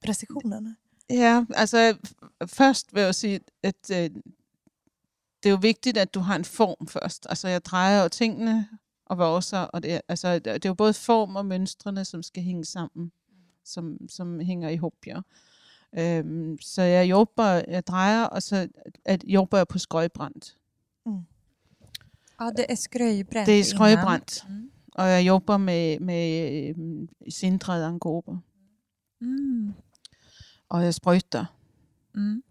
precisionen. 0.05 0.76
Ja, 1.11 1.44
altså 1.55 1.96
f- 2.07 2.46
først 2.46 2.94
vil 2.94 3.03
jeg 3.03 3.14
sige, 3.14 3.40
at 3.62 3.90
øh, 3.90 4.11
det 5.42 5.46
er 5.48 5.51
jo 5.51 5.57
vigtigt, 5.62 5.96
at 5.98 6.14
du 6.14 6.20
har 6.20 6.36
en 6.36 6.44
form 6.44 6.86
først. 6.88 7.26
Altså 7.28 7.48
jeg 7.48 7.64
drejer 7.64 8.03
jo 8.03 8.09
tingene 8.09 8.68
og 9.07 9.18
vaser, 9.18 9.59
og 9.59 9.82
det, 9.82 10.01
altså, 10.09 10.38
det 10.38 10.64
er 10.64 10.68
jo 10.68 10.74
både 10.74 10.94
form 10.94 11.36
og 11.36 11.46
mønstrene, 11.46 12.05
som 12.05 12.22
skal 12.22 12.42
hænge 12.42 12.64
sammen, 12.64 13.12
som, 13.64 14.09
som 14.09 14.40
hænger 14.40 14.68
i 14.68 14.76
hopjer. 14.76 15.22
Øhm, 15.98 16.59
så 16.61 16.82
jeg 16.82 17.11
jobber, 17.11 17.62
jeg 17.68 17.86
drejer, 17.86 18.24
og 18.24 18.42
så 18.42 18.68
at 19.05 19.24
jobber 19.24 19.57
jeg 19.59 19.68
på 19.68 19.78
skrøjbrændt. 19.78 20.57
ja, 22.40 22.51
det 22.57 22.70
är 22.72 22.76
skröjbränt 22.76 23.46
Det 23.46 23.55
er 23.55 23.59
innan. 23.59 23.64
skrøjbrændt, 23.64 24.44
Mm. 24.48 24.70
Og 24.95 25.09
jeg 25.09 25.26
jobber 25.26 25.57
med, 25.57 25.99
med 26.01 26.74
sindrede 27.30 27.86
angåber, 27.86 28.36
Mm. 29.22 29.72
og 30.68 30.84
jeg 30.84 30.95
sprøjter. 30.95 31.45
Mm. 32.14 32.43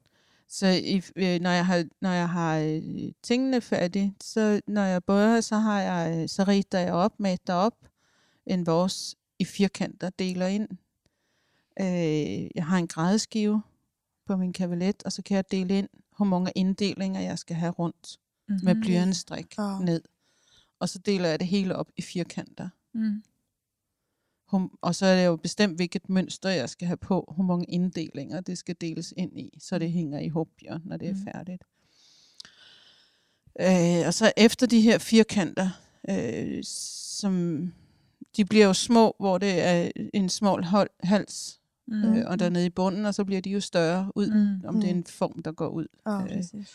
Så 0.47 0.67
i, 0.67 1.01
øh, 1.15 1.39
når 1.41 1.49
jeg 1.49 1.65
har, 1.65 1.85
når 2.01 2.09
jeg 2.09 2.29
har 2.29 2.57
øh, 2.57 3.11
tingene 3.23 3.61
færdige, 3.61 4.15
så 4.21 4.61
når 4.67 4.81
jeg 4.83 5.03
bøjer, 5.03 5.41
så 5.41 5.55
har 5.57 5.81
jeg, 5.81 6.21
øh, 6.21 6.29
så 6.29 6.43
ritter 6.43 6.79
jeg 6.79 6.93
op, 6.93 7.19
mætter 7.19 7.53
op 7.53 7.75
en 8.45 8.65
vores 8.65 9.15
i 9.39 9.45
firkanter, 9.45 10.09
deler 10.09 10.47
ind. 10.47 10.67
Øh, 11.79 12.47
jeg 12.55 12.65
har 12.65 12.77
en 12.77 12.87
grædeskive 12.87 13.61
på 14.27 14.37
min 14.37 14.53
kavalet, 14.53 15.03
og 15.03 15.11
så 15.11 15.21
kan 15.21 15.35
jeg 15.35 15.51
dele 15.51 15.77
ind, 15.77 15.89
hvor 16.17 16.25
mange 16.25 16.51
inddelinger 16.55 17.21
jeg 17.21 17.39
skal 17.39 17.55
have 17.55 17.71
rundt 17.71 18.17
med 18.63 18.73
Mhm. 18.73 18.81
blyantstrik 18.81 19.57
Ja. 19.57 19.79
ned. 19.79 20.01
Og 20.79 20.89
så 20.89 20.99
deler 20.99 21.29
jeg 21.29 21.39
det 21.39 21.47
hele 21.47 21.75
op 21.75 21.91
i 21.97 22.01
firkanter. 22.01 22.69
Mm. 22.93 23.23
Hum- 24.53 24.77
Og 24.81 24.95
så 24.95 25.05
er 25.05 25.15
det 25.19 25.25
jo 25.25 25.35
bestemt, 25.35 25.75
hvilket 25.75 26.09
mønster 26.09 26.49
jeg 26.49 26.69
skal 26.69 26.87
have 26.87 26.97
på, 26.97 27.33
hvor 27.35 27.43
mange 27.43 27.65
inddelinger 27.65 28.41
det 28.41 28.57
skal 28.57 28.75
deles 28.81 29.13
ind 29.17 29.39
i, 29.39 29.57
så 29.59 29.79
det 29.79 29.91
hænger 29.91 30.19
i 30.19 30.27
hopjer, 30.27 30.79
når 30.85 30.97
det 30.97 31.07
er 31.09 31.13
Mm. 31.13 31.23
færdigt. 31.33 31.63
Øh, 33.59 34.07
og 34.07 34.13
så 34.13 34.31
efter 34.37 34.67
de 34.67 34.81
her 34.81 34.97
firkanter, 34.97 35.69
øh, 36.09 36.63
som 36.63 37.73
de 38.37 38.45
bliver 38.45 38.65
jo 38.65 38.73
små, 38.73 39.15
hvor 39.19 39.37
det 39.37 39.61
er 39.61 39.91
en 40.13 40.29
smal 40.29 40.63
hold, 40.63 40.89
hals, 41.03 41.55
Mm. 41.87 42.03
øh, 42.03 42.25
og 42.27 42.39
dernede 42.39 42.65
i 42.65 42.69
bunden, 42.69 43.05
og 43.05 43.15
så 43.15 43.25
bliver 43.25 43.41
de 43.41 43.49
jo 43.49 43.59
større 43.59 44.11
ud, 44.15 44.29
Mm. 44.31 44.67
om 44.67 44.81
det 44.81 44.89
er 44.89 44.93
Mm. 44.93 44.99
en 44.99 45.05
form, 45.05 45.41
der 45.43 45.51
går 45.51 45.67
ud. 45.67 45.87
Ja. 46.05 46.21
Øh, 46.23 46.27
Precis. 46.35 46.69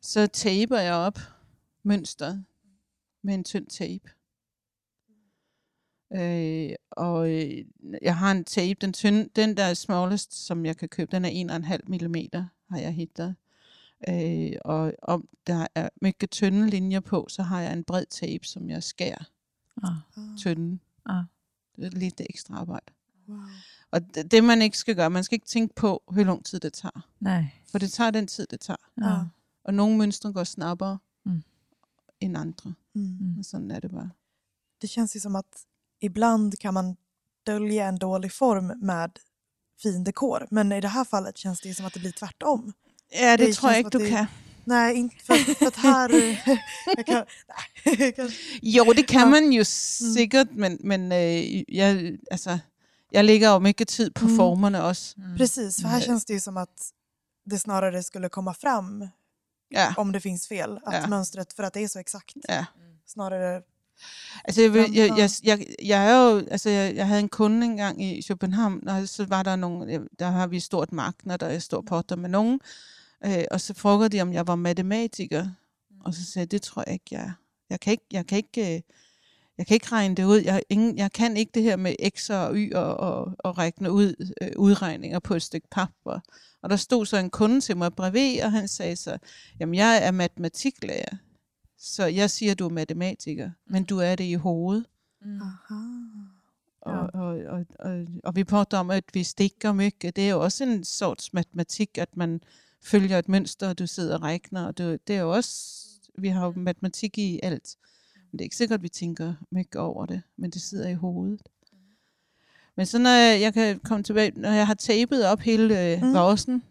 Så 0.00 0.26
taper 0.26 0.78
jeg 0.78 0.94
op 0.94 1.18
mønstret 1.82 2.44
med 3.22 3.34
en 3.34 3.44
tynd 3.44 3.66
tape. 3.66 4.10
Øh, 6.14 6.74
og 6.90 7.30
øh, 7.30 7.64
jeg 8.02 8.16
har 8.16 8.30
en 8.32 8.44
tape, 8.44 8.78
den, 8.80 8.92
tynde, 8.92 9.28
den 9.36 9.56
der 9.56 9.64
er 9.64 9.74
smallest, 9.74 10.46
som 10.46 10.66
jeg 10.66 10.76
kan 10.76 10.88
købe, 10.88 11.10
den 11.16 11.24
er 11.24 11.58
1,5 11.58 11.78
mm, 11.86 12.14
har 12.70 12.78
jeg 12.78 12.92
hittet. 12.92 13.36
Øh, 14.08 14.52
og 14.64 14.92
om 15.02 15.28
der 15.46 15.66
er 15.74 15.88
mycket 16.02 16.30
tynde 16.30 16.70
linjer 16.70 17.00
på, 17.00 17.26
så 17.28 17.42
har 17.42 17.60
jeg 17.60 17.72
en 17.72 17.84
bred 17.84 18.06
tape, 18.06 18.46
som 18.46 18.70
jeg 18.70 18.82
skærer 18.82 19.24
Ja. 19.82 19.88
tynde. 20.38 20.78
Ja. 21.08 21.22
Det 21.76 21.84
er 21.86 21.90
lidt 21.90 22.20
ekstra 22.30 22.54
arbejde. 22.54 22.92
Wow. 23.28 23.38
Og 23.90 24.14
det, 24.14 24.30
det 24.30 24.44
man 24.44 24.62
ikke 24.62 24.78
skal 24.78 24.96
gøre, 24.96 25.10
man 25.10 25.24
skal 25.24 25.36
ikke 25.36 25.46
tænke 25.46 25.74
på, 25.74 26.02
hvor 26.10 26.24
lang 26.24 26.44
tid 26.44 26.60
det 26.60 26.72
tager. 26.72 27.08
Nej. 27.20 27.46
For 27.70 27.78
det 27.78 27.92
tager 27.92 28.10
den 28.10 28.26
tid, 28.26 28.46
det 28.46 28.60
tager. 28.60 28.76
Ja. 29.02 29.18
Og 29.64 29.74
nogle 29.74 29.98
mønstre 29.98 30.32
går 30.32 30.44
snabbere 30.44 30.98
Mm. 32.22 32.36
end 32.36 32.36
andre. 32.36 32.74
Mm. 32.94 33.18
Mm. 33.20 33.38
Og 33.38 33.44
sådan 33.44 33.70
er 33.70 33.80
det 33.80 33.90
bare. 33.90 34.10
Det 34.80 34.88
känns 34.90 35.16
ju 35.16 35.20
som 35.20 35.36
att 35.36 35.66
ibland 36.00 36.58
kan 36.58 36.74
man 36.74 36.96
dölja 37.46 37.86
en 37.88 37.98
dålig 37.98 38.32
form 38.32 38.72
med 38.80 39.10
fin 39.82 40.04
dekor. 40.04 40.46
Men 40.50 40.72
i 40.72 40.80
det 40.80 40.88
här 40.88 41.04
fallet 41.04 41.36
känns 41.36 41.60
det 41.60 41.68
ju 41.68 41.74
som 41.74 41.86
att 41.86 41.92
det 41.94 42.00
blir 42.00 42.12
tvärtom. 42.12 42.72
Ja, 43.20 43.36
det, 43.36 43.46
Det 43.46 43.52
tror 43.54 43.70
känns 43.72 43.86
ikke, 43.86 43.98
du 43.98 44.08
kan. 44.08 44.26
Nej, 44.64 44.96
inte 44.96 45.16
för, 45.24 45.34
för 45.54 45.66
att 45.66 45.76
här... 45.76 46.08
jag 46.96 47.06
kan, 47.06 47.24
nej, 47.86 48.12
kanske- 48.16 48.38
Jo, 48.62 48.92
det 48.92 49.02
kan 49.02 49.20
Ja. 49.20 49.26
man 49.26 49.52
jo 49.52 49.64
sikkert, 49.64 50.48
men, 50.52 50.78
men 50.80 51.12
øh, 51.12 51.74
jeg, 51.76 52.18
altså, 52.30 52.58
jeg 53.12 53.24
lægger 53.24 53.52
jo 53.52 53.58
mycket 53.58 53.88
tid 53.88 54.10
på 54.14 54.24
Mm. 54.26 54.36
formerne 54.36 54.82
også. 54.82 55.14
Mm. 55.20 55.36
Precis, 55.36 55.76
för 55.80 55.88
här 55.88 55.98
Nej. 55.98 56.06
känns 56.06 56.24
det 56.24 56.32
ju 56.34 56.40
som 56.40 56.56
att 56.56 56.92
det 57.44 57.58
snarare 57.58 58.02
skulle 58.02 58.28
komma 58.28 58.54
fram 58.54 59.08
Ja, 59.72 59.94
om 59.96 60.12
det 60.12 60.20
finns 60.20 60.48
fel. 60.48 60.80
Att 60.84 60.94
Ja. 60.94 61.06
mönstret, 61.06 61.52
för 61.52 61.62
att 61.62 61.72
det 61.74 61.80
är 61.84 61.88
så 61.88 61.98
exakt. 61.98 62.34
ja. 62.48 62.64
Snarare... 63.06 63.62
Altså, 64.44 64.62
jeg, 64.62 64.74
jeg, 64.74 65.08
Ja. 65.08 65.14
jeg, 65.16 65.30
jeg, 65.44 65.74
jeg 65.82 66.10
er 66.10 66.30
jo, 66.30 66.38
altså, 66.50 66.70
jeg, 66.70 66.96
jeg 66.96 67.06
havde 67.06 67.20
en 67.20 67.28
kunde 67.28 67.66
engang 67.66 68.02
i 68.04 68.22
København, 68.28 68.88
og 68.88 69.08
så 69.08 69.24
var 69.26 69.42
der 69.42 69.56
nogle, 69.56 70.08
der 70.18 70.30
har 70.30 70.46
vi 70.46 70.60
stort 70.60 70.92
marked, 70.92 71.38
der 71.38 71.46
er 71.46 71.58
stor 71.58 71.80
potter 71.82 72.16
med 72.16 72.28
nogen, 72.30 72.60
øh, 73.24 73.44
og 73.50 73.60
så 73.60 73.74
frugede 73.74 74.08
de, 74.08 74.20
om 74.20 74.32
jeg 74.32 74.46
var 74.46 74.54
matematiker, 74.56 75.48
og 76.04 76.14
så 76.14 76.24
sagde 76.24 76.44
jeg, 76.44 76.50
det 76.50 76.62
tror 76.62 76.84
jeg 76.86 76.92
ikke, 76.94 77.06
jeg 77.10 77.20
er. 77.22 77.32
Jeg 77.70 77.80
kan 77.80 77.90
ikke, 77.90 78.04
jeg 78.12 78.26
kan 78.26 78.36
ikke, 78.38 78.74
øh, 78.76 78.80
jeg 79.58 79.66
kan 79.66 79.74
ikke 79.74 79.92
regne 79.92 80.14
det 80.14 80.24
ud. 80.24 80.38
Jeg, 80.38 80.62
ingen, 80.68 80.98
jeg 80.98 81.12
kan 81.12 81.36
ikke 81.36 81.50
det 81.54 81.62
her 81.62 81.76
med 81.76 81.94
x'er 82.16 82.34
og 82.34 82.56
y'er 82.56 82.76
og, 82.76 83.34
og 83.38 83.58
regne 83.58 83.92
ud, 83.92 84.32
øh, 84.42 84.50
udregninger 84.56 85.18
på 85.18 85.34
et 85.34 85.42
stykke 85.42 85.68
papir. 85.70 86.20
Og 86.62 86.70
der 86.70 86.76
stod 86.76 87.06
så 87.06 87.16
en 87.16 87.30
kunde 87.30 87.60
til 87.60 87.76
mig 87.76 87.94
brevet, 87.94 88.44
og 88.44 88.52
han 88.52 88.68
sagde 88.68 88.96
så, 88.96 89.18
jamen 89.60 89.74
jeg 89.74 90.00
er 90.02 90.10
matematiklærer, 90.10 91.16
så 91.78 92.06
jeg 92.06 92.30
siger, 92.30 92.54
du 92.54 92.64
er 92.64 92.72
matematiker, 92.72 93.50
men 93.66 93.84
du 93.84 93.98
er 93.98 94.14
det 94.14 94.24
i 94.24 94.34
hovedet. 94.34 94.86
Mm. 95.24 95.40
Aha. 95.40 95.80
Og, 96.80 97.10
og, 97.14 97.38
og, 97.48 97.66
og, 97.78 98.06
og 98.24 98.36
vi 98.36 98.44
prater 98.44 98.78
om, 98.78 98.90
at 98.90 99.04
vi 99.14 99.22
stikker 99.22 99.72
mycket. 99.72 100.16
Det 100.16 100.24
er 100.24 100.30
jo 100.30 100.40
også 100.40 100.64
en 100.64 100.84
sorts 100.84 101.32
matematik, 101.32 101.98
at 101.98 102.16
man 102.16 102.40
følger 102.84 103.18
et 103.18 103.28
mønster, 103.28 103.68
og 103.68 103.78
du 103.78 103.86
sidder 103.86 104.14
og 104.14 104.22
regner. 104.22 104.66
Og 104.66 104.78
det, 104.78 105.08
det 105.08 105.16
er 105.16 105.20
jo 105.20 105.30
også, 105.30 105.86
vi 106.18 106.28
har 106.28 106.46
jo 106.46 106.52
matematik 106.56 107.18
i 107.18 107.40
alt. 107.42 107.76
Men 108.32 108.38
det 108.38 108.42
er 108.42 108.46
ikke 108.46 108.56
sikkert, 108.56 108.78
at 108.78 108.82
vi 108.82 108.88
tænker 108.88 109.34
mycket 109.50 109.76
over 109.76 110.06
det, 110.06 110.22
men 110.36 110.50
det 110.50 110.62
sidder 110.62 110.88
i 110.88 110.94
hovedet. 110.94 111.42
Men 112.76 112.86
så 112.86 112.98
når 112.98 113.10
jeg, 113.10 113.40
jeg 113.40 113.54
kan 113.54 113.78
komme 113.80 114.02
tilbage, 114.02 114.40
når 114.40 114.50
jeg 114.50 114.66
har 114.66 114.74
tapet 114.74 115.26
op 115.26 115.40
hele 115.40 115.92
øh, 115.92 116.02
Mm. 116.02 116.08
mm. 116.48 116.62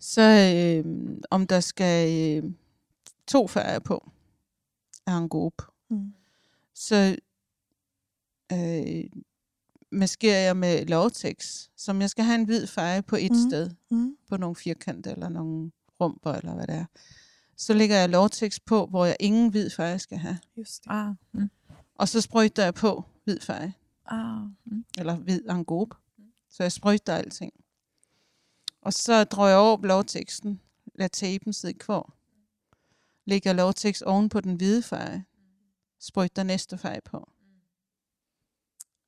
så 0.00 0.22
øh, 0.22 0.84
om 1.30 1.46
der 1.46 1.60
skal 1.60 2.10
øh, 2.44 2.50
to 3.26 3.46
färger 3.46 3.78
på 3.78 4.10
af 5.06 5.18
en 5.18 5.28
gruppe. 5.28 5.64
Mm. 5.90 6.12
Så 6.74 7.16
øh, 8.52 9.04
maskerer 9.92 10.40
jeg 10.40 10.56
med 10.56 10.86
Lortex, 10.86 11.68
som 11.76 12.00
jeg 12.00 12.10
skal 12.10 12.24
have 12.24 12.34
en 12.34 12.44
hvid 12.44 12.66
farve 12.66 13.02
på 13.02 13.16
et 13.16 13.30
mm. 13.32 13.50
sted, 13.50 13.70
Mm. 13.90 14.16
på 14.28 14.36
nogle 14.36 14.56
firkanter 14.56 15.12
eller 15.12 15.28
nogle 15.28 15.70
rumper, 16.00 16.32
eller 16.32 16.54
hvad 16.54 16.66
det 16.66 16.74
er. 16.74 16.84
Så 17.56 17.74
lægger 17.74 17.96
jeg 17.96 18.08
Lortex 18.08 18.58
på, 18.66 18.86
hvor 18.86 19.04
jeg 19.04 19.16
ingen 19.20 19.50
hvid 19.50 19.70
farve 19.70 19.98
skal 19.98 20.18
have. 20.18 20.38
Just 20.58 20.84
det. 20.84 20.90
Ah, 20.90 21.14
mm. 21.32 21.50
Og 21.94 22.08
så 22.08 22.20
sprøjter 22.20 22.64
jeg 22.64 22.74
på 22.74 23.04
hvid 23.24 23.40
farve, 23.40 23.72
ah, 24.06 24.42
mm. 24.64 24.84
eller 24.98 25.16
hvid 25.16 25.48
angåb. 25.48 25.94
Så 26.50 26.62
jeg 26.62 26.72
sprøjter 26.72 27.14
alting. 27.14 27.52
Og 28.82 28.92
så 28.92 29.24
drøjer 29.24 29.52
jeg 29.52 29.60
over 29.60 29.86
Lortexen, 29.86 30.60
lader 30.94 31.08
tapen 31.08 31.52
sidde 31.52 31.74
kvar. 31.74 32.14
Lægger 33.24 33.52
Lortex 33.52 34.00
oven 34.00 34.28
på 34.28 34.40
den 34.40 34.54
hvide 34.54 34.82
farve, 34.82 35.24
sprøjter 36.00 36.42
næste 36.42 36.78
farve 36.78 37.00
på. 37.04 37.28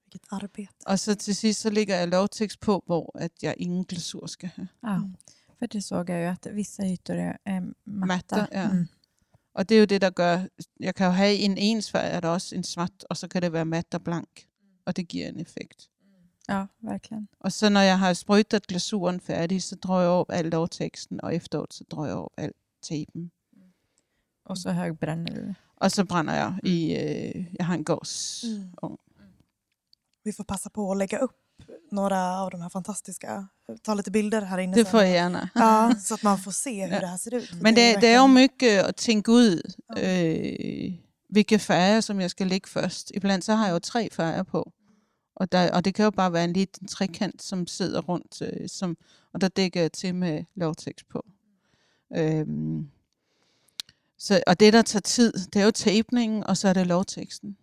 Vilket 0.05 0.21
arbete. 0.31 0.69
Og 0.87 0.99
så 0.99 1.15
til 1.15 1.37
sidst 1.37 1.61
så 1.61 1.71
lægger 1.71 1.97
jeg 1.97 2.09
Lortex 2.09 2.57
på, 2.61 2.83
hvor 2.87 3.13
at 3.15 3.33
jeg 3.43 3.55
ingen 3.59 3.85
glasur 3.85 4.27
skal 4.27 4.49
have. 4.49 4.69
ah. 4.83 5.01
Mm. 5.65 5.69
För 5.71 5.79
det 5.79 5.83
såg 5.83 6.11
jag 6.11 6.21
ju 6.21 6.27
att 6.27 6.47
vissa 6.47 6.87
ytor 6.87 7.15
är, 7.17 7.39
är 7.45 7.61
matta. 7.85 8.07
Matta, 8.07 8.49
ja. 8.53 8.71
Mm. 8.71 8.87
Og 9.55 9.69
det 9.69 9.75
er 9.75 9.79
jo 9.79 9.87
det, 9.87 10.01
der 10.01 10.11
gør, 10.11 10.49
jeg 10.81 10.95
kan 10.95 11.07
jo 11.07 11.13
have 11.13 11.37
en 11.37 11.59
ens 11.59 11.91
farve, 11.91 12.09
er 12.09 12.21
der 12.21 12.29
også 12.29 12.55
en 12.57 12.65
svart, 12.65 13.05
og 13.11 13.17
så 13.17 13.29
kan 13.29 13.43
det 13.43 13.53
være 13.53 13.65
mat 13.65 13.95
og 13.95 14.05
blank. 14.05 14.49
Og 14.87 14.97
det 14.97 15.09
giver 15.09 15.29
en 15.29 15.41
effekt. 15.41 15.91
Ja, 16.49 16.67
verkligen. 16.81 17.29
Og 17.41 17.53
så 17.53 17.69
når 17.69 17.81
jeg 17.81 17.99
har 17.99 18.13
sprøjtet 18.13 18.67
glasuren 18.67 19.21
færdig, 19.21 19.63
så 19.63 19.77
drøjer 19.77 20.03
jeg 20.03 20.11
op 20.11 20.31
alt 20.31 20.51
lovteksten, 20.51 21.21
og 21.25 21.35
efteråret 21.35 21.75
så 21.75 21.85
drøjer 21.91 22.11
jeg 22.11 22.19
op 22.19 22.33
alt 22.37 22.57
tapen. 22.83 23.31
Och 24.45 24.59
så 24.59 24.71
högbränner 24.71 25.35
du. 25.35 25.55
Og 25.77 25.91
så 25.91 26.05
brænder 26.05 26.35
jeg 26.35 26.59
i, 26.65 26.95
øh, 26.95 27.47
jeg 27.59 27.67
har 27.67 27.75
en 27.75 27.85
gås. 27.85 28.45
Mm. 28.83 28.97
Vi 30.25 30.33
får 30.33 30.45
passa 30.45 30.71
på 30.71 30.93
att 30.93 30.99
lägga 30.99 31.19
upp 31.19 31.44
några 31.91 32.41
av 32.41 32.51
de 32.51 32.61
här 32.61 32.69
fantastiska, 32.69 33.49
ta 33.83 33.95
lite 33.95 34.11
bilder 34.11 34.41
här 34.43 34.59
inne 34.59 34.75
Det 34.77 34.85
sen. 34.85 34.91
får 34.91 35.01
jeg 35.03 35.13
gärna. 35.13 35.49
Ja, 35.55 35.95
så 36.05 36.15
att 36.15 36.23
man 36.23 36.39
får 36.39 36.51
se 36.51 36.85
hur 36.87 36.93
Ja. 36.95 37.01
det 37.01 37.07
här 37.07 37.17
ser 37.19 37.35
ut. 37.35 37.53
Men 37.63 37.75
det, 37.75 37.81
det 38.01 38.15
jo 38.15 38.27
verkligen- 38.27 38.35
mycket 38.35 38.83
at 38.85 38.97
tænke 38.97 39.31
ud, 39.33 39.63
øh, 39.99 40.93
hvilke 41.29 41.59
farver, 41.59 42.01
som 42.01 42.21
jeg 42.21 42.31
skal 42.31 42.47
lægge 42.47 42.69
først. 42.69 43.11
Iblandt 43.15 43.45
så 43.45 43.55
har 43.55 43.69
jo 43.69 43.79
tre 43.79 44.09
farver 44.13 44.43
på. 44.43 44.73
Og, 45.37 45.53
der, 45.53 45.73
og 45.73 45.85
det 45.85 45.95
kan 45.95 46.05
jo 46.05 46.11
bare 46.11 46.33
være 46.33 46.45
en 46.45 46.53
liten 46.53 46.89
trekant, 46.89 47.43
som 47.43 47.67
sidder 47.67 48.01
rundt, 48.01 48.43
øh, 48.43 48.69
som, 48.69 48.97
og 49.33 49.41
der 49.41 49.49
dækker 49.49 49.81
jeg 49.81 49.93
til 49.93 50.15
med 50.15 50.45
lovtekst 50.55 51.09
på. 51.09 51.25
Øhm, 52.17 52.89
så, 54.19 54.43
og 54.47 54.61
det, 54.61 54.73
der 54.73 54.83
tager 54.83 55.01
tid, 55.01 55.33
det 55.33 55.61
er 55.61 55.65
jo 55.65 55.71
tapningen, 55.71 56.45
og 56.45 56.57
så 56.57 56.69
er 56.69 56.73
det 56.73 56.87
lovteksten. 56.87 57.57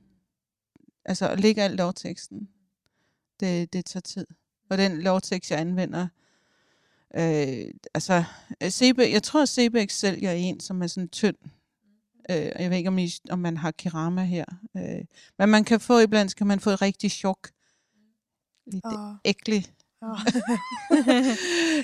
Altså 1.06 1.28
at 1.28 1.40
lægge 1.40 1.62
alt 1.64 1.76
lovteksten, 1.76 2.50
det, 3.42 3.74
det 3.74 3.86
tager 3.86 4.02
tid. 4.02 4.28
Og 4.70 4.78
den 4.78 5.02
lovtekst, 5.02 5.52
jeg 5.52 5.60
anvender, 5.60 6.08
øh, 7.16 7.74
altså 7.94 8.24
CB, 8.70 8.98
jeg 9.00 9.24
tror, 9.24 9.42
at 9.42 9.50
CBX 9.50 9.94
sælger 9.94 10.32
en, 10.32 10.60
som 10.60 10.82
er 10.82 10.88
sådan 10.88 11.10
tynd. 11.10 11.36
Øh, 12.30 12.52
jeg 12.60 12.70
ved 12.70 12.78
ikke, 12.78 12.88
om, 12.88 12.98
I, 12.98 13.10
om 13.30 13.40
man 13.40 13.58
har 13.58 13.72
kerama 13.72 14.24
her. 14.24 14.46
Øh, 14.78 15.06
men 15.40 15.50
man 15.50 15.64
kan 15.64 15.80
få, 15.80 16.00
iblandt 16.00 16.36
kan 16.36 16.48
man 16.48 16.60
få 16.60 16.70
et 16.70 16.82
rigtig 16.82 17.12
chok. 17.12 17.50
Lidt. 18.72 18.86
Ja, 18.86 19.14
æglig. 19.26 19.66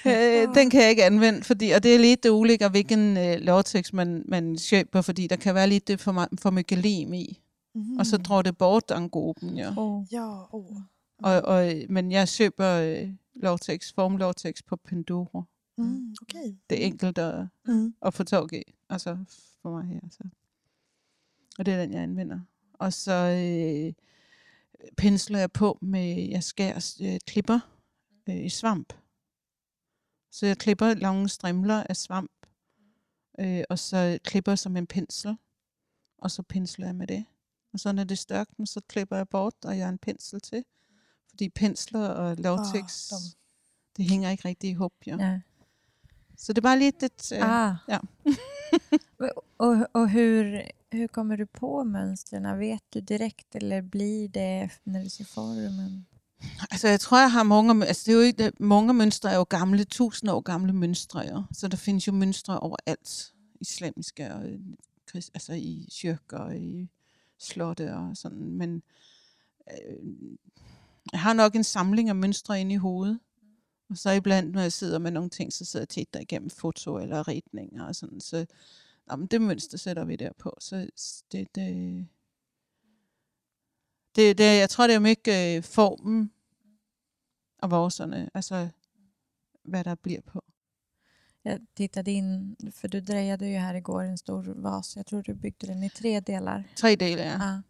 øh, 0.05 0.55
den 0.55 0.69
kan 0.69 0.81
jeg 0.81 0.89
ikke 0.89 1.05
anvende, 1.05 1.43
fordi, 1.43 1.71
og 1.71 1.83
det 1.83 1.95
er 1.95 1.99
lidt 1.99 2.23
det 2.23 2.29
uligger, 2.29 2.69
hvilken 2.69 3.17
øh, 3.17 3.39
lovtekst 3.39 3.93
man, 3.93 4.23
man 4.27 4.57
køber, 4.69 5.01
fordi 5.01 5.27
der 5.27 5.35
kan 5.35 5.55
være 5.55 5.67
lidt 5.67 5.87
det 5.87 5.99
for, 5.99 6.11
meget, 6.11 6.29
for 6.41 6.49
mycket 6.49 6.77
lim 6.77 7.13
i. 7.13 7.41
Mhm. 7.75 7.97
Og 7.99 8.05
så 8.05 8.17
drar 8.17 8.41
det 8.41 8.57
bort 8.57 8.91
angåben, 8.91 9.57
ja. 9.57 9.73
Oh. 9.77 10.03
Ja, 10.11 10.55
åh. 10.55 10.77
Og, 11.23 11.41
og, 11.41 11.73
men 11.89 12.11
jeg 12.11 12.27
køber 12.37 12.71
øh, 12.73 13.09
lovtekst, 13.35 13.95
formlovtekst 13.95 14.65
på 14.65 14.75
Pandora. 14.75 15.43
Mm, 15.77 16.15
Okej. 16.21 16.55
Det 16.69 16.81
er 16.81 16.85
enkelt 16.85 17.17
at, 17.17 17.47
Mm. 17.67 17.95
at 18.01 18.13
få 18.13 18.23
tag 18.23 18.53
i, 18.53 18.63
altså 18.89 19.17
for 19.61 19.71
mig 19.71 19.85
her. 19.85 19.99
Så. 20.11 20.23
Og 21.59 21.65
det 21.65 21.73
er 21.73 21.81
den, 21.81 21.93
jeg 21.93 22.01
anvender. 22.01 22.39
Og 22.73 22.93
så 22.93 23.13
øh, 23.13 23.93
pensler 24.97 25.39
jeg 25.39 25.51
på 25.51 25.77
med, 25.81 26.29
jeg 26.29 26.43
skærer 26.43 26.95
øh, 27.01 27.19
klipper 27.27 27.59
øh, 28.29 28.45
i 28.45 28.49
svamp. 28.49 28.93
Så 30.31 30.45
jeg 30.45 30.57
klipper 30.57 30.93
lange 30.93 31.29
strimler 31.29 31.83
af 31.83 31.95
svamp, 31.95 32.31
øh, 33.39 33.63
og 33.69 33.79
så 33.79 34.19
klipper 34.23 34.55
som 34.55 34.77
en 34.77 34.87
pensel, 34.87 35.37
og 36.17 36.31
så 36.31 36.43
pensler 36.43 36.85
jeg 36.85 36.95
med 36.95 37.07
det. 37.07 37.25
Og 37.73 37.79
så 37.79 37.91
når 37.91 38.03
det 38.03 38.11
er 38.11 38.65
så 38.65 38.81
klipper 38.87 39.15
jeg 39.15 39.29
bort, 39.29 39.53
og 39.65 39.77
jeg 39.77 39.85
har 39.85 39.91
en 39.91 39.97
pensel 39.97 40.41
til. 40.41 40.63
Fordi 41.37 41.49
pensler 41.49 42.07
og 42.07 42.37
lavtex, 42.37 43.11
ah, 43.11 43.17
de- 43.19 43.35
det 43.97 44.09
hænger 44.09 44.29
ikke 44.29 44.47
rigtig 44.47 44.69
i 44.69 44.73
hop. 44.73 44.93
Ja. 45.07 45.15
Ja. 45.19 45.39
Så 46.37 46.53
det 46.53 46.57
er 46.57 46.61
bare 46.61 46.79
lidt 46.79 47.03
et... 47.03 47.31
Øh, 47.33 47.39
Ah. 47.41 47.75
ja. 47.89 47.99
och 49.59 49.77
och 49.93 50.09
hur, 50.09 50.61
hur 50.91 51.07
kommer 51.07 51.35
du 51.35 51.45
på 51.45 51.83
mönstren? 51.83 52.57
Vet 52.59 52.81
du 52.93 52.99
direkt 52.99 53.55
eller 53.55 53.81
blir 53.81 54.27
det 54.29 54.69
när 54.85 55.03
du 55.03 55.09
ser 55.09 55.23
formen? 55.25 56.05
Altså, 56.71 56.87
jeg 56.87 56.99
tror, 56.99 57.17
jeg 57.19 57.31
har 57.31 57.43
mange... 57.43 57.85
Altså, 57.87 58.03
det 58.05 58.11
er 58.11 58.15
jo 58.15 58.21
ikke, 58.21 58.51
mange 58.59 58.93
mønstre 58.93 59.31
er 59.31 59.35
jo 59.35 59.43
gamle, 59.49 59.83
tusind 59.83 60.29
år 60.29 60.41
gamle 60.41 60.73
mønstre, 60.73 61.19
ja. 61.21 61.41
Så 61.53 61.67
der 61.67 61.77
findes 61.77 62.07
jo 62.07 62.11
mønstre 62.11 62.59
overalt. 62.59 63.33
Islamiske 63.61 64.33
og 64.33 64.45
øh, 64.45 64.59
altså 65.15 65.53
i 65.53 65.87
kyrker 66.01 66.37
og 66.37 66.57
i 66.57 66.89
slotte 67.37 67.95
og 67.95 68.17
sådan. 68.17 68.51
Men 68.57 68.83
øh, 69.71 70.37
jeg 71.11 71.19
har 71.19 71.33
nok 71.33 71.55
en 71.55 71.63
samling 71.63 72.09
af 72.09 72.15
mønstre 72.15 72.61
inde 72.61 72.73
i 72.73 72.77
hovedet. 72.77 73.19
Og 73.89 73.97
så 73.97 74.11
iblandt, 74.11 74.55
når 74.55 74.61
jeg 74.61 74.71
sidder 74.71 74.99
med 74.99 75.11
nogle 75.11 75.29
ting, 75.29 75.53
så 75.53 75.65
sidder 75.65 75.81
jeg 75.81 75.89
tit 75.89 76.13
der 76.13 76.19
igennem 76.19 76.49
foto 76.49 76.97
eller 76.97 77.27
ritninger 77.27 77.85
og 77.85 77.95
sådan. 77.95 78.21
Så 78.21 78.45
jamen, 79.11 79.27
det 79.27 79.41
mønster 79.41 79.77
sætter 79.77 80.05
vi 80.05 80.15
der 80.15 80.31
på. 80.39 80.57
Så 80.59 80.75
det, 81.31 81.55
det, 81.55 82.07
det, 84.15 84.37
det, 84.37 84.43
jeg 84.43 84.69
tror, 84.69 84.87
det 84.87 84.95
er 84.95 84.99
mycket 84.99 85.57
øh, 85.57 85.63
formen 85.63 86.31
og 87.57 87.71
varserne, 87.71 88.29
altså 88.33 88.69
hvad 89.63 89.83
der 89.83 89.95
bliver 89.95 90.21
på. 90.21 90.43
Jag 91.41 91.59
tittade 91.75 92.11
in, 92.11 92.55
för 92.73 92.87
du 92.87 92.99
drejade 92.99 93.47
ju 93.47 93.57
här 93.57 93.75
igår 93.75 94.03
en 94.03 94.17
stor 94.17 94.43
vas. 94.43 94.95
Jag 94.95 95.05
tror 95.05 95.21
du 95.21 95.33
byggde 95.33 95.67
den 95.67 95.83
i 95.83 95.89
tre 95.89 96.19
delar. 96.19 96.63
Tre 96.75 96.95
dele, 96.95 97.21
ja. 97.21 97.31
Ja. 97.31 97.61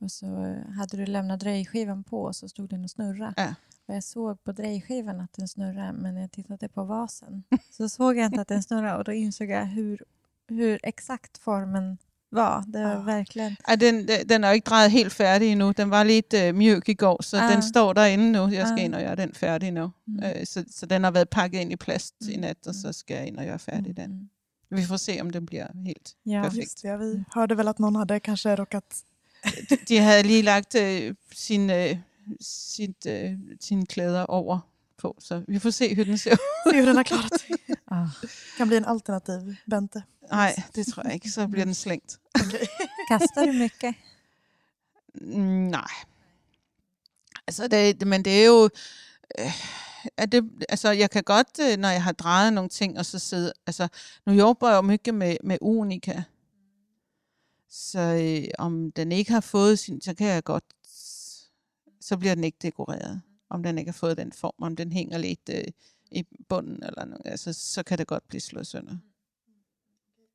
Och 0.00 0.10
så 0.12 0.26
eh, 0.44 0.72
hade 0.76 0.96
du 0.96 1.06
lämnat 1.06 1.40
drejskivan 1.40 2.04
på 2.04 2.22
och 2.22 2.36
så 2.36 2.48
stod 2.48 2.68
den 2.70 2.84
och 2.84 2.90
snurrade. 2.90 3.34
Ja. 3.36 3.54
Och 3.88 3.94
jag 3.94 4.04
såg 4.04 4.44
på 4.44 4.52
drejskivan 4.52 5.20
att 5.20 5.32
den 5.32 5.48
snurrade 5.48 5.92
men 5.92 6.14
när 6.14 6.20
jag 6.20 6.30
tittade 6.32 6.68
på 6.68 6.84
vasen 6.84 7.42
så 7.70 7.88
såg 7.88 8.16
jag 8.16 8.26
inte 8.26 8.40
att 8.40 8.48
den 8.48 8.62
snurrade 8.62 8.98
och 8.98 9.04
då 9.04 9.12
insåg 9.12 9.48
jag 9.50 9.66
hur, 9.66 10.02
hur 10.48 10.78
exakt 10.82 11.38
formen 11.38 11.98
var. 12.30 12.64
Det 12.66 12.82
var 12.84 12.90
Ja. 12.90 13.00
verkligen... 13.02 13.56
Ej, 13.68 13.76
den, 13.76 14.06
den- 14.08 14.28
den 14.28 14.44
er 14.44 14.48
jo 14.48 14.54
ikke 14.54 14.64
drejet 14.70 14.90
helt 14.90 15.12
færdig 15.12 15.52
endnu. 15.52 15.72
Den 15.72 15.90
var 15.90 16.04
lidt 16.04 16.34
øh, 16.34 16.54
mjuk 16.54 16.88
i 16.88 16.94
går, 16.94 17.22
så 17.22 17.36
Ah. 17.38 17.52
den 17.52 17.62
står 17.62 17.92
derinde 17.92 18.32
nu. 18.32 18.48
Jeg 18.48 18.66
skal 18.66 18.78
Ah. 18.78 18.84
ind 18.84 18.94
og 18.94 19.00
gøre 19.00 19.16
den 19.16 19.34
færdig 19.34 19.70
nu. 19.72 19.90
Mm. 20.06 20.18
Øh, 20.24 20.46
så, 20.46 20.64
så 20.70 20.86
den 20.86 21.04
har 21.04 21.10
været 21.10 21.28
pakket 21.28 21.60
ind 21.60 21.72
i 21.72 21.76
plast 21.76 22.14
i 22.20 22.34
Mm. 22.36 22.40
nat, 22.40 22.66
og 22.66 22.74
så 22.74 22.92
skal 22.92 23.16
jeg 23.16 23.26
ind 23.26 23.38
og 23.38 23.44
gøre 23.44 23.58
færdig 23.58 23.96
den. 23.96 24.10
Mm. 24.70 24.76
Vi 24.76 24.84
får 24.84 24.96
se, 24.96 25.18
om 25.20 25.30
den 25.30 25.46
bliver 25.46 25.66
helt 25.86 26.14
Ja. 26.26 26.42
perfekt. 26.42 26.62
Just 26.64 26.84
ja, 26.84 26.96
vi 26.96 27.24
hörde 27.34 27.54
väl 27.56 27.68
att 27.68 27.78
någon 27.78 27.96
hade 27.96 28.20
kanske 28.20 28.56
råkat... 28.56 29.04
De 29.88 29.98
havde 29.98 30.22
lige 30.22 30.42
lagt 30.42 30.74
øh, 30.74 31.14
sin, 31.32 31.70
øh, 31.70 31.96
sit, 32.40 33.06
øh, 33.06 33.32
sine 33.60 33.86
klæder 33.86 34.22
over 34.26 34.58
på, 34.96 35.16
så 35.18 35.42
vi 35.48 35.58
får 35.58 35.70
se, 35.70 35.94
hur 35.94 36.04
den 36.04 36.18
ser 36.18 36.32
ud. 36.32 36.72
Se 36.72 36.78
hur 36.78 36.86
den 36.86 36.96
har 36.96 37.02
klarat 37.02 37.40
sig. 37.40 37.50
Ah. 37.92 38.08
kan 38.56 38.66
bli 38.66 38.76
en 38.76 38.84
alternativ 38.84 39.54
Bente. 39.70 40.02
Nej, 40.30 40.62
det 40.74 40.86
tror 40.86 41.02
jeg 41.04 41.14
ikke. 41.14 41.30
Så 41.30 41.48
bliver 41.48 41.64
den 41.64 41.74
slængt. 41.74 42.18
Kastar 43.08 43.46
du 43.46 43.52
mycket? 43.52 43.94
Mm, 45.14 45.68
nej. 45.70 45.90
Altså, 47.46 47.68
det, 47.68 48.06
men 48.06 48.24
det 48.24 48.42
er 48.42 48.46
jo... 48.46 48.70
Øh, 49.38 49.52
er 50.16 50.26
det, 50.26 50.50
altså, 50.68 50.90
jeg 50.90 51.10
kan 51.10 51.22
godt, 51.22 51.48
øh, 51.60 51.76
når 51.76 51.88
jeg 51.88 52.02
har 52.02 52.12
drejet 52.12 52.52
nogle 52.52 52.68
ting, 52.68 52.98
og 52.98 53.06
så 53.06 53.18
sidde... 53.18 53.52
Altså, 53.66 53.88
nu 54.26 54.32
jobber 54.32 54.68
jeg 54.68 54.76
jo 54.76 54.82
mycket 54.82 55.14
med, 55.14 55.36
med 55.44 55.58
unika. 55.60 56.22
Så 57.70 58.00
øh, 58.00 58.48
om 58.58 58.92
den 58.92 59.12
ikke 59.12 59.32
har 59.32 59.40
fået 59.40 59.78
sin... 59.78 60.00
Så 60.00 60.14
kan 60.14 60.26
jeg 60.26 60.44
godt... 60.44 60.64
Så 62.00 62.16
bliver 62.18 62.34
den 62.34 62.44
ikke 62.44 62.58
dekoreret. 62.62 63.22
Om 63.50 63.62
den 63.62 63.78
ikke 63.78 63.88
har 63.90 63.98
fået 63.98 64.16
den 64.16 64.32
form. 64.32 64.54
Om 64.58 64.76
den 64.76 64.92
hænger 64.92 65.18
lidt 65.18 65.50
øh, 65.52 65.64
i 66.10 66.24
bunden, 66.48 66.82
eller 66.82 67.04
noget. 67.04 67.22
Altså, 67.24 67.52
så 67.52 67.82
kan 67.82 67.98
det 67.98 68.06
godt 68.06 68.28
blive 68.28 68.40
slået 68.40 68.66
sønder. 68.66 68.96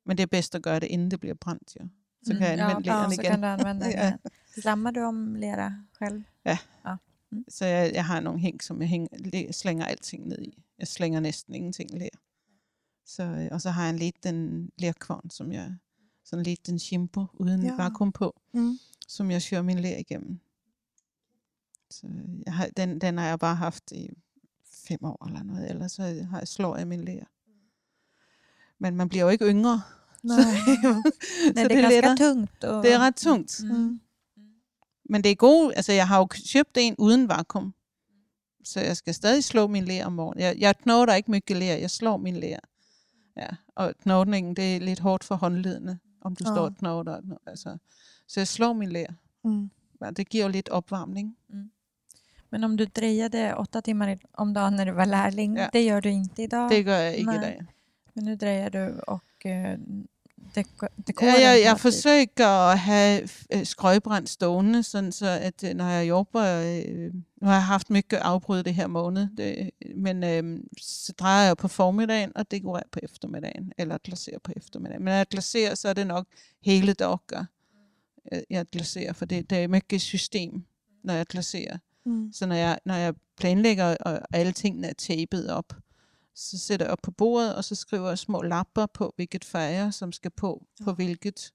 Men 0.06 0.16
det 0.16 0.22
er 0.22 0.26
bedst 0.26 0.54
at 0.54 0.62
gøre 0.62 0.80
det, 0.80 0.86
inden 0.86 1.10
det 1.10 1.20
bliver 1.20 1.34
brændt, 1.34 1.76
jo. 1.80 1.88
Så 2.22 2.32
kan 2.32 2.42
jeg 2.46 2.56
Mm, 2.56 2.62
anvende 2.62 2.90
ja, 2.92 2.96
lederen 2.96 3.14
så 3.14 3.20
igen. 3.20 3.30
kan 3.32 3.40
du 3.40 3.46
använda 3.46 3.84
den 3.86 3.92
Ja. 3.92 4.08
igen. 4.08 4.18
Slammar 4.62 4.90
du 4.90 5.00
om 5.00 5.34
lera 5.34 5.72
själv? 5.98 6.22
Så 7.48 7.64
jeg, 7.66 7.90
jeg 7.94 8.04
har 8.06 8.20
nogle 8.20 8.40
hæng, 8.40 8.62
som 8.62 8.80
jeg 8.80 8.88
hæng, 8.88 9.08
læ- 9.18 9.50
slænger 9.52 9.84
alting 9.84 10.26
ned 10.28 10.38
i. 10.42 10.62
Jeg 10.78 10.88
slænger 10.88 11.20
næsten 11.20 11.54
ingenting 11.54 11.90
ler. 11.98 12.08
Så, 13.06 13.22
øh, 13.22 13.48
og 13.52 13.60
så 13.60 13.70
har 13.70 13.82
jeg 13.82 13.90
en 13.90 13.98
lidt 13.98 14.24
den 14.24 14.70
lerkvarn, 14.78 15.30
som 15.30 15.52
jeg 15.52 15.74
Sådan 16.26 16.40
en 16.40 16.44
liten 16.44 16.78
chimpo 16.78 17.26
uden 17.34 17.62
Ja. 17.62 17.74
vakuum 17.76 18.12
på, 18.12 18.40
Mm. 18.52 18.78
som 19.08 19.30
jeg 19.30 19.42
kører 19.50 19.62
min 19.62 19.78
ler 19.78 19.96
igennem. 19.96 20.38
Så 21.90 22.06
jeg 22.46 22.54
har, 22.54 22.68
den, 22.76 23.00
den 23.00 23.18
har 23.18 23.26
jeg 23.26 23.38
bare 23.38 23.54
haft 23.56 23.92
i 23.92 24.10
fem 24.88 25.04
år 25.04 25.26
eller 25.26 25.42
noget, 25.42 25.70
ellers 25.70 25.92
så 25.92 26.02
har 26.30 26.38
jeg 26.38 26.48
slår 26.48 26.76
jeg 26.76 26.86
min 26.88 27.04
ler. 27.04 27.24
Men 28.78 28.96
man 28.96 29.08
bliver 29.08 29.22
jo 29.24 29.28
ikke 29.30 29.44
yngre. 29.44 29.82
Nej. 30.22 30.36
Nej, 31.54 31.54
det 31.54 31.58
er 31.62 31.68
det 31.68 31.76
ganska 31.76 32.00
letter. 32.00 32.16
tungt. 32.16 32.64
Och, 32.64 32.82
Det 32.82 32.92
er 32.92 32.98
ret 32.98 33.16
tungt. 33.16 33.60
Mm. 33.64 34.00
Men 35.10 35.24
det 35.24 35.30
er 35.30 35.34
gode, 35.36 35.74
altså 35.76 35.92
jeg 35.92 36.08
har 36.08 36.18
jo 36.18 36.28
købt 36.52 36.76
en 36.80 36.94
uden 36.98 37.28
vakuum. 37.28 37.74
Så 38.64 38.80
jeg 38.80 38.96
skal 38.96 39.14
stadig 39.14 39.44
slå 39.44 39.66
min 39.66 39.84
ler 39.84 40.06
om 40.06 40.12
morgenen. 40.12 40.42
Jeg, 40.42 40.56
jeg 40.58 40.76
knotter 40.76 41.14
ikke 41.14 41.30
mycket 41.30 41.56
ler, 41.56 41.74
jeg 41.76 41.90
slår 41.90 42.16
min 42.16 42.36
ler. 42.36 42.58
Ja, 43.36 43.48
og 43.74 43.94
knotningen, 44.02 44.56
det 44.56 44.76
er 44.76 44.80
lidt 44.80 44.98
hårdt 45.00 45.24
for 45.24 45.34
håndledene, 45.34 45.98
om 46.26 46.34
du 46.34 46.44
Ja. 46.44 46.52
står 46.54 46.64
og 46.66 46.76
knotter. 46.76 47.20
Altså. 47.46 47.78
Så 48.26 48.40
jeg 48.40 48.48
slår 48.48 48.72
min 48.72 48.88
ler. 48.92 49.14
Mm. 49.44 49.70
Ja, 50.00 50.10
det 50.10 50.28
giver 50.28 50.44
jo 50.44 50.50
lidt 50.50 50.68
opvarmning. 50.68 51.36
Men 52.50 52.64
om 52.64 52.76
du 52.76 52.84
drejade 52.84 53.54
åtta 53.54 53.80
timmar 53.82 54.18
om 54.32 54.52
dagen 54.54 54.76
när 54.76 54.86
du 54.86 54.92
var 54.92 55.06
lärling, 55.06 55.56
Ja. 55.56 55.68
det 55.72 55.82
gör 55.82 56.00
du 56.00 56.08
inte 56.10 56.42
idag. 56.42 56.70
Det 56.70 56.82
gør 56.84 56.96
jeg 56.96 57.16
ikke 57.16 57.26
Nej. 57.32 57.36
i 57.36 57.40
dag. 57.40 57.66
Men 58.14 58.24
nu 58.24 58.36
drejer 58.36 58.70
du 58.70 58.98
och 59.00 59.46
eh, 60.60 60.88
deko- 61.10 61.24
Ja, 61.24 61.32
jeg, 61.50 61.60
jeg 61.64 61.80
forsøger 61.80 62.46
at 62.70 62.78
have 62.78 63.28
øh, 63.52 63.66
skrøjbrændt 63.66 64.28
stående, 64.30 64.82
sådan 64.82 65.12
så 65.12 65.26
at 65.26 65.64
øh, 65.64 65.74
når 65.74 65.84
jeg 65.88 66.08
jobber, 66.08 66.42
øh, 66.42 67.12
nu 67.14 67.46
har 67.48 67.52
jeg 67.54 67.64
haft 67.64 67.90
mycket 67.90 68.16
afbrud 68.16 68.62
det 68.62 68.74
her 68.74 68.86
måned, 68.86 69.28
det, 69.36 69.70
men 69.96 70.24
øh, 70.24 70.60
så 70.80 71.12
drejer 71.12 71.46
jeg 71.46 71.56
på 71.56 71.68
formiddagen 71.68 72.32
og 72.34 72.50
dekorerer 72.50 72.88
på 72.92 72.98
eftermiddagen, 73.02 73.72
eller 73.78 73.98
glaserer 74.04 74.38
på 74.44 74.52
eftermiddagen. 74.56 75.04
Men 75.04 75.10
når 75.10 75.16
jeg 75.16 75.26
glaserer, 75.26 75.74
så 75.74 75.88
er 75.88 75.92
det 75.92 76.06
nok 76.06 76.26
hele 76.62 76.92
dager, 76.92 77.44
jeg, 78.32 78.44
jeg 78.50 78.66
glaserer, 78.66 79.12
for 79.12 79.24
det, 79.24 79.50
det 79.50 79.58
er 79.58 79.68
mycket 79.68 80.00
system, 80.00 80.64
når 81.04 81.14
jeg 81.14 81.26
glaserer. 81.26 81.78
Mm. 82.06 82.32
Så 82.32 82.46
når 82.46 82.56
jeg, 82.56 82.78
når 82.84 82.94
jeg 82.94 83.14
planlægger, 83.36 83.96
og 84.00 84.20
alle 84.32 84.52
tingene 84.52 84.86
er 84.88 84.92
tapet 84.98 85.50
op, 85.50 85.72
så 86.36 86.58
sætter 86.58 86.86
jeg 86.86 86.92
op 86.92 86.98
på 87.02 87.10
bordet, 87.10 87.54
og 87.56 87.64
så 87.64 87.74
skriver 87.74 88.08
jeg 88.08 88.18
små 88.18 88.42
lapper 88.42 88.86
på, 88.86 89.12
hvilket 89.16 89.44
farver, 89.44 89.90
som 89.90 90.12
skal 90.12 90.30
på, 90.30 90.66
på 90.84 90.92
hvilket. 90.92 91.52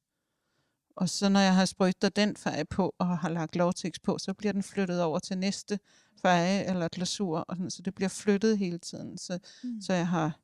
Og 0.96 1.10
så 1.10 1.30
når 1.30 1.40
jeg 1.40 1.56
har 1.56 1.66
sprøjtet 1.66 2.16
den 2.16 2.36
farve 2.38 2.66
på, 2.66 2.96
og 2.98 3.18
har 3.18 3.30
lagt 3.30 3.56
lovtekst 3.56 4.02
på, 4.04 4.18
så 4.18 4.34
bliver 4.34 4.54
den 4.54 4.64
flyttet 4.64 5.02
over 5.02 5.20
til 5.20 5.38
næste 5.38 5.80
farve 6.22 6.64
eller 6.66 6.88
glasur, 6.88 7.40
og 7.40 7.56
sådan, 7.56 7.70
så 7.72 7.82
det 7.82 7.96
bliver 7.96 8.10
flyttet 8.10 8.58
hele 8.58 8.78
tiden, 8.78 9.18
så, 9.18 9.40
Mm. 9.64 9.82
så 9.82 9.94
jeg 9.94 10.08
har 10.08 10.40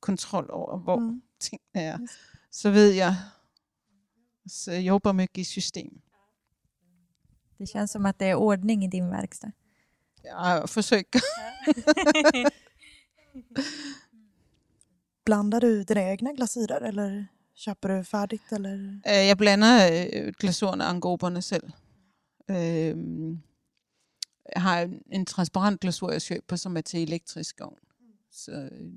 kontrol 0.00 0.50
over, 0.52 0.78
hvor 0.78 0.98
mm. 0.98 1.22
Tingene 1.40 1.80
er. 1.80 1.98
Så 2.52 2.70
ved 2.70 2.90
jeg, 2.90 3.16
så 4.46 4.72
jeg 4.72 4.82
jobber 4.86 5.12
mycket 5.12 5.38
i 5.38 5.44
system. 5.44 6.00
Det 7.58 7.68
känns 7.68 7.90
som 7.90 8.06
att 8.06 8.18
det 8.18 8.26
är 8.26 8.34
ordning 8.34 8.84
i 8.84 8.86
din 8.86 9.10
verkstad. 9.10 9.50
Jeg 10.24 10.68
forsøger 10.68 11.04
Blandar 15.24 15.58
du 15.60 15.82
dina 15.82 16.00
egna 16.00 16.30
glasyrer 16.36 16.78
eller 16.86 17.24
köper 17.56 17.88
du 17.88 18.02
färdigt? 18.02 18.52
Eller? 18.52 18.72
Øh, 19.06 19.26
Jeg 19.26 19.36
blander 19.38 20.08
øh, 20.12 20.32
glasurerne 20.40 20.84
og 20.84 20.90
angoberne 20.90 21.42
selv. 21.42 21.70
Øh, 22.50 22.96
jeg 24.54 24.62
har 24.62 24.80
en- 24.82 25.02
en 25.12 25.26
transparent 25.26 25.80
glasur, 25.80 26.10
jeg 26.12 26.22
køber, 26.28 26.56
som 26.56 26.76
er 26.76 26.80
til 26.80 27.02
elektrisk 27.02 27.60
ovn. 27.60 27.78
Så 28.30 28.52
øh, 28.52 28.92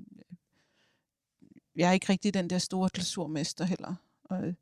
jeg 1.76 1.88
er 1.88 1.92
ikke 1.92 2.08
rigtig 2.08 2.34
den 2.34 2.50
der 2.50 2.58
store 2.58 2.88
glasurmester 2.94 3.64
heller. 3.64 3.94
Og, 4.24 4.46
øh, 4.46 4.54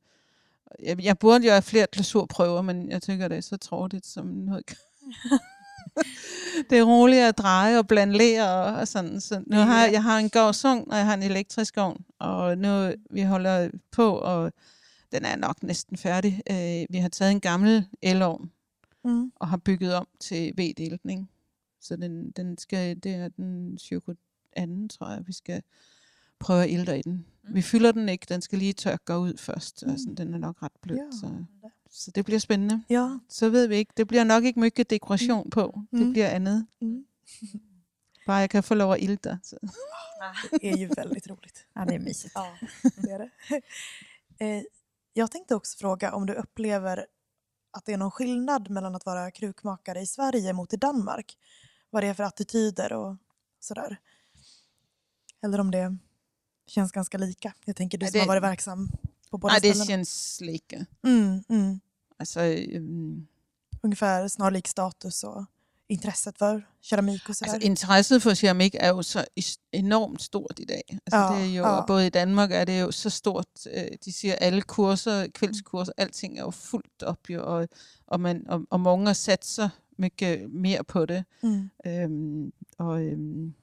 jeg, 0.83 1.05
jeg 1.05 1.19
burde 1.19 1.45
jo 1.47 1.51
have 1.51 1.63
flere 1.63 1.87
glasurprøver, 1.93 2.63
men 2.63 2.91
jeg 2.91 3.03
tænker, 3.03 3.29
det 3.29 3.37
er 3.37 3.41
så 3.41 3.57
trådigt 3.57 4.07
som 4.07 4.27
noget. 4.27 4.75
det 6.71 6.79
er 6.79 6.83
roligt 6.83 7.23
at 7.23 7.39
dreje 7.39 7.79
og 7.79 7.87
blande 7.87 8.17
ler 8.19 8.45
og, 8.47 8.75
og 8.81 8.89
sådan. 8.89 9.21
Så 9.21 9.43
nu 9.47 9.57
har 9.57 9.85
jeg, 9.85 9.93
jeg 9.93 10.03
har 10.03 10.19
en 10.19 10.31
gårdsung, 10.31 10.91
og 10.91 10.97
jeg 10.97 11.07
har 11.07 11.15
en 11.15 11.23
elektrisk 11.23 11.77
ovn, 11.77 12.05
og 12.19 12.59
nu 12.59 12.93
vi 13.11 13.23
holder 13.23 13.71
på, 13.91 14.19
og 14.19 14.53
den 15.13 15.25
er 15.25 15.37
nok 15.37 15.63
næsten 15.63 15.97
færdig. 15.97 16.43
Øh, 16.51 16.87
vi 16.91 16.99
har 16.99 17.09
taget 17.09 17.31
en 17.33 17.41
gammel 17.41 17.87
elovn 18.03 18.51
Mm. 19.07 19.33
og 19.37 19.49
har 19.49 19.57
bygget 19.57 19.95
om 19.95 20.07
til 20.21 20.53
veddeltning. 20.57 21.31
Så 21.81 21.97
den, 21.97 22.31
den 22.31 22.59
skal, 22.59 22.97
det 23.03 23.15
er 23.15 23.29
den 23.29 23.77
22. 23.77 24.89
tror 24.89 25.11
jeg, 25.11 25.23
vi 25.27 25.33
skal 25.33 25.63
prøve 26.41 26.63
at 26.65 26.71
ilde 26.71 26.99
i 26.99 27.03
den. 27.03 27.25
Vi 27.49 27.63
fylder 27.63 27.93
den 27.93 28.09
ikke, 28.09 28.27
den 28.29 28.41
skal 28.41 28.59
lige 28.59 28.73
tørke 28.73 29.19
ud 29.19 29.37
først. 29.39 29.83
Mm. 29.87 29.91
Altså, 29.93 30.07
den 30.17 30.35
er 30.35 30.39
nok 30.39 30.63
ret 30.63 30.73
blød, 30.83 30.97
Ja. 30.97 31.03
så, 31.21 31.27
så 31.97 32.11
det 32.11 32.25
bliver 32.25 32.39
spændende. 32.41 32.85
Ja. 32.89 33.19
Så 33.29 33.49
ved 33.51 33.67
vi 33.67 33.77
ikke, 33.77 33.93
det 33.97 34.09
bliver 34.09 34.25
nok 34.25 34.45
ikke 34.45 34.61
mycket 34.61 34.91
dekoration 34.91 35.51
på. 35.51 35.81
Det 35.91 36.01
Mm. 36.01 36.13
bliver 36.13 36.29
andet. 36.29 36.67
Mm. 36.81 37.07
Bare 38.27 38.37
jeg 38.37 38.51
kan 38.51 38.63
få 38.63 38.75
lov 38.75 38.93
at 38.93 39.01
ilde 39.03 39.17
dig. 39.29 39.39
Så. 39.43 39.57
Det 40.51 40.71
är 40.73 40.77
ju 40.77 40.87
väldigt 40.97 41.29
roligt. 41.31 41.67
Ja, 41.75 41.85
det 41.85 41.95
är 41.95 41.99
mysigt. 41.99 42.33
Ja, 42.35 42.57
det 42.97 43.11
är 43.11 43.19
det. 43.19 43.31
Eh, 44.39 44.63
Jag 45.17 45.31
tänkte 45.31 45.55
också 45.55 45.79
fråga 45.79 46.13
om 46.15 46.27
du 46.27 46.35
upplever 46.35 47.07
att 47.71 47.85
det 47.87 47.93
är 47.93 47.97
någon 47.97 48.11
skillnad 48.11 48.71
mellan 48.71 48.95
att 48.95 49.07
vara 49.07 49.31
krukmakare 49.31 50.01
i 50.01 50.07
Sverige 50.07 50.53
mot 50.53 50.73
i 50.73 50.77
Danmark. 50.77 51.39
Vad 51.91 52.03
det 52.03 52.07
är 52.07 52.15
för 52.15 52.25
attityder 52.25 52.93
och 52.93 53.17
sådär. 53.61 53.97
Eller 55.43 55.61
om 55.61 55.71
det 55.71 55.97
känns 56.67 56.93
ganska 56.93 57.19
lika. 57.19 57.55
Jag 57.65 57.77
tänker 57.77 57.99
du 57.99 58.07
Ja, 58.07 58.11
som 58.11 58.21
har 58.21 58.27
varit 58.27 58.43
verksam 58.43 58.89
på 59.35 59.39
båda 59.39 59.53
Nej, 59.53 59.61
det 59.61 59.69
ställena. 59.69 59.85
känns 59.87 60.39
lika. 60.41 60.87
Mm, 61.07 61.43
mm. 61.49 61.81
Altså, 62.19 62.41
øhm, 62.41 63.27
Ungefär 63.83 64.29
snarlik 64.29 64.69
status 64.69 65.25
och 65.25 65.45
intresset 65.89 66.39
för 66.39 66.67
keramik 66.81 67.29
och 67.29 67.37
sådär. 67.37 67.53
altså, 67.53 67.67
interesset 67.67 68.23
for 68.23 68.35
keramik 68.35 68.75
er 68.75 68.89
jo 68.89 69.03
så 69.03 69.25
is- 69.37 69.59
enormt 69.73 70.23
stort 70.23 70.59
i 70.61 70.65
dag. 70.65 70.83
Altså, 70.89 71.17
Ja, 71.17 71.35
det 71.41 71.43
er 71.51 71.55
jo, 71.57 71.65
ja. 71.67 71.85
både 71.87 72.07
i 72.07 72.11
Danmark 72.11 72.51
er 72.53 72.65
det 72.65 72.81
jo 72.81 72.91
så 72.91 73.11
stort. 73.11 73.47
Øh, 73.75 73.85
de 74.05 74.13
siger, 74.13 74.35
alle 74.35 74.63
kurser, 74.63 75.27
kveldskurser, 75.35 75.93
alting 75.97 76.39
er 76.39 76.43
jo 76.43 76.51
fuldt 76.51 77.03
op, 77.03 77.31
jo, 77.31 77.57
og, 77.57 77.69
og, 78.07 78.21
man, 78.21 78.45
og, 78.49 78.67
og 78.71 78.81
mange 78.81 79.15
satser 79.15 79.69
mycket 79.99 80.51
mere 80.51 80.85
på 80.85 81.07
det. 81.07 81.25
mm. 81.43 81.71
Øhm, 81.87 82.53
og 82.79 83.03
øhm, 83.05 83.55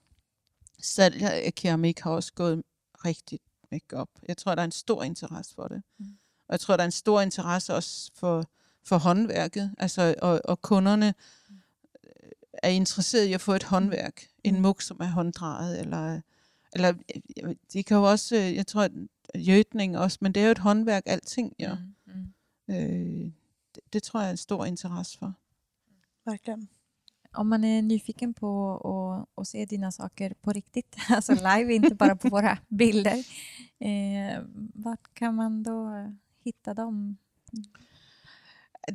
salg 0.81 1.21
af 1.23 1.53
keramik 1.55 1.99
har 1.99 2.11
også 2.11 2.33
gået 2.33 2.63
rigtig 3.05 3.39
mycket 3.71 3.93
op. 3.93 4.09
Jeg 4.27 4.37
tror, 4.37 4.55
der 4.55 4.61
er 4.61 4.65
en 4.65 4.71
stor 4.71 5.03
interesse 5.03 5.55
for 5.55 5.67
det. 5.67 5.83
Mm. 5.97 6.05
Og 6.47 6.51
jeg 6.53 6.59
tror, 6.59 6.75
der 6.77 6.83
er 6.83 6.85
en 6.85 6.91
stor 6.91 7.21
interesse 7.21 7.73
også 7.73 8.11
for, 8.15 8.45
for 8.83 8.97
håndværket. 8.97 9.75
Altså, 9.77 10.15
og, 10.21 10.41
og 10.45 10.61
kunderne 10.61 11.13
øh, 12.03 12.31
er 12.53 12.69
interesseret 12.69 13.25
i 13.25 13.33
at 13.33 13.41
få 13.41 13.53
et 13.53 13.63
håndværk. 13.63 14.27
En 14.43 14.55
Mm. 14.55 14.61
muk, 14.61 14.81
som 14.81 14.97
er 14.99 15.05
hånddrejet. 15.05 15.79
Eller, 15.79 16.21
eller 16.73 16.93
øh, 17.43 17.55
de 17.73 17.83
kan 17.83 17.97
jo 17.97 18.03
også, 18.03 18.35
øh, 18.35 18.55
jeg 18.55 18.67
tror, 18.67 18.89
jødning 19.37 19.97
også, 19.97 20.17
men 20.21 20.31
det 20.31 20.41
er 20.41 20.45
jo 20.45 20.51
et 20.51 20.57
håndværk, 20.57 21.03
alting. 21.05 21.55
Ja. 21.59 21.75
Mm, 22.05 22.13
mm. 22.67 22.73
Øh, 22.75 23.31
det, 23.75 23.83
det 23.93 24.03
tror 24.03 24.19
jeg 24.19 24.27
er 24.27 24.31
en 24.31 24.37
stor 24.37 24.65
interesse 24.65 25.17
for. 25.17 25.33
Verkligen. 26.25 26.69
Om 27.33 27.49
man 27.49 27.63
är 27.63 27.81
nyfiken 27.81 28.33
på 28.33 28.75
att, 28.75 29.41
att 29.41 29.47
se 29.47 29.65
dina 29.65 29.91
saker 29.91 30.33
på 30.41 30.51
riktigt, 30.51 30.95
alltså 31.09 31.33
live, 31.33 31.73
inte 31.73 31.95
bara 31.95 32.15
på 32.15 32.29
våra 32.29 32.57
bilder, 32.67 33.23
eh, 33.79 34.43
vart 34.73 35.13
kan 35.13 35.35
man 35.35 35.63
då 35.63 35.91
hitta 36.43 36.73
dem? 36.73 37.17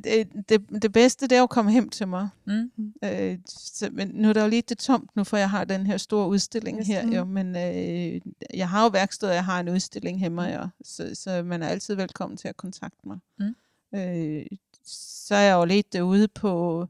Det, 0.03 0.23
det, 0.49 0.81
det 0.81 0.91
bedste, 0.91 1.27
det 1.27 1.35
er 1.35 1.39
jo 1.39 1.43
at 1.43 1.49
komme 1.49 1.71
hjem 1.71 1.89
til 1.89 2.07
mig. 2.07 2.29
Mm. 2.45 2.71
Øh, 3.03 3.39
så, 3.47 3.89
men 3.91 4.07
nu 4.07 4.29
er 4.29 4.33
der 4.33 4.41
jo 4.41 4.49
lidt 4.49 4.69
det 4.69 4.77
tomt 4.77 5.15
nu, 5.15 5.23
for 5.23 5.37
jeg 5.37 5.49
har 5.49 5.63
den 5.63 5.85
her 5.85 5.97
store 5.97 6.27
udstilling 6.27 6.77
Just 6.77 6.87
her. 6.87 7.05
det. 7.05 7.15
Jo, 7.15 7.25
men 7.25 7.55
øh, 7.55 8.21
jeg 8.53 8.69
har 8.69 8.83
jo 8.83 8.89
værksted, 8.89 9.29
og 9.29 9.35
jeg 9.35 9.45
har 9.45 9.59
en 9.59 9.69
udstilling 9.69 10.19
hjemme, 10.19 10.43
ja, 10.43 10.65
så, 10.83 11.15
så 11.15 11.43
man 11.43 11.63
er 11.63 11.67
altid 11.67 11.95
velkommen 11.95 12.37
til 12.37 12.47
at 12.47 12.57
kontakte 12.57 13.07
mig. 13.07 13.17
Mm. 13.39 13.55
Øh, 13.95 14.45
så 14.85 15.35
er 15.35 15.41
jeg 15.41 15.53
jo 15.53 15.65
lidt 15.65 15.93
derude 15.93 16.27
på, 16.27 16.81
øh, 16.81 16.87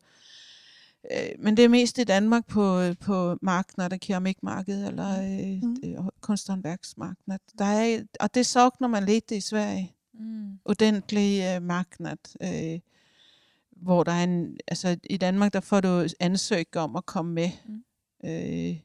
men 1.39 1.57
det 1.57 1.65
er 1.65 1.69
mest 1.69 1.97
i 1.97 2.03
Danmark 2.03 2.47
på, 2.47 2.81
på 2.99 3.37
markeder, 3.41 3.87
der 3.87 3.97
keramikmarked 3.97 4.87
eller 4.87 5.09
øh, 5.23 5.61
Mm. 5.63 5.77
mm. 5.83 6.09
kunsthåndværksmarked. 6.21 7.39
Der 7.57 7.65
er, 7.65 8.03
og 8.19 8.33
det 8.33 8.45
savner 8.45 8.87
man 8.87 9.05
lidt 9.05 9.31
i 9.31 9.39
Sverige 9.41 9.93
Mm. 10.13 10.59
ordentlig 10.65 11.43
øh, 11.55 11.61
marknad, 11.61 12.17
øh, 12.41 12.79
hvor 13.71 14.03
der 14.03 14.11
er 14.11 14.23
en, 14.23 14.57
altså 14.67 14.97
i 15.09 15.17
Danmark, 15.17 15.53
der 15.53 15.59
får 15.59 15.79
du 15.81 16.07
ansøg 16.19 16.75
om 16.77 16.95
at 16.95 17.05
komme 17.05 17.33
med. 17.33 17.49
Mm. 17.65 17.83
Øh, 18.29 18.79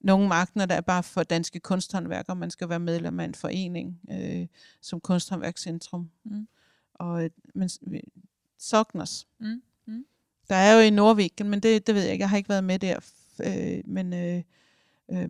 nogle 0.00 0.28
markeder, 0.28 0.66
der 0.66 0.74
er 0.74 0.80
bare 0.80 1.02
for 1.02 1.22
danske 1.22 1.60
kunsthåndværkere, 1.60 2.36
man 2.36 2.50
skal 2.50 2.68
være 2.68 2.80
medlem 2.80 3.20
af 3.20 3.24
en 3.24 3.34
forening, 3.34 4.00
øh, 4.10 4.46
som 4.80 5.00
Kunsthåndværkscentrum. 5.00 6.10
Mm. 6.24 6.48
Og, 6.94 7.24
øh, 7.24 7.30
men 7.54 7.68
s- 7.68 7.78
vi- 7.82 8.12
Sognos. 8.58 9.26
Mm. 9.40 9.62
Mm. 9.86 10.04
Der 10.50 10.56
er 10.56 10.74
jo 10.74 10.80
i 10.80 10.90
Nordviken, 10.90 11.48
men 11.48 11.60
det, 11.60 11.86
det 11.86 11.94
ved 11.94 12.02
jeg 12.02 12.12
ikke, 12.12 12.22
jeg 12.22 12.30
har 12.30 12.36
ikke 12.36 12.48
været 12.48 12.64
med 12.64 12.78
der. 12.78 12.98
Øh, 13.46 13.82
men 13.84 14.12
øh, 14.12 14.42
øh, 15.12 15.28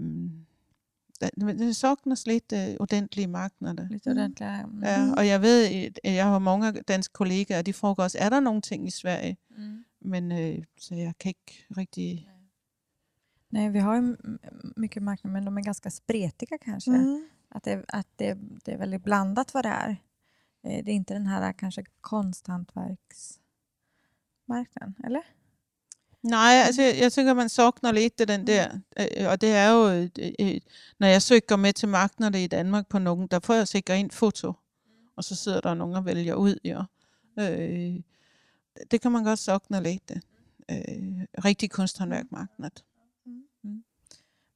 det, 1.58 1.76
saknas 1.76 2.26
lite 2.26 2.76
ordentliga 2.80 3.26
marknader. 3.26 3.88
Lite 3.88 4.10
ordentliga... 4.10 4.66
Mm. 4.66 4.82
Ja, 4.82 5.12
och 5.16 5.26
jag 5.26 5.40
vet, 5.40 5.98
at 6.04 6.14
jag 6.14 6.24
har 6.24 6.38
många 6.38 6.72
danska 6.72 7.12
kollegor, 7.12 7.58
och 7.58 7.66
de 7.66 7.72
frågar 7.72 8.04
oss, 8.04 8.16
är 8.18 8.30
det 8.30 8.40
någonting 8.40 8.86
i 8.86 8.90
Sverige? 8.90 9.36
Mm. 9.56 9.84
Men 10.00 10.32
øh, 10.32 10.64
så 10.78 10.94
jag 10.94 11.18
kan 11.18 11.28
inte 11.28 11.80
riktigt... 11.80 12.26
Nej, 13.50 13.68
vi 13.70 13.78
har 13.78 13.96
ju 13.96 14.16
mycket 14.76 15.02
marknader, 15.02 15.32
men 15.32 15.44
de 15.44 15.58
är 15.58 15.62
ganska 15.62 15.90
spretiga 15.90 16.58
kanske. 16.58 16.90
Mm. 16.90 17.28
Att, 17.48 17.64
det, 17.64 17.84
att 17.88 18.06
det, 18.16 18.38
det 18.64 18.72
är 18.72 18.78
väldigt 18.78 19.04
blandat 19.04 19.54
vad 19.54 19.64
det 19.64 19.68
är. 19.68 19.90
Eh, 20.64 20.84
Det 20.84 20.90
är 20.90 20.94
inte 20.94 21.14
den 21.14 21.26
här 21.26 21.52
kanske 21.52 21.84
marknaden, 24.50 24.96
eller? 25.04 25.20
Nej, 26.22 26.54
altså 26.66 26.82
jeg, 26.82 26.94
jeg 27.00 27.12
tænker, 27.12 27.34
man 27.34 27.48
saknar 27.48 27.92
lite 27.92 28.24
den 28.24 28.46
der. 28.46 28.78
Øh, 28.98 29.30
og 29.30 29.40
det 29.40 29.48
er 29.48 29.68
jo, 29.70 29.88
øh, 29.88 30.08
øh, 30.40 30.60
når 30.98 31.06
jeg 31.06 31.22
søger 31.22 31.56
med 31.56 31.72
til 31.72 31.88
markeder 31.88 32.38
i 32.38 32.46
Danmark 32.46 32.86
på 32.86 32.98
nogen, 32.98 33.26
der 33.26 33.38
får 33.38 33.54
jeg 33.54 33.68
sikkert 33.68 33.98
en 33.98 34.10
foto. 34.10 34.52
Og 35.16 35.24
så 35.24 35.34
sidder 35.34 35.60
der 35.60 35.74
nogen 35.74 35.96
og 35.96 36.04
vælger 36.04 36.34
ud, 36.34 36.56
ja. 36.64 36.82
Øh, 37.38 38.00
det 38.90 39.00
kan 39.00 39.12
man 39.12 39.24
godt 39.24 39.38
sakna 39.38 39.80
lite. 39.80 40.20
Øh, 40.70 41.26
rigtig 41.44 41.70
kunsthåndværkmarknadet. 41.70 42.84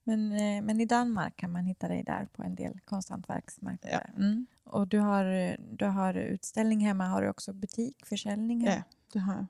Men, 0.06 0.28
men 0.66 0.80
i 0.80 0.84
Danmark 0.84 1.32
kan 1.38 1.50
man 1.50 1.64
hitta 1.64 1.88
dig 1.88 2.06
där 2.06 2.26
på 2.36 2.42
en 2.42 2.54
del 2.54 2.80
konsthantverksmarknader. 2.86 4.12
Mm. 4.16 4.46
Och 4.66 4.88
du 4.88 4.98
har, 4.98 5.56
du 5.80 5.84
har 5.84 6.32
utställning 6.32 6.80
hemma, 6.80 7.04
har 7.04 7.22
du 7.22 7.28
också 7.28 7.52
butik, 7.52 8.06
försäljning? 8.06 8.64
Ja, 8.64 8.82
det 9.12 9.20
har 9.20 9.34
jeg. 9.34 9.46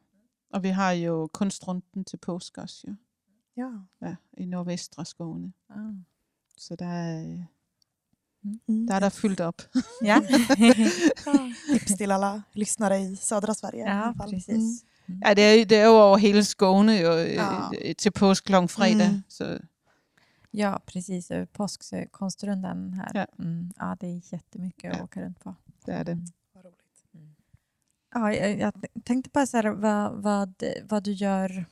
Og 0.55 0.63
vi 0.63 0.69
har 0.69 0.91
jo 0.93 1.29
kunstrunden 1.33 2.05
til 2.05 2.17
påske 2.17 2.61
også, 2.63 2.87
ja. 2.87 2.93
Ja. 3.57 3.71
ja 4.09 4.17
i 4.39 4.45
nordvestre 4.47 5.05
Skåne. 5.05 5.53
Ah. 5.71 5.95
Så 6.59 6.77
der 6.77 6.87
er, 6.87 7.25
øh, 7.33 7.41
Mm. 8.69 8.87
der 8.87 8.95
er 8.95 9.01
der 9.01 9.09
fyldt 9.09 9.41
op. 9.41 9.63
Ja, 10.05 10.21
Tips 11.73 11.93
till 11.99 12.11
alla 12.13 12.43
lyssnare 12.55 13.01
i 13.03 13.15
södra 13.17 13.55
Sverige. 13.55 13.79
i 13.85 13.89
ja 13.89 14.03
alla 14.03 14.13
fall. 14.17 14.31
precis. 14.31 14.85
Ja, 15.25 15.35
det 15.35 15.45
er, 15.45 15.65
det 15.65 15.79
er 15.79 15.85
jo 15.85 15.91
over 15.93 16.17
hele 16.17 16.45
Skåne 16.45 16.93
jo, 16.93 17.13
Ja. 17.13 17.69
øh, 17.85 17.95
til 17.99 18.11
påske 18.11 18.47
kl. 18.47 18.67
fredag. 18.69 19.11
Mm. 19.11 19.23
Så 19.29 19.59
Ja, 20.55 20.77
precis. 20.87 21.31
över 21.31 21.45
Påskkonstrundan 21.47 22.93
här. 22.95 23.11
Ja. 23.15 23.25
Mm. 23.39 23.71
ja, 23.81 23.95
det 24.01 24.07
är 24.07 24.21
jättemycket 24.33 24.91
att 24.93 24.99
Ja. 24.99 25.05
åka 25.05 25.21
runt 25.23 25.41
på. 25.41 25.55
det 25.87 25.93
er 25.95 26.03
det. 26.05 26.13
Roligt. 26.13 26.35
Ja, 28.15 28.33
jag, 28.35 28.59
jag 28.59 28.73
tänkte 29.05 29.31
bara 29.33 29.47
så 29.47 29.57
här, 29.57 29.71
vad, 29.71 30.23
vad, 30.23 30.63
vad 30.89 31.03
du 31.03 31.13
gör, 31.13 31.67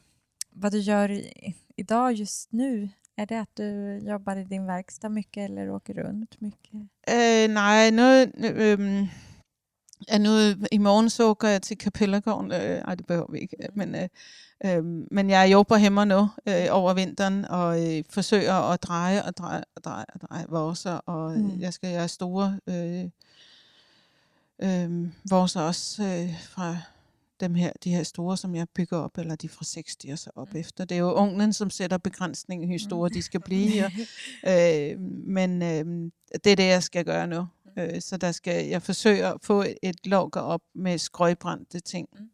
vad 0.51 0.73
du 0.73 0.79
gör 0.79 1.11
i, 1.11 1.55
idag 1.77 2.13
just 2.13 2.53
nu. 2.53 2.89
Är 3.17 3.27
det 3.27 3.41
att 3.41 3.57
du 3.57 3.99
jobbar 3.99 4.37
i 4.37 4.45
din 4.45 4.67
verkstad 4.67 5.09
mycket 5.09 5.51
eller 5.51 5.71
åker 5.71 5.95
runt 5.95 6.41
mycket? 6.41 6.75
Øh, 7.11 7.49
nej, 7.55 7.91
nu, 7.91 8.03
øh, 8.47 9.07
ja, 10.09 10.19
nu 10.19 10.55
i 10.73 10.79
morgen 10.79 11.11
så 11.11 11.31
åker 11.31 11.49
jeg 11.49 11.63
til 11.63 11.79
Kapellergården. 11.79 12.53
Øh, 12.53 12.79
ej, 12.89 12.95
det 12.95 13.07
behøver 13.07 13.33
vi 13.33 13.39
ikke. 13.39 13.57
Men, 13.75 13.95
øh, 13.95 14.09
øh, 14.65 14.85
men 15.11 15.31
jeg 15.31 15.53
jobber 15.53 15.79
hjemme 15.79 16.05
nu 16.07 16.29
øh, 16.49 16.67
over 16.71 16.95
vinteren 16.95 17.45
og 17.45 17.97
øh, 17.97 18.05
forsøger 18.11 18.55
at 18.73 18.83
dreje 18.83 19.23
og 19.23 19.37
dreje 19.37 19.65
og 19.77 19.85
dreje 19.85 20.05
og 20.15 20.21
dreje 20.21 20.45
vorser. 20.49 20.93
Og 21.07 21.33
Mm. 21.39 21.43
mm. 21.45 21.61
jeg 21.61 21.73
skal 21.73 21.93
gøre 21.95 22.09
store 22.09 22.59
øh, 22.69 23.11
øh, 24.63 25.09
vorser 25.31 25.61
også 25.61 26.03
øh, 26.03 26.41
fra 26.43 26.77
dem 27.41 27.55
her, 27.55 27.73
de 27.85 27.91
her 27.91 28.03
store, 28.03 28.37
som 28.37 28.55
jeg 28.55 28.67
bygger 28.75 28.99
op, 28.99 29.19
eller 29.19 29.37
de 29.37 29.49
fra 29.49 29.65
60 29.65 29.97
og 30.13 30.19
så 30.19 30.31
op 30.37 30.53
Mm. 30.55 30.61
efter. 30.61 30.85
Det 30.85 30.95
er 30.95 30.99
jo 30.99 31.13
unglen, 31.13 31.53
som 31.53 31.71
sætter 31.71 31.99
begrænsning 31.99 32.65
i, 32.65 32.67
hvor 32.67 32.79
store 32.79 33.09
de 33.09 33.23
skal 33.23 33.41
blive. 33.41 33.85
Og, 33.85 33.93
øh, 34.53 35.01
men 35.27 35.63
øh, 35.63 36.11
det 36.45 36.53
er 36.53 36.57
det, 36.57 36.67
jeg 36.67 36.83
skal 36.83 37.05
gøre 37.05 37.27
nu. 37.27 37.47
Øh, 37.79 38.01
så 38.01 38.17
der 38.17 38.33
skal 38.33 38.67
jeg 38.67 38.83
forsøge 38.83 39.27
at 39.27 39.37
få 39.43 39.63
et, 39.63 39.79
et 39.83 40.07
logger 40.07 40.41
op 40.41 40.61
med 40.75 40.99
skrøjbrændte 40.99 41.81
ting. 41.81 42.09
Mm. 42.13 42.29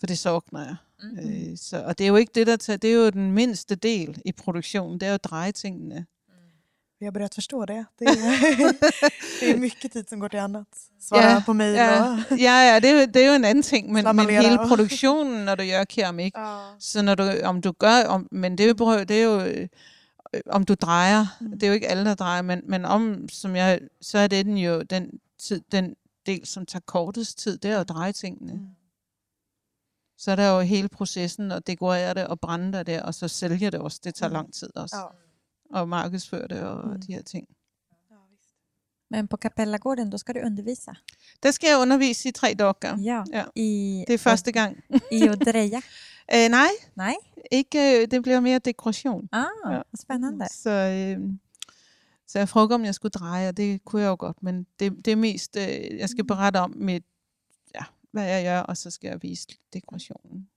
For 0.00 0.06
det 0.06 0.18
savner 0.18 0.64
jeg. 0.64 0.76
Mm. 1.02 1.18
Øh, 1.18 1.56
så, 1.56 1.84
og 1.84 1.98
det 1.98 2.04
er 2.04 2.08
jo 2.08 2.16
ikke 2.16 2.32
det, 2.34 2.46
der 2.46 2.56
tager, 2.56 2.76
det 2.76 2.90
er 2.90 2.94
jo 2.94 3.10
den 3.10 3.32
mindste 3.32 3.74
del 3.74 4.22
i 4.24 4.32
produktionen, 4.32 5.00
det 5.00 5.06
er 5.06 5.10
jo 5.10 5.14
at 5.14 5.24
dreje 5.24 5.52
tingene. 5.52 6.06
Vi 6.98 7.04
har 7.06 7.12
börjat 7.12 7.34
förstå 7.34 7.64
det. 7.66 7.84
Det 7.98 8.04
är, 8.04 8.10
det 9.40 9.50
är 9.50 9.56
mycket 9.56 9.92
tid 9.92 10.08
som 10.08 10.18
går 10.20 10.28
till 10.28 10.38
annat. 10.40 10.66
Svara 11.00 11.30
Ja, 11.30 11.42
på 11.46 11.52
mejl 11.52 11.74
Ja, 11.74 12.12
och... 12.30 12.38
ja, 12.38 12.64
ja 12.64 12.80
det, 12.80 12.88
er, 12.90 13.06
det 13.06 13.22
er 13.22 13.26
jo 13.28 13.34
en 13.34 13.44
anden 13.44 13.62
ting, 13.62 13.92
men, 13.92 14.16
men 14.16 14.28
hele 14.30 14.60
og- 14.60 14.68
produktionen, 14.68 15.44
når 15.44 15.54
du 15.54 15.62
gør 15.64 15.84
keramik, 15.84 16.32
Ja. 16.36 16.74
så 16.78 17.02
når 17.02 17.14
du, 17.14 17.22
om 17.44 17.60
du 17.60 17.72
gør, 17.72 18.04
om, 18.08 18.28
men 18.32 18.58
det 18.58 18.64
er 18.64 18.68
jo, 18.68 18.98
det 19.04 19.10
er 19.10 19.24
jo 19.24 19.40
øh, 19.40 19.68
om 20.46 20.64
du 20.64 20.74
drejer, 20.74 21.26
Mm. 21.40 21.50
det 21.52 21.62
er 21.62 21.66
jo 21.66 21.72
ikke 21.74 21.88
alle, 21.88 22.04
der 22.04 22.14
drejer, 22.14 22.42
men, 22.42 22.60
men 22.68 22.84
om, 22.84 23.28
som 23.28 23.56
jeg, 23.56 23.80
så 24.00 24.18
er 24.18 24.26
det 24.26 24.46
den 24.46 24.56
jo 24.58 24.82
den, 24.82 25.10
tid, 25.38 25.60
den 25.72 25.94
del, 26.26 26.46
som 26.46 26.66
tager 26.66 26.82
kortest 26.86 27.38
tid, 27.38 27.58
det 27.58 27.70
er 27.70 27.74
jo 27.74 27.80
at 27.80 27.88
dreje 27.88 28.12
tingene. 28.12 28.52
Mm. 28.52 28.66
Så 30.18 30.30
er 30.30 30.36
der 30.36 30.48
jo 30.48 30.60
hele 30.60 30.88
processen, 30.88 31.52
og 31.52 31.66
dekorere 31.66 32.14
det, 32.14 32.26
og 32.26 32.40
brænde 32.40 32.84
det, 32.84 33.02
og 33.02 33.14
så 33.14 33.28
sælge 33.28 33.70
det 33.70 33.80
også. 33.80 34.00
Det 34.04 34.14
tager 34.14 34.30
Mm. 34.30 34.34
lang 34.34 34.54
tid 34.54 34.76
også. 34.76 34.96
Ja. 34.96 35.04
Og 35.70 35.88
markedsføre 35.88 36.48
det, 36.48 36.60
og 36.62 36.88
Mm. 36.88 37.00
de 37.00 37.12
her 37.14 37.22
ting. 37.22 37.48
Ja, 38.10 38.16
visst. 38.30 38.48
Men 39.10 39.28
på 39.28 39.36
Kapellagården, 39.36 40.10
då 40.10 40.18
ska 40.18 40.32
du 40.32 40.40
undervisa. 40.40 40.92
Der 41.42 41.50
skal 41.50 41.68
jeg 41.68 41.78
undervise 41.78 42.28
i 42.28 42.32
tre 42.32 42.54
dager. 42.58 42.98
Ja. 42.98 43.22
Ja. 43.32 43.44
I, 43.56 44.04
Det 44.08 44.14
er 44.14 44.18
første 44.18 44.52
gang. 44.52 44.76
I 45.12 45.22
att 45.22 45.40
dreja. 45.40 45.80
Øh, 46.34 46.48
nej, 46.58 46.68
Nej? 46.96 47.14
ikke, 47.52 48.06
det 48.06 48.22
bliver 48.22 48.40
mere 48.40 48.58
dekoration. 48.58 49.28
Ah, 49.32 49.44
Ja. 49.64 49.70
vad 49.76 49.98
spännande. 50.00 50.46
Så, 50.50 50.70
øh, 50.70 51.34
så 52.26 52.38
jeg 52.38 52.48
frågede, 52.48 52.74
om 52.74 52.84
jeg 52.84 52.94
skulle 52.94 53.10
dreje, 53.10 53.48
og 53.48 53.56
det 53.56 53.84
kunne 53.84 54.02
jeg 54.02 54.08
jo 54.08 54.16
godt, 54.18 54.42
men 54.42 54.66
det, 54.80 54.92
det 55.04 55.12
er 55.12 55.16
mest, 55.16 55.56
øh, 55.56 55.98
jeg 55.98 56.08
skal 56.08 56.24
berette 56.26 56.58
om 56.58 56.74
mit, 56.76 57.04
ja, 57.74 57.84
hvad 58.12 58.24
jeg 58.24 58.44
gør, 58.44 58.60
og 58.60 58.76
så 58.76 58.90
skal 58.90 59.08
jeg 59.08 59.22
vise 59.22 59.46
dekorationen. 59.72 60.48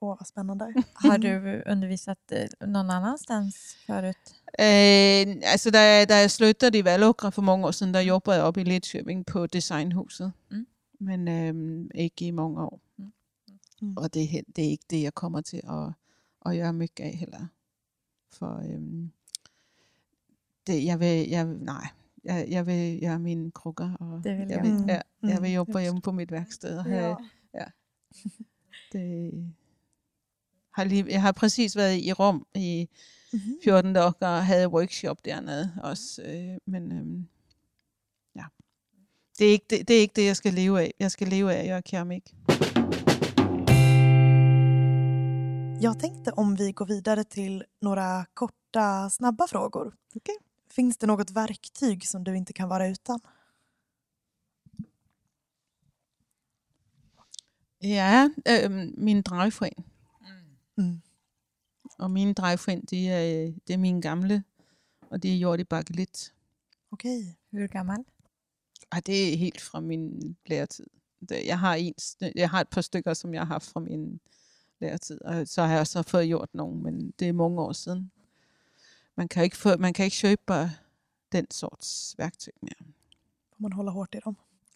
Åh, 0.00 0.08
vad 0.18 0.26
spännande. 0.26 0.64
Har 0.94 1.18
du 1.18 1.62
undervisat 1.66 2.32
eh, 2.32 2.68
någon 2.68 2.90
annanstans 2.90 3.76
förut? 3.86 4.16
Øh, 4.58 5.36
altså, 5.52 5.70
da, 5.70 6.04
da 6.04 6.16
jeg 6.20 6.30
sluttede 6.30 6.78
i 6.78 6.84
Vallåkra 6.84 7.30
for 7.30 7.42
mange 7.42 7.66
år 7.66 7.70
siden, 7.70 7.94
der 7.94 8.00
jobbede 8.00 8.36
jeg 8.36 8.44
op 8.44 8.56
i 8.56 8.62
Lidköping 8.64 9.26
på 9.26 9.46
Designhuset. 9.46 10.32
Mm. 10.50 10.66
Men 11.00 11.28
øh, 11.28 11.84
ikke 11.94 12.26
i 12.26 12.30
mange 12.30 12.60
år. 12.62 12.80
Mm. 12.96 13.12
Mm. 13.82 13.94
Og 13.96 14.14
det, 14.14 14.22
er 14.38 14.42
det 14.56 14.64
er 14.64 14.70
ikke 14.70 14.84
det, 14.90 15.02
jeg 15.02 15.14
kommer 15.14 15.40
til 15.40 15.56
at, 15.64 15.92
at 16.46 16.56
gøre 16.58 16.72
mycket 16.72 17.04
af 17.04 17.12
heller. 17.16 17.46
For 18.32 18.56
øh, 18.58 19.08
det, 20.66 20.84
jeg 20.84 21.00
vil, 21.00 21.28
jeg, 21.28 21.48
vil- 21.48 21.58
nej, 21.58 21.86
jeg, 22.24 22.46
jeg 22.48 22.66
vil 22.66 23.00
gøre 23.00 23.18
mine 23.18 23.50
krukker, 23.50 23.92
og 24.00 24.20
Det 24.24 24.38
vil 24.38 24.46
jeg, 24.48 24.50
jeg. 24.50 24.62
vil, 24.62 24.72
Mm. 24.72 24.88
ja, 24.88 25.00
jeg 25.22 25.42
vil 25.42 25.50
Mm. 25.50 25.54
jobbe 25.54 25.72
Just. 25.72 25.82
hjemme 25.82 26.00
på 26.00 26.12
mit 26.12 26.30
værksted. 26.32 26.78
Og 26.78 26.84
have, 26.84 27.16
Ja. 27.54 27.64
det, 28.92 29.32
har 30.74 30.84
lige, 30.84 31.04
jeg 31.08 31.22
har 31.22 31.32
præcis 31.32 31.76
været 31.76 31.96
i 31.98 32.12
Rom 32.12 32.46
i 32.54 32.88
Mhm. 33.32 33.58
14 33.64 33.92
dage 33.92 34.14
og 34.20 34.46
havde 34.46 34.68
workshop 34.68 35.24
dernede 35.24 35.72
også. 35.82 36.22
Øh, 36.22 36.56
men 36.66 36.92
øhm, 36.92 37.28
ja, 38.36 38.44
det 39.38 39.46
er, 39.46 39.52
ikke 39.52 39.66
det, 39.70 39.88
det 39.88 39.96
er 39.96 40.00
ikke 40.00 40.12
det, 40.16 40.26
jeg 40.26 40.36
skal 40.36 40.54
leve 40.54 40.80
af. 40.80 40.94
Jeg 41.00 41.10
skal 41.10 41.28
leve 41.28 41.52
af 41.52 41.60
at 41.60 41.66
gøre 41.68 41.82
keramik. 41.82 42.34
Jag 45.82 45.98
tänkte 46.00 46.32
om 46.38 46.58
vi 46.58 46.72
går 46.72 46.84
vidare 46.84 47.24
till 47.24 47.64
några 47.82 48.24
korta, 48.34 49.08
snabba 49.10 49.44
frågor. 49.46 49.92
Okej. 50.16 50.34
Finns 50.70 50.96
det 50.96 51.06
något 51.06 51.30
verktyg 51.34 52.06
som 52.06 52.24
du 52.24 52.32
inte 52.32 52.52
kan 52.52 52.68
vara 52.68 52.88
utan? 52.88 53.20
Ja, 57.82 58.28
øhm, 58.48 58.94
min 58.96 59.22
drejefrind. 59.22 59.93
Mm. 60.76 61.00
Og 61.98 62.10
mine 62.10 62.34
drejefrind, 62.34 62.86
de 62.86 63.08
er, 63.08 63.52
det 63.66 63.74
er 63.74 63.78
mine 63.78 64.02
gamle, 64.02 64.44
og 65.10 65.22
de 65.22 65.34
er 65.34 65.38
gjort 65.38 65.60
i 65.60 65.64
bakelit. 65.64 66.34
Okej. 66.90 67.34
Hur 67.50 67.66
gammal? 67.66 68.04
Ej, 68.92 69.00
det 69.00 69.32
er 69.32 69.36
helt 69.36 69.60
fra 69.60 69.80
min 69.80 70.36
læretid. 70.46 70.86
Det, 71.28 71.46
jeg, 71.46 71.58
har 71.58 71.74
en, 71.74 71.94
jeg 72.36 72.50
har 72.50 72.60
et 72.60 72.68
par 72.68 72.80
stykker, 72.80 73.14
som 73.14 73.34
jeg 73.34 73.40
har 73.40 73.46
haft 73.46 73.66
fra 73.66 73.80
min 73.80 74.20
læretid, 74.80 75.20
og 75.24 75.48
så 75.48 75.62
har 75.62 75.70
jeg 75.70 75.80
også 75.80 76.02
fået 76.02 76.26
gjort 76.26 76.54
nogle, 76.54 76.82
men 76.82 77.14
det 77.18 77.28
er 77.28 77.32
mange 77.32 77.62
år 77.62 77.72
siden. 77.72 78.12
Man 79.16 79.28
kan 79.28 79.44
ikke, 79.44 79.56
få, 79.56 79.76
man 79.76 79.92
kan 79.92 80.04
ikke 80.04 80.18
købe 80.22 80.42
bare 80.46 80.70
den 81.32 81.50
sorts 81.50 82.14
værktøj 82.18 82.52
mere. 82.62 82.92
Man 83.58 83.72
hålla 83.72 83.90
hårt 83.90 84.14
i 84.14 84.18
dem? 84.24 84.34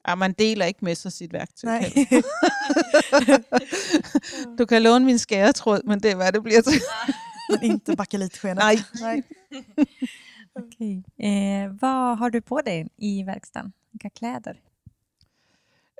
Ja, 0.08 0.14
man 0.14 0.32
deler 0.32 0.66
ikke 0.66 0.84
med 0.84 0.94
sig 0.94 1.12
sit 1.12 1.32
værktøj. 1.32 1.70
Nej. 1.70 1.92
du 4.58 4.66
kan 4.66 4.82
låne 4.82 5.04
min 5.04 5.18
skæretråd, 5.18 5.80
men 5.84 6.00
det 6.00 6.10
er, 6.10 6.16
hvad 6.16 6.32
det 6.32 6.42
bliver 6.42 6.62
til. 6.62 6.82
Men 7.50 7.62
inte 7.62 7.96
bakelitskenet? 7.96 8.56
Nej. 8.56 8.76
Nej. 9.00 9.22
Okej. 10.54 11.02
Eh, 11.18 11.82
vad 11.82 12.16
har 12.18 12.28
du 12.28 12.40
på 12.40 12.60
dig 12.66 12.86
i 12.98 13.22
verkstaden? 13.26 13.72
Vilka 13.92 14.08
kläder? 14.08 14.54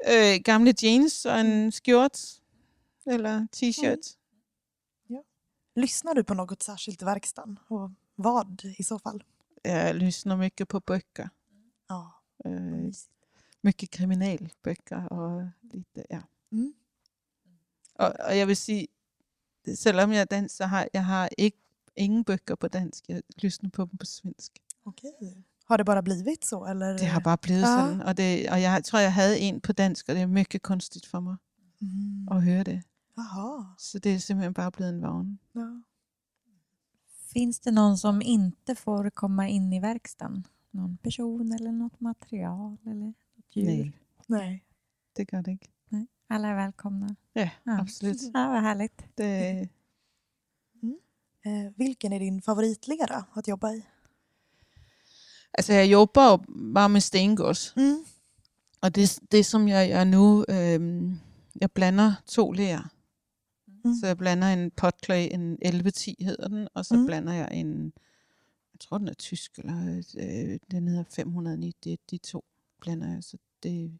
Øh, 0.08 0.40
gamle 0.44 0.74
jeans 0.82 1.26
og 1.26 1.40
en 1.40 1.72
skjort, 1.72 2.18
eller 3.06 3.46
t-shirt. 3.56 4.16
Lyssnar 5.76 6.14
du 6.14 6.22
på 6.22 6.34
något 6.34 6.62
särskilt 6.62 7.02
i 7.02 7.04
verkstaden? 7.04 7.58
Och 7.68 7.90
vad 8.16 8.64
i 8.78 8.82
så 8.82 8.98
fall? 8.98 9.24
Jag 9.62 9.96
lyssnar 9.96 10.36
mycket 10.36 10.68
på 10.68 10.80
böcker. 10.80 11.30
Ja. 11.88 12.12
Eh, 12.44 12.92
mycket 13.62 13.90
kriminalböcker 13.90 15.12
och 15.12 15.46
lite, 15.62 16.04
ja. 16.10 16.20
Mm. 16.50 16.72
Og, 17.94 18.12
og 18.20 18.38
jeg 18.38 18.46
vil 18.48 18.56
sige, 18.56 18.86
selvom 19.74 20.12
jeg 20.12 20.20
er 20.20 20.24
dansk, 20.24 20.56
så 20.56 20.66
har 20.66 20.88
jeg 20.94 21.04
har 21.06 21.28
ikke, 21.38 21.58
ingen 21.96 22.24
bøger 22.24 22.54
på 22.60 22.68
dansk. 22.68 23.08
Jeg 23.08 23.22
lyssnar 23.42 23.70
på 23.70 23.84
dem 23.84 23.98
på 23.98 24.06
svensk. 24.06 24.58
Okej. 24.84 25.10
Har 25.68 25.76
det 25.76 25.86
bara 25.86 26.00
blivit 26.00 26.46
så? 26.46 26.66
Eller? 26.70 26.96
Det 26.96 27.06
har 27.06 27.20
bare 27.20 27.38
blevet 27.38 27.60
Ja. 27.60 27.66
sådan. 27.66 28.00
Og, 28.02 28.16
det, 28.16 28.50
og 28.50 28.62
jeg 28.62 28.84
tror, 28.84 28.98
jeg 28.98 29.12
havde 29.14 29.38
en 29.38 29.60
på 29.60 29.72
dansk, 29.72 30.08
og 30.08 30.14
det 30.14 30.22
er 30.22 30.26
mycket 30.26 30.62
konstigt 30.62 31.06
for 31.06 31.20
mig 31.20 31.36
Mm. 31.80 32.28
at 32.30 32.42
høre 32.42 32.64
det. 32.64 32.82
Jaha. 33.16 33.62
Så 33.78 33.98
det 33.98 34.14
er 34.14 34.18
simpelthen 34.18 34.54
bare 34.54 34.72
blevet 34.72 34.90
en 34.92 35.02
vane. 35.02 35.38
Ja. 35.54 35.80
Finns 37.32 37.60
det 37.60 37.74
någon 37.74 37.96
som 37.98 38.20
inte 38.24 38.74
får 38.74 39.10
komma 39.10 39.48
in 39.48 39.72
i 39.72 39.80
verkstaden? 39.82 40.46
Någon 40.72 40.96
person 40.96 41.52
eller 41.52 41.70
något 41.72 42.00
material 42.00 42.76
eller 42.86 43.12
djur? 43.54 43.64
Nej, 43.64 43.92
Nej. 44.28 44.64
det 45.16 45.28
gør 45.28 45.40
det 45.42 45.50
ikke. 45.52 45.68
Nej. 45.90 46.06
Alla 46.30 46.48
är 46.48 46.54
välkomna. 46.56 47.16
Ja, 47.34 47.50
Ja. 47.66 47.80
absolut. 47.80 48.16
Ja, 48.34 48.48
vad 48.48 48.62
härligt. 48.62 49.04
Det, 49.18 49.68
Eh, 51.46 51.72
vilken 51.76 52.12
är 52.12 52.20
din 52.20 52.42
favoritlera 52.42 53.24
att 53.32 53.48
jobba 53.48 53.72
i? 53.72 53.82
altså, 55.54 55.72
jeg 55.72 55.90
jobber 55.90 56.30
jo 56.30 56.36
bare 56.74 56.88
med 56.88 57.00
stengods. 57.00 57.74
Mm. 57.76 58.04
Og 58.80 58.94
det, 58.94 59.18
det 59.32 59.46
som 59.46 59.68
jeg 59.68 59.88
gør 59.90 60.04
nu, 60.04 60.44
øhm, 60.48 61.18
jeg 61.60 61.70
blander 61.72 62.12
to 62.26 62.52
ler. 62.52 62.90
Mm. 63.84 63.94
Så 64.00 64.06
jeg 64.06 64.16
blander 64.18 64.46
en 64.52 64.70
potclay, 64.70 65.28
en 65.32 65.52
1110 65.52 66.16
hedder 66.24 66.48
den, 66.48 66.68
og 66.74 66.84
så 66.86 66.94
Mm. 66.94 67.00
mm. 67.00 67.06
blander 67.06 67.32
jeg 67.32 67.48
en, 67.54 67.92
jeg 68.72 68.80
tror 68.80 68.98
den 68.98 69.08
er 69.08 69.14
tysk, 69.14 69.58
eller 69.58 70.02
øh, 70.18 70.58
den 70.70 70.88
hedder 70.88 71.04
509, 71.10 71.76
det, 71.84 72.10
de 72.10 72.18
to 72.18 72.44
blander 72.80 73.08
jeg. 73.12 73.24
Så 73.24 73.36
det, 73.62 73.98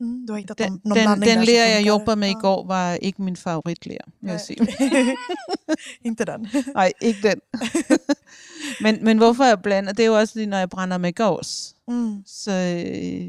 Mm. 0.00 0.26
Du 0.26 0.32
har 0.32 0.40
den 0.40 0.56
någon, 0.58 0.80
någon 0.84 0.96
den, 0.96 1.04
blandning 1.04 1.30
den 1.30 1.38
som 1.38 1.44
ler, 1.46 1.66
jeg 1.66 1.86
jobber 1.86 2.14
med 2.14 2.30
i 2.30 2.34
går, 2.40 2.66
var 2.66 2.94
ikke 2.94 3.22
min 3.22 3.36
favoritler, 3.36 3.96
vil 4.20 4.30
jeg 4.30 4.40
sige. 4.40 4.58
Inte 6.08 6.24
den. 6.24 6.48
Nej, 6.74 6.92
ikke 7.00 7.28
den. 7.28 7.40
men, 8.82 9.04
men 9.04 9.18
hvorfor 9.18 9.44
jeg 9.44 9.62
blander, 9.62 9.92
det 9.92 10.02
er 10.02 10.06
jo 10.06 10.18
også 10.18 10.38
lige, 10.38 10.46
når 10.46 10.58
jeg 10.58 10.70
brænder 10.70 10.98
med 10.98 11.12
gås. 11.12 11.76
Mm. 11.88 12.22
Så 12.26 12.50
øh, 12.50 13.24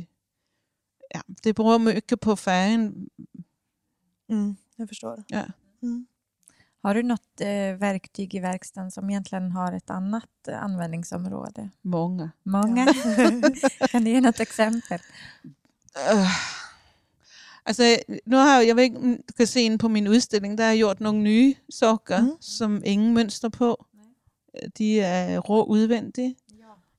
ja, 1.15 1.21
det 1.43 1.55
beror 1.55 1.77
mycket 1.77 2.19
på 2.19 2.35
färgen. 2.35 3.09
Mm. 4.29 4.57
Jag 4.79 4.87
förstår. 4.87 5.23
Ja. 5.31 5.43
Mm. 5.81 6.07
Har 6.85 6.93
du 6.93 7.01
något 7.03 7.41
eh, 7.41 7.79
verktyg 7.79 8.35
i 8.35 8.39
verkstaden 8.39 8.91
som 8.91 9.09
egentligen 9.09 9.51
har 9.51 9.71
ett 9.73 9.89
annat 9.89 10.47
eh, 10.47 10.63
användningsområde? 10.63 11.69
Många. 11.81 12.29
Många? 12.43 12.85
kan 13.91 14.03
du 14.03 14.11
ge 14.11 14.21
något 14.21 14.39
exempel? 14.39 14.99
Altså, 17.65 17.97
nu 18.25 18.35
har 18.35 18.61
ikke, 18.61 18.97
om 18.97 19.17
du 19.27 19.33
kan 19.37 19.47
se 19.47 19.61
inde 19.61 19.77
på 19.77 19.87
min 19.87 20.07
udstilling, 20.07 20.57
der 20.57 20.63
har 20.63 20.71
jeg 20.71 20.79
gjort 20.79 20.99
nogle 20.99 21.19
nye 21.19 21.55
sokker, 21.69 22.19
Mm. 22.21 22.25
mm. 22.25 22.37
som 22.41 22.81
ingen 22.85 23.13
mønster 23.13 23.49
på. 23.49 23.85
De 24.77 24.99
er 25.01 25.39
rå 25.39 25.63
udvendige, 25.63 26.35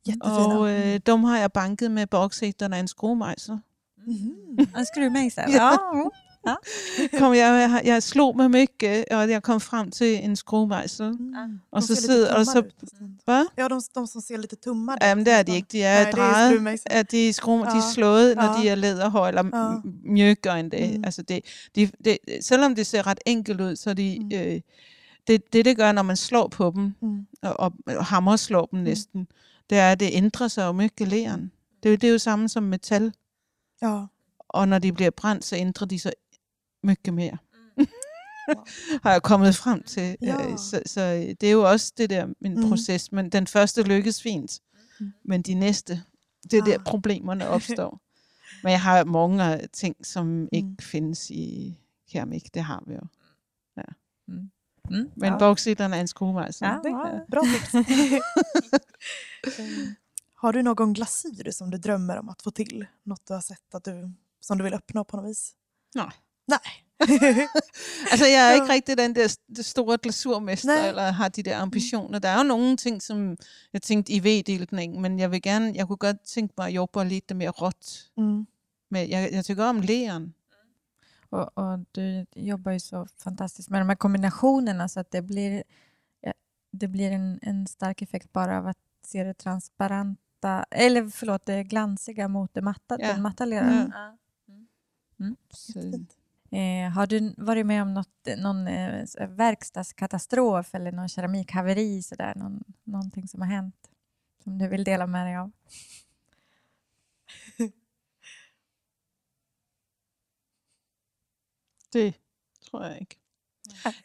Jättefina. 0.08 0.56
og 0.58 0.70
øh, 0.70 1.00
dem 1.06 1.24
har 1.24 1.38
jeg 1.38 1.52
banket 1.52 1.90
med 1.90 2.06
boksægterne 2.06 2.76
af 2.76 2.80
en 2.80 2.88
skruemejsel. 2.88 3.58
Mhm. 4.06 4.58
En 4.78 4.86
skruvmejsel? 4.94 5.44
Ja. 5.60 5.70
Kom, 7.18 7.34
jeg, 7.34 7.70
jeg, 7.74 7.82
jeg 7.84 8.02
slog 8.02 8.36
mig 8.36 8.50
mycket, 8.50 9.04
og 9.10 9.30
jeg 9.30 9.42
kom 9.42 9.60
frem 9.60 9.90
til 9.90 10.24
en 10.24 10.36
skruemejsel. 10.36 11.10
Mm. 11.12 11.34
Og 11.70 11.82
De 11.82 11.86
så 11.86 11.94
sidder, 11.94 12.34
og 12.34 12.46
tummade 12.46 12.70
så, 12.88 13.16
hvad? 13.24 13.44
Ja, 13.58 13.68
de, 13.68 13.74
de 13.74 14.06
som 14.06 14.20
ser 14.20 14.36
lite 14.38 14.56
tummade 14.56 14.98
Jamen, 15.02 15.26
det 15.26 15.32
er 15.32 15.42
de 15.42 15.54
ikke. 15.54 15.68
De 15.72 15.82
er 15.82 15.94
Nej, 16.02 16.10
det 16.10 16.18
er 16.18 16.22
drejet, 16.62 16.80
at 16.86 17.10
de 17.10 17.28
er, 17.28 17.32
skru, 17.32 17.58
de 17.58 17.64
er 17.66 17.74
Ja. 17.74 17.92
slået, 17.94 18.36
når 18.36 18.42
Ja. 18.56 18.62
de 18.62 18.68
er 18.68 18.74
læderhår, 18.74 19.26
eller 19.26 19.44
Ja. 19.52 19.70
ja. 19.72 19.78
mjøkker 20.04 20.52
end 20.52 20.70
det. 20.70 20.90
Mm. 20.90 20.96
Mm. 20.96 21.04
Altså 21.04 21.22
det, 21.22 21.40
de, 21.74 21.90
det. 22.04 22.18
Selvom 22.40 22.74
det 22.74 22.86
ser 22.86 23.06
ret 23.06 23.20
enkelt 23.26 23.60
ud, 23.60 23.76
så 23.76 23.94
de, 23.94 24.18
Mm. 24.20 24.24
mm. 24.26 24.32
øh, 24.34 24.60
det, 25.26 25.52
det, 25.52 25.64
det 25.64 25.76
gør, 25.76 25.92
når 25.92 26.02
man 26.02 26.16
slår 26.16 26.48
på 26.48 26.72
dem, 26.76 26.94
Mm. 27.02 27.26
og, 27.42 27.60
og, 27.60 27.72
og 27.86 28.04
hammerslår 28.04 28.66
dem 28.72 28.80
næsten, 28.80 29.26
det 29.70 29.78
er, 29.78 29.92
at 29.92 30.00
det 30.00 30.08
ændrer 30.12 30.48
sig 30.48 30.64
jo 30.66 30.72
mycket 30.72 31.08
læren. 31.08 31.52
Det, 31.82 31.92
er 31.92 31.96
det 31.96 32.06
er 32.08 32.12
jo 32.12 32.18
samme 32.18 32.48
som 32.48 32.62
metal, 32.62 33.12
Ja. 33.82 34.00
og 34.48 34.68
når 34.68 34.78
de 34.78 34.92
bliver 34.92 35.10
brændt, 35.10 35.44
så 35.44 35.56
ændrer 35.56 35.86
de 35.86 35.98
sig 35.98 36.12
mycket 36.86 37.14
mere. 37.14 37.38
har 39.02 39.10
jeg 39.12 39.22
kommet 39.22 39.56
frem 39.56 39.82
til. 39.82 40.16
Ja. 40.22 40.50
Øh, 40.50 40.58
så, 40.58 40.82
så 40.86 41.00
det 41.40 41.42
er 41.42 41.50
jo 41.50 41.62
også 41.70 41.92
det 41.96 42.10
der 42.10 42.24
en 42.24 42.34
Mm. 42.40 42.50
mm. 42.62 42.68
proces, 42.68 43.12
men 43.12 43.30
den 43.30 43.46
første 43.46 43.82
lykkes 43.82 44.22
fint, 44.22 44.60
Mm. 45.00 45.12
men 45.24 45.42
de 45.42 45.54
næste, 45.54 46.02
det 46.50 46.58
er 46.58 46.64
der 46.64 46.78
Ah. 46.78 46.84
problemerne 46.84 47.48
opstår. 47.56 48.00
men 48.62 48.70
jeg 48.72 48.80
har 48.80 49.04
mange 49.04 49.66
ting, 49.72 50.06
som 50.06 50.26
Mm. 50.26 50.48
ikke 50.52 50.76
findes 50.80 51.30
i 51.30 51.78
keramik, 52.12 52.54
det 52.54 52.62
har 52.64 52.82
vi 52.86 52.94
jo. 52.94 53.00
Mm. 54.28 54.50
Men 54.90 55.10
Ja. 55.22 55.26
ja. 55.32 55.38
boksitterne 55.38 55.96
er 55.96 56.00
en 56.00 56.06
skruemejsel. 56.06 56.64
Ja. 56.66 56.72
Är 56.74 57.24
bra 57.30 57.40
tips. 57.42 57.74
Eh, 57.74 58.20
Har 60.34 60.52
du 60.52 60.62
någon 60.62 60.92
glasyr 60.92 61.50
som 61.50 61.70
du 61.70 61.78
drömmer 61.78 62.16
om 62.16 62.28
att 62.28 62.42
få 62.42 62.50
till? 62.50 62.86
Något 63.04 63.26
du 63.26 63.34
har 63.34 63.40
sett 63.40 63.74
att 63.74 63.84
du, 63.84 64.10
som 64.40 64.58
du 64.58 64.64
vill 64.64 64.74
uppnå 64.74 65.04
på 65.04 65.16
något 65.16 65.30
vis? 65.30 65.52
Nej. 65.94 66.10
Nej. 66.48 66.58
Altså, 68.12 68.26
jeg 68.26 68.48
er 68.48 68.52
ikke 68.52 68.68
rigtig 68.72 68.98
den 68.98 69.14
der 69.14 69.28
st- 69.28 69.62
store 69.62 69.98
glasurmester, 70.02 70.74
Nej. 70.80 70.88
Eller 70.88 71.10
har 71.10 71.28
de 71.28 71.42
der 71.42 71.58
ambitioner. 71.58 72.18
Der 72.18 72.28
er 72.28 72.36
jo 72.38 72.42
nogle 72.44 72.76
ting, 72.76 73.02
som 73.02 73.36
jeg 73.72 73.82
tænkte 73.82 74.12
i 74.12 74.18
V-delning, 74.20 75.00
men 75.00 75.18
jeg 75.18 75.30
vil 75.30 75.42
gerne, 75.42 75.72
jeg 75.74 75.86
kunne 75.86 75.96
godt 75.96 76.20
tænke 76.20 76.54
mig 76.58 76.66
at 76.68 76.74
jobbe 76.74 77.04
lidt 77.04 77.36
mere 77.36 77.50
råt. 77.50 78.10
Mm. 78.16 78.46
Men 78.90 79.10
jeg, 79.10 79.28
jeg 79.32 79.44
tycker 79.44 79.64
om 79.64 79.80
leren. 79.80 80.34
Och, 81.30 81.58
och 81.58 81.78
du 81.96 82.24
jobbar 82.36 82.72
ju 82.72 82.78
så 82.78 83.06
fantastiskt 83.24 83.70
med 83.70 83.80
de 83.80 83.88
här 83.88 83.96
kombinationerna 83.96 84.88
så 84.88 85.00
att 85.00 85.12
det 85.12 85.22
blir, 85.22 85.62
ja, 86.22 86.32
det 86.80 86.88
blir 86.88 87.10
en, 87.10 87.38
en 87.42 87.66
stark 87.66 88.02
effekt 88.02 88.32
bara 88.32 88.58
av 88.58 88.66
att 88.66 88.78
se 89.06 89.24
det 89.24 89.34
transparenta, 89.38 90.64
eller 90.70 91.08
förlåt, 91.10 91.46
det 91.46 91.64
glansiga 91.64 92.28
mot 92.28 92.54
det 92.54 92.62
matta, 92.62 92.96
Ja. 93.00 93.12
den 93.12 93.22
matta 93.22 93.44
leran. 93.44 93.92
Ja. 93.94 94.16
Så, 95.50 95.78
Jättefint. 95.78 96.12
Eh, 96.56 96.90
har 96.90 97.06
du 97.06 97.34
varit 97.36 97.66
med 97.66 97.82
om 97.82 97.94
något, 97.94 98.26
någon 98.38 98.68
eh, 98.68 99.04
verkstadskatastrof 99.28 100.74
eller 100.74 100.92
någon 100.92 101.08
keramikhaveri, 101.08 102.02
så 102.02 102.14
där, 102.14 102.34
någon, 102.34 102.64
någonting 102.84 103.28
som 103.28 103.40
har 103.40 103.48
hänt 103.48 103.90
som 104.44 104.58
du 104.58 104.68
vill 104.68 104.84
dela 104.84 105.06
med 105.06 105.26
dig 105.26 105.36
av? 105.36 105.52
det 111.92 112.14
tror 112.70 112.84
jeg 112.84 113.00
ikke. 113.00 113.16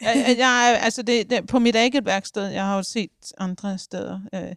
Jeg, 0.01 0.35
jeg, 0.37 0.79
altså 0.81 1.03
det, 1.03 1.29
det, 1.29 1.47
på 1.47 1.59
mit 1.59 1.75
eget 1.75 2.05
værksted, 2.05 2.47
jeg 2.47 2.65
har 2.65 2.75
jo 2.75 2.83
set 2.83 3.33
andre 3.37 3.77
steder, 3.77 4.21
øh, 4.33 4.55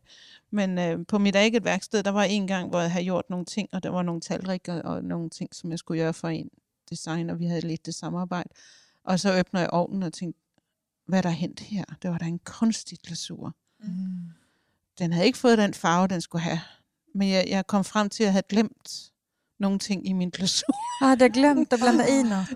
men 0.50 0.78
øh, 0.78 1.06
på 1.06 1.18
mit 1.18 1.36
eget 1.36 1.64
værksted, 1.64 2.02
der 2.02 2.10
var 2.10 2.24
en 2.24 2.46
gang, 2.46 2.68
hvor 2.68 2.80
jeg 2.80 2.92
havde 2.92 3.04
gjort 3.04 3.30
nogle 3.30 3.44
ting, 3.44 3.68
og 3.72 3.82
der 3.82 3.90
var 3.90 4.02
nogle 4.02 4.20
talrikker 4.20 4.82
og 4.82 5.04
nogle 5.04 5.30
ting, 5.30 5.54
som 5.54 5.70
jeg 5.70 5.78
skulle 5.78 6.02
gøre 6.02 6.14
for 6.14 6.28
en 6.28 6.50
designer, 6.90 7.34
vi 7.34 7.46
havde 7.46 7.60
lidt 7.60 7.86
det 7.86 7.94
samarbejde. 7.94 8.48
Og 9.04 9.20
så 9.20 9.38
åbner 9.38 9.60
jeg 9.60 9.70
ovnen 9.70 10.02
og 10.02 10.12
tænkte, 10.12 10.40
hvad 11.06 11.18
er 11.18 11.22
der 11.22 11.30
hent 11.30 11.60
her? 11.60 11.84
Det 12.02 12.10
var 12.10 12.18
da 12.18 12.24
en 12.24 12.38
kunstig 12.38 12.98
glasur. 12.98 13.52
Mm. 13.80 14.30
Den 14.98 15.12
havde 15.12 15.26
ikke 15.26 15.38
fået 15.38 15.58
den 15.58 15.74
farve, 15.74 16.08
den 16.08 16.20
skulle 16.20 16.42
have. 16.42 16.60
Men 17.14 17.30
jeg, 17.30 17.44
jeg 17.48 17.66
kom 17.66 17.84
frem 17.84 18.08
til 18.08 18.24
at 18.24 18.32
have 18.32 18.42
glemt 18.48 19.12
nogle 19.58 19.78
ting 19.78 20.06
i 20.08 20.12
min 20.12 20.30
glasur. 20.30 20.74
Jag 21.00 21.08
hade 21.08 21.28
glömt 21.28 21.72
att 21.72 21.80
blanda 21.80 22.08
i 22.08 22.22
något. 22.22 22.48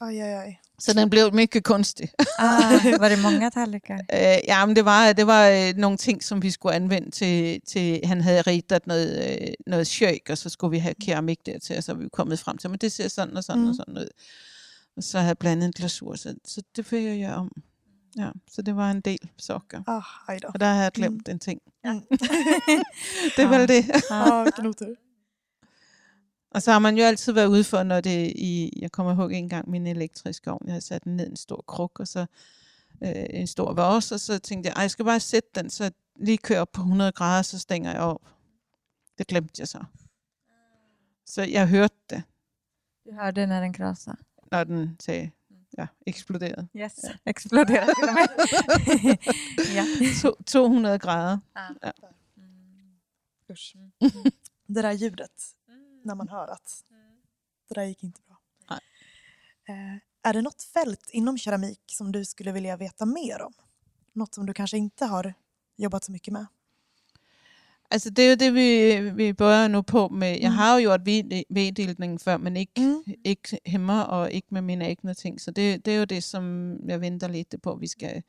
Aj, 0.00 0.20
aj, 0.20 0.34
aj. 0.34 0.60
Så 0.84 0.92
den 0.92 1.10
blev 1.10 1.34
mycket 1.34 1.64
kunstig. 1.64 2.10
Ah, 2.38 3.00
var 3.00 3.08
det 3.08 3.22
många 3.28 3.48
tallrikar? 3.50 3.94
Øh, 4.12 4.38
ja, 4.48 4.66
men 4.66 4.76
det 4.76 4.84
var, 4.84 5.12
det 5.12 5.26
var 5.26 5.48
øh, 5.48 5.74
nogle 5.76 5.96
ting, 5.96 6.22
som 6.24 6.42
vi 6.42 6.50
skulle 6.50 6.74
anvende 6.74 7.10
til, 7.10 7.60
til 7.66 8.00
han 8.04 8.20
havde 8.20 8.42
ritet 8.42 8.86
noget, 8.86 9.38
øh, 9.42 9.48
noget 9.66 9.86
shake, 9.86 10.22
og 10.32 10.38
så 10.38 10.48
skulle 10.48 10.70
vi 10.70 10.78
have 10.78 10.94
keramik 11.00 11.46
dertil, 11.46 11.76
og 11.76 11.82
så 11.82 11.92
er 11.92 11.96
vi 11.96 12.08
kommet 12.12 12.38
frem 12.38 12.58
til, 12.58 12.70
men 12.70 12.78
det 12.78 12.92
ser 12.92 13.08
sådan 13.08 13.36
og 13.36 13.44
sådan 13.44 13.58
Mm. 13.60 13.64
mm. 13.64 13.70
og 13.70 13.74
sådan 13.74 13.98
ud. 13.98 14.08
Og 14.96 15.02
så 15.02 15.18
havde 15.18 15.28
jeg 15.28 15.38
blandet 15.38 15.66
en 15.66 15.72
glasur, 15.72 16.14
så, 16.14 16.34
så 16.44 16.62
det 16.76 16.86
fik 16.86 17.04
jeg 17.20 17.34
om. 17.34 17.50
Ja, 18.18 18.28
så 18.52 18.62
det 18.62 18.76
var 18.76 18.90
en 18.90 19.00
del 19.00 19.18
sokker. 19.38 19.82
Ah, 19.86 20.38
då. 20.42 20.48
Og 20.54 20.60
der 20.60 20.66
havde 20.66 20.82
jeg 20.82 20.92
glemt 20.92 21.28
en 21.28 21.38
ting. 21.38 21.60
Mm. 21.84 22.00
Det 23.36 23.50
vel 23.50 23.68
det. 23.68 23.84
Ja, 24.10 24.42
otur. 24.42 24.86
Og 26.54 26.62
så 26.62 26.72
har 26.72 26.78
man 26.78 26.96
jo 26.98 27.04
altid 27.04 27.32
været 27.32 27.46
ude 27.46 27.64
for, 27.64 27.82
når 27.82 28.00
det 28.00 28.32
i, 28.36 28.78
jeg 28.82 28.92
kommer 28.92 29.12
ihåg 29.12 29.32
en 29.32 29.48
gang 29.48 29.70
min 29.70 29.86
elektriske 29.86 30.50
ovn, 30.50 30.62
jeg 30.66 30.72
havde 30.72 30.84
sat 30.84 31.04
den 31.04 31.16
ned 31.16 31.26
i 31.26 31.30
en 31.30 31.36
stor 31.36 31.64
kruk, 31.68 32.00
og 32.00 32.08
så 32.08 32.26
øh, 33.02 33.26
en 33.30 33.46
stor 33.46 33.72
vars, 33.72 34.12
og 34.12 34.20
så 34.20 34.38
tænkte 34.38 34.68
jeg, 34.68 34.74
"Ej, 34.76 34.80
jeg 34.82 34.90
skal 34.90 35.04
bare 35.04 35.20
sætte 35.20 35.48
den, 35.54 35.70
så 35.70 35.90
lige 36.16 36.38
kører 36.38 36.60
op 36.60 36.72
på 36.72 36.80
100 36.80 37.12
grader, 37.12 37.42
så 37.42 37.58
stænger 37.58 37.90
jeg 37.92 38.00
op. 38.00 38.20
Det 39.18 39.26
glemte 39.26 39.52
jeg 39.60 39.68
så. 39.68 39.84
Så 41.26 41.42
jeg 41.42 41.68
hørte 41.68 41.94
det, 42.10 42.22
Du 43.04 43.12
hörde 43.12 43.46
när 43.46 43.60
den 43.60 43.72
krasade? 43.72 44.16
når 44.52 44.64
den 44.64 44.96
sagde 45.00 45.30
ja, 45.78 45.86
exploderede. 46.06 46.68
Yes. 46.76 46.98
Och 47.04 48.14
med. 48.14 49.16
ja. 49.76 49.84
To, 50.22 50.34
200 50.46 50.98
grader. 50.98 51.38
Mm. 52.36 52.98
Usch. 53.50 53.76
Det 54.66 54.82
där 54.82 54.92
ljudet, 54.92 55.54
när 56.04 56.14
man 56.14 56.28
hör 56.28 56.48
att 56.48 56.84
det 57.68 57.74
där 57.74 57.84
gick 57.84 58.02
inte 58.02 58.20
bra. 58.26 58.36
Nej. 58.70 58.80
Eh, 59.68 59.98
är 60.22 60.32
det 60.32 60.42
något 60.42 60.62
fält 60.62 61.10
inom 61.12 61.38
keramik 61.38 61.80
som 61.86 62.12
du 62.12 62.24
skulle 62.24 62.52
vilja 62.52 62.76
veta 62.76 63.06
mer 63.06 63.42
om? 63.42 63.52
Något 64.12 64.34
som 64.34 64.46
du 64.46 64.52
kanske 64.54 64.76
inte 64.78 65.04
har 65.06 65.34
jobbat 65.76 66.04
så 66.04 66.12
mycket 66.12 66.32
med? 66.32 66.46
Altså 67.90 68.10
det 68.10 68.22
er 68.24 68.30
jo 68.30 68.36
det, 68.36 68.50
vi, 68.54 69.00
vi 69.10 69.32
börjar 69.32 69.68
nu 69.68 69.82
på 69.82 70.08
med. 70.08 70.32
Jeg 70.40 70.48
Mm. 70.50 70.56
har 70.56 70.78
jo 70.78 70.82
gjort 70.90 71.06
ved- 71.06 71.44
veddilning 71.50 72.20
før, 72.20 72.36
men 72.36 72.56
ikke, 72.56 72.80
Mm. 72.80 73.02
ikke 73.24 73.58
hemmer 73.66 74.02
og 74.02 74.30
ikke 74.30 74.48
med 74.50 74.62
mine 74.62 74.84
egne 74.84 75.14
ting. 75.14 75.40
Så 75.40 75.50
det, 75.50 75.84
det 75.84 75.94
er 75.94 75.98
jo 75.98 76.04
det, 76.04 76.24
som 76.24 76.76
jeg 76.88 77.00
venter 77.00 77.28
lidt 77.28 77.54
på, 77.62 77.74
vi 77.76 77.86
skal, 77.86 78.22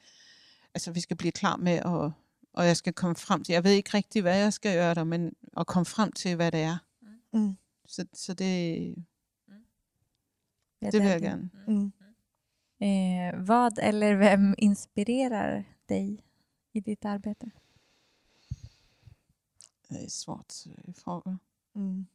altså, 0.73 0.91
vi 0.91 0.99
skal 1.01 1.17
blive 1.17 1.31
klar 1.31 1.55
med, 1.57 1.81
og, 1.81 2.11
og 2.53 2.65
jeg 2.65 2.77
skal 2.77 2.93
komme 2.93 3.15
frem 3.15 3.43
til. 3.43 3.53
Jeg 3.53 3.63
ved 3.63 3.71
ikke 3.71 3.89
rigtig, 3.93 4.21
hvad 4.21 4.37
jeg 4.37 4.53
skal 4.53 4.73
gøre 4.75 4.93
der, 4.95 5.03
men 5.03 5.33
at 5.57 5.67
komme 5.67 5.85
frem 5.85 6.11
til, 6.11 6.35
hvad 6.35 6.51
det 6.51 6.61
er. 6.61 6.77
Mm. 7.33 7.57
Så, 7.85 8.05
så 8.13 8.33
det, 8.33 8.95
Vet 10.81 10.91
det 10.93 11.01
vil 11.01 11.09
jag 11.09 11.09
jeg 11.09 11.15
inte. 11.15 11.27
gerne. 11.27 11.49
Mm. 11.67 11.91
Eh, 12.79 13.47
vad 13.47 13.79
eller 13.79 14.15
vem 14.15 14.55
inspirerar 14.57 15.63
dig 15.89 16.19
i 16.73 16.79
ditt 16.79 17.05
arbete? 17.05 17.51
Det 19.89 19.99
er 20.01 20.05
et 20.05 20.11
svårt 20.11 20.67
øh, 20.67 20.93
fråga. 20.95 21.35
Mm. 21.75 22.05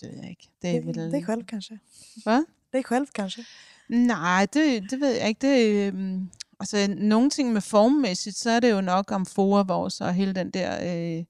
Det 0.00 0.08
ved 0.08 0.20
jeg 0.20 0.30
ikke. 0.30 0.48
Det 0.62 0.76
er 0.76 0.80
vel... 0.80 1.12
Dig 1.12 1.24
själv 1.24 1.44
kanske? 1.44 1.78
Hvad? 2.22 2.44
Dig 2.72 2.84
själv 2.84 3.06
kanske? 3.06 3.44
Nej, 3.88 4.46
det, 4.46 4.90
det 4.90 5.00
ved 5.00 5.14
jeg 5.16 5.28
ikke. 5.28 5.40
Det, 5.40 5.86
er, 5.86 5.88
øhm, 5.88 6.30
altså, 6.60 6.94
nogle 6.98 7.30
ting 7.30 7.52
med 7.52 7.60
formmæssigt, 7.60 8.36
så 8.36 8.50
er 8.50 8.60
det 8.60 8.70
jo 8.70 8.80
nok 8.80 9.12
amfora 9.12 9.62
vores 9.62 10.00
og 10.00 10.14
hele 10.14 10.34
den 10.34 10.50
der 10.50 10.70
øh, 11.18 11.24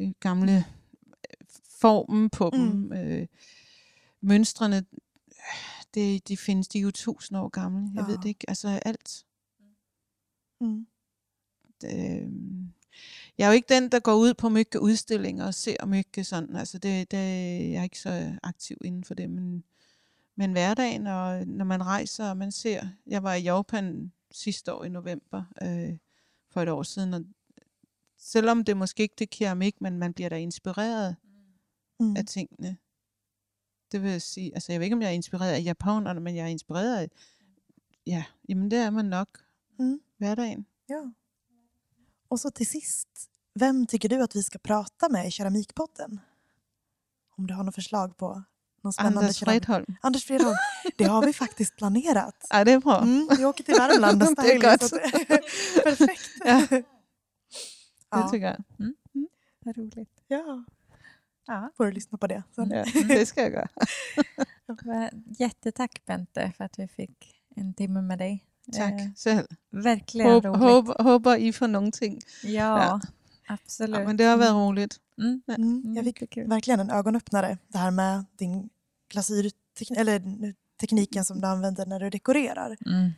øh, 0.00 0.12
gamle 0.20 0.64
formen 1.80 2.30
på 2.30 2.50
mm. 2.50 2.58
dem. 2.58 2.92
Øh, 2.92 3.26
mønstrene, 4.20 4.84
det, 5.94 6.28
de 6.28 6.36
findes, 6.36 6.68
de 6.68 6.78
er 6.78 6.82
jo 6.82 6.90
tusind 6.90 7.38
år 7.38 7.48
gamle. 7.48 7.90
Jeg 7.94 8.02
ja. 8.02 8.06
ved 8.10 8.18
det 8.18 8.28
ikke. 8.28 8.44
Altså 8.48 8.80
alt. 8.84 9.24
Mm. 10.60 10.86
Det, 11.80 12.22
øh, 12.22 12.32
jeg 13.38 13.44
er 13.44 13.48
jo 13.48 13.54
ikke 13.54 13.74
den, 13.74 13.88
der 13.88 14.00
går 14.00 14.14
ud 14.14 14.34
på 14.34 14.48
mykke 14.48 14.82
udstillinger 14.82 15.46
og 15.46 15.54
ser 15.54 15.86
mykke 15.86 16.24
sådan. 16.24 16.56
Altså 16.56 16.78
det, 16.78 17.10
det, 17.10 17.18
jeg 17.70 17.78
er 17.78 17.82
ikke 17.82 18.00
så 18.00 18.38
aktiv 18.42 18.76
inden 18.84 19.04
for 19.04 19.14
det, 19.14 19.30
men, 19.30 19.64
men 20.36 20.52
hverdagen, 20.52 21.06
og 21.06 21.46
når 21.46 21.64
man 21.64 21.86
rejser, 21.86 22.30
og 22.30 22.36
man 22.36 22.52
ser... 22.52 22.86
Jeg 23.06 23.22
var 23.22 23.34
i 23.34 23.42
Japan 23.42 24.12
sidste 24.30 24.72
år 24.72 24.84
i 24.84 24.88
november, 24.88 25.44
øh, 25.62 25.96
for 26.50 26.62
et 26.62 26.68
år 26.68 26.82
siden, 26.82 27.14
og 27.14 27.24
selvom 28.18 28.64
det 28.64 28.76
måske 28.76 29.02
ikke 29.02 29.14
det 29.18 29.24
er 29.24 29.36
keramik, 29.36 29.80
men 29.80 29.98
man 29.98 30.12
bliver 30.12 30.28
da 30.28 30.36
inspireret 30.36 31.16
Mm. 32.04 32.16
af 32.16 32.24
tingene. 32.26 32.76
Det 33.92 34.02
vil 34.02 34.10
jeg 34.10 34.22
sige, 34.22 34.54
altså 34.54 34.72
jeg 34.72 34.80
ved 34.80 34.84
ikke, 34.86 34.94
om 34.96 35.02
jeg 35.02 35.08
er 35.08 35.14
inspireret 35.14 35.52
af 35.52 35.62
japanerne, 35.64 36.20
men 36.20 36.36
jeg 36.36 36.42
er 36.42 36.48
inspireret 36.48 36.96
af, 36.98 37.08
ja, 38.06 38.24
jamen 38.48 38.70
det 38.70 38.78
er 38.78 38.90
man 38.90 39.04
nok. 39.04 39.28
Mm. 39.78 40.00
Hverdagen. 40.18 40.66
Ja. 40.88 41.12
Och 42.28 42.40
så 42.40 42.50
till 42.50 42.66
sist, 42.66 43.08
vem 43.54 43.86
tycker 43.86 44.08
du 44.08 44.22
att 44.22 44.36
vi 44.36 44.42
ska 44.42 44.58
prata 44.58 45.08
med 45.10 45.26
i 45.26 45.30
Keramikpodden? 45.30 46.20
Om 47.38 47.46
du 47.46 47.54
har 47.54 47.62
något 47.62 47.74
förslag 47.74 48.16
på 48.16 48.42
någon 48.82 48.92
spännande 48.92 49.18
Anders 49.18 49.36
keramik- 49.42 49.44
Fredholm. 49.66 49.96
Anders 50.02 50.24
Fredholm. 50.24 50.56
Det 50.98 51.04
har 51.04 51.26
vi 51.26 51.32
faktiskt 51.44 51.76
planerat. 51.76 52.46
Ja, 52.50 52.64
det 52.64 52.72
är 52.72 52.80
bra. 52.80 53.02
Mm, 53.02 53.28
vi 53.38 53.44
åker 53.44 53.64
till 53.64 53.74
Värmland 53.74 54.22
så 54.26 54.32
att- 54.32 54.90
Perfekt. 55.84 56.30
Ja. 56.44 56.66
Det 58.22 58.30
tycker 58.30 58.46
jag. 58.46 58.64
Vad 59.64 59.76
roligt. 59.78 60.10
Ja, 60.28 60.64
Ja. 61.46 61.70
får 61.76 61.84
du 61.86 61.92
lyssna 61.92 62.18
på 62.18 62.26
det. 62.26 62.42
sen. 62.54 62.70
Ja, 62.70 62.84
det 63.08 63.26
ska 63.26 63.42
jag 63.42 63.52
göra. 63.52 63.68
Jättetack 65.38 66.02
Bente 66.06 66.52
för 66.56 66.64
att 66.64 66.78
vi 66.78 66.88
fick 66.88 67.34
en 67.56 67.74
timme 67.74 68.00
med 68.02 68.18
dig. 68.18 68.44
Tack 68.72 68.92
Eh, 68.92 69.08
själv. 69.16 69.46
verkligen 69.70 70.30
Håb, 70.32 70.44
roligt. 70.44 70.60
håb, 70.62 70.88
hoppas 71.06 71.38
I 71.38 71.52
får 71.52 71.68
någonting. 71.68 72.20
Ja, 72.42 72.50
Ja. 72.78 73.00
absolut. 73.48 73.98
Ja, 74.00 74.04
men 74.06 74.16
det 74.16 74.24
har 74.24 74.36
varit 74.36 74.50
roligt. 74.52 74.96
Mm. 75.18 75.42
Mm, 75.48 75.82
Mm, 75.84 75.94
jag 75.96 76.04
fick 76.04 76.36
verkligen 76.36 76.80
en 76.80 76.90
ögonöppnare. 76.90 77.58
Det 77.68 77.78
här 77.78 77.90
med 77.90 78.24
din 78.38 78.68
glasyrteknik, 79.12 79.98
eller 79.98 80.22
tekniken 80.80 81.24
som 81.24 81.40
du 81.40 81.46
använder 81.46 81.86
när 81.86 82.00
du 82.00 82.10
dekorerar. 82.10 82.76
Mm. 82.86 83.10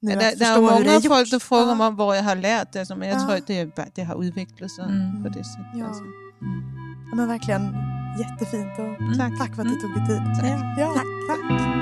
Nu 0.00 0.10
der, 0.10 0.18
der 0.20 0.46
er 0.46 0.56
jo 0.56 0.62
det 0.66 0.70
mange 0.74 0.94
gjort. 0.94 1.06
folk, 1.06 1.30
der 1.30 1.38
frågar 1.38 1.68
Ja. 1.68 1.74
mig 1.74 1.86
om, 1.86 1.94
hvor 1.94 2.14
jeg 2.14 2.24
har 2.24 2.34
lært 2.34 2.72
det, 2.72 2.88
men 2.98 3.08
jeg 3.08 3.16
Ja. 3.20 3.26
tror, 3.26 3.46
det, 3.46 3.58
er, 3.78 3.90
det 3.96 4.04
har 4.04 4.14
udviklet 4.14 4.70
sig 4.70 4.84
Mm. 4.84 5.22
på 5.22 5.28
det 5.28 5.44
sättet. 5.44 5.78
Ja. 5.78 5.86
Altså. 5.86 6.02
Ja, 6.02 6.91
men 7.16 7.28
verkligen 7.28 7.76
jättefint 8.18 8.78
och 8.78 9.00
Mm. 9.00 9.36
tack 9.38 9.54
för 9.54 9.62
att 9.62 9.68
du 9.68 9.74
Mm. 9.74 9.80
tog 9.80 9.94
dig 9.94 10.06
tid. 10.06 10.22
Ja. 10.42 10.74
Ja, 10.78 11.02
tack. 11.28 11.81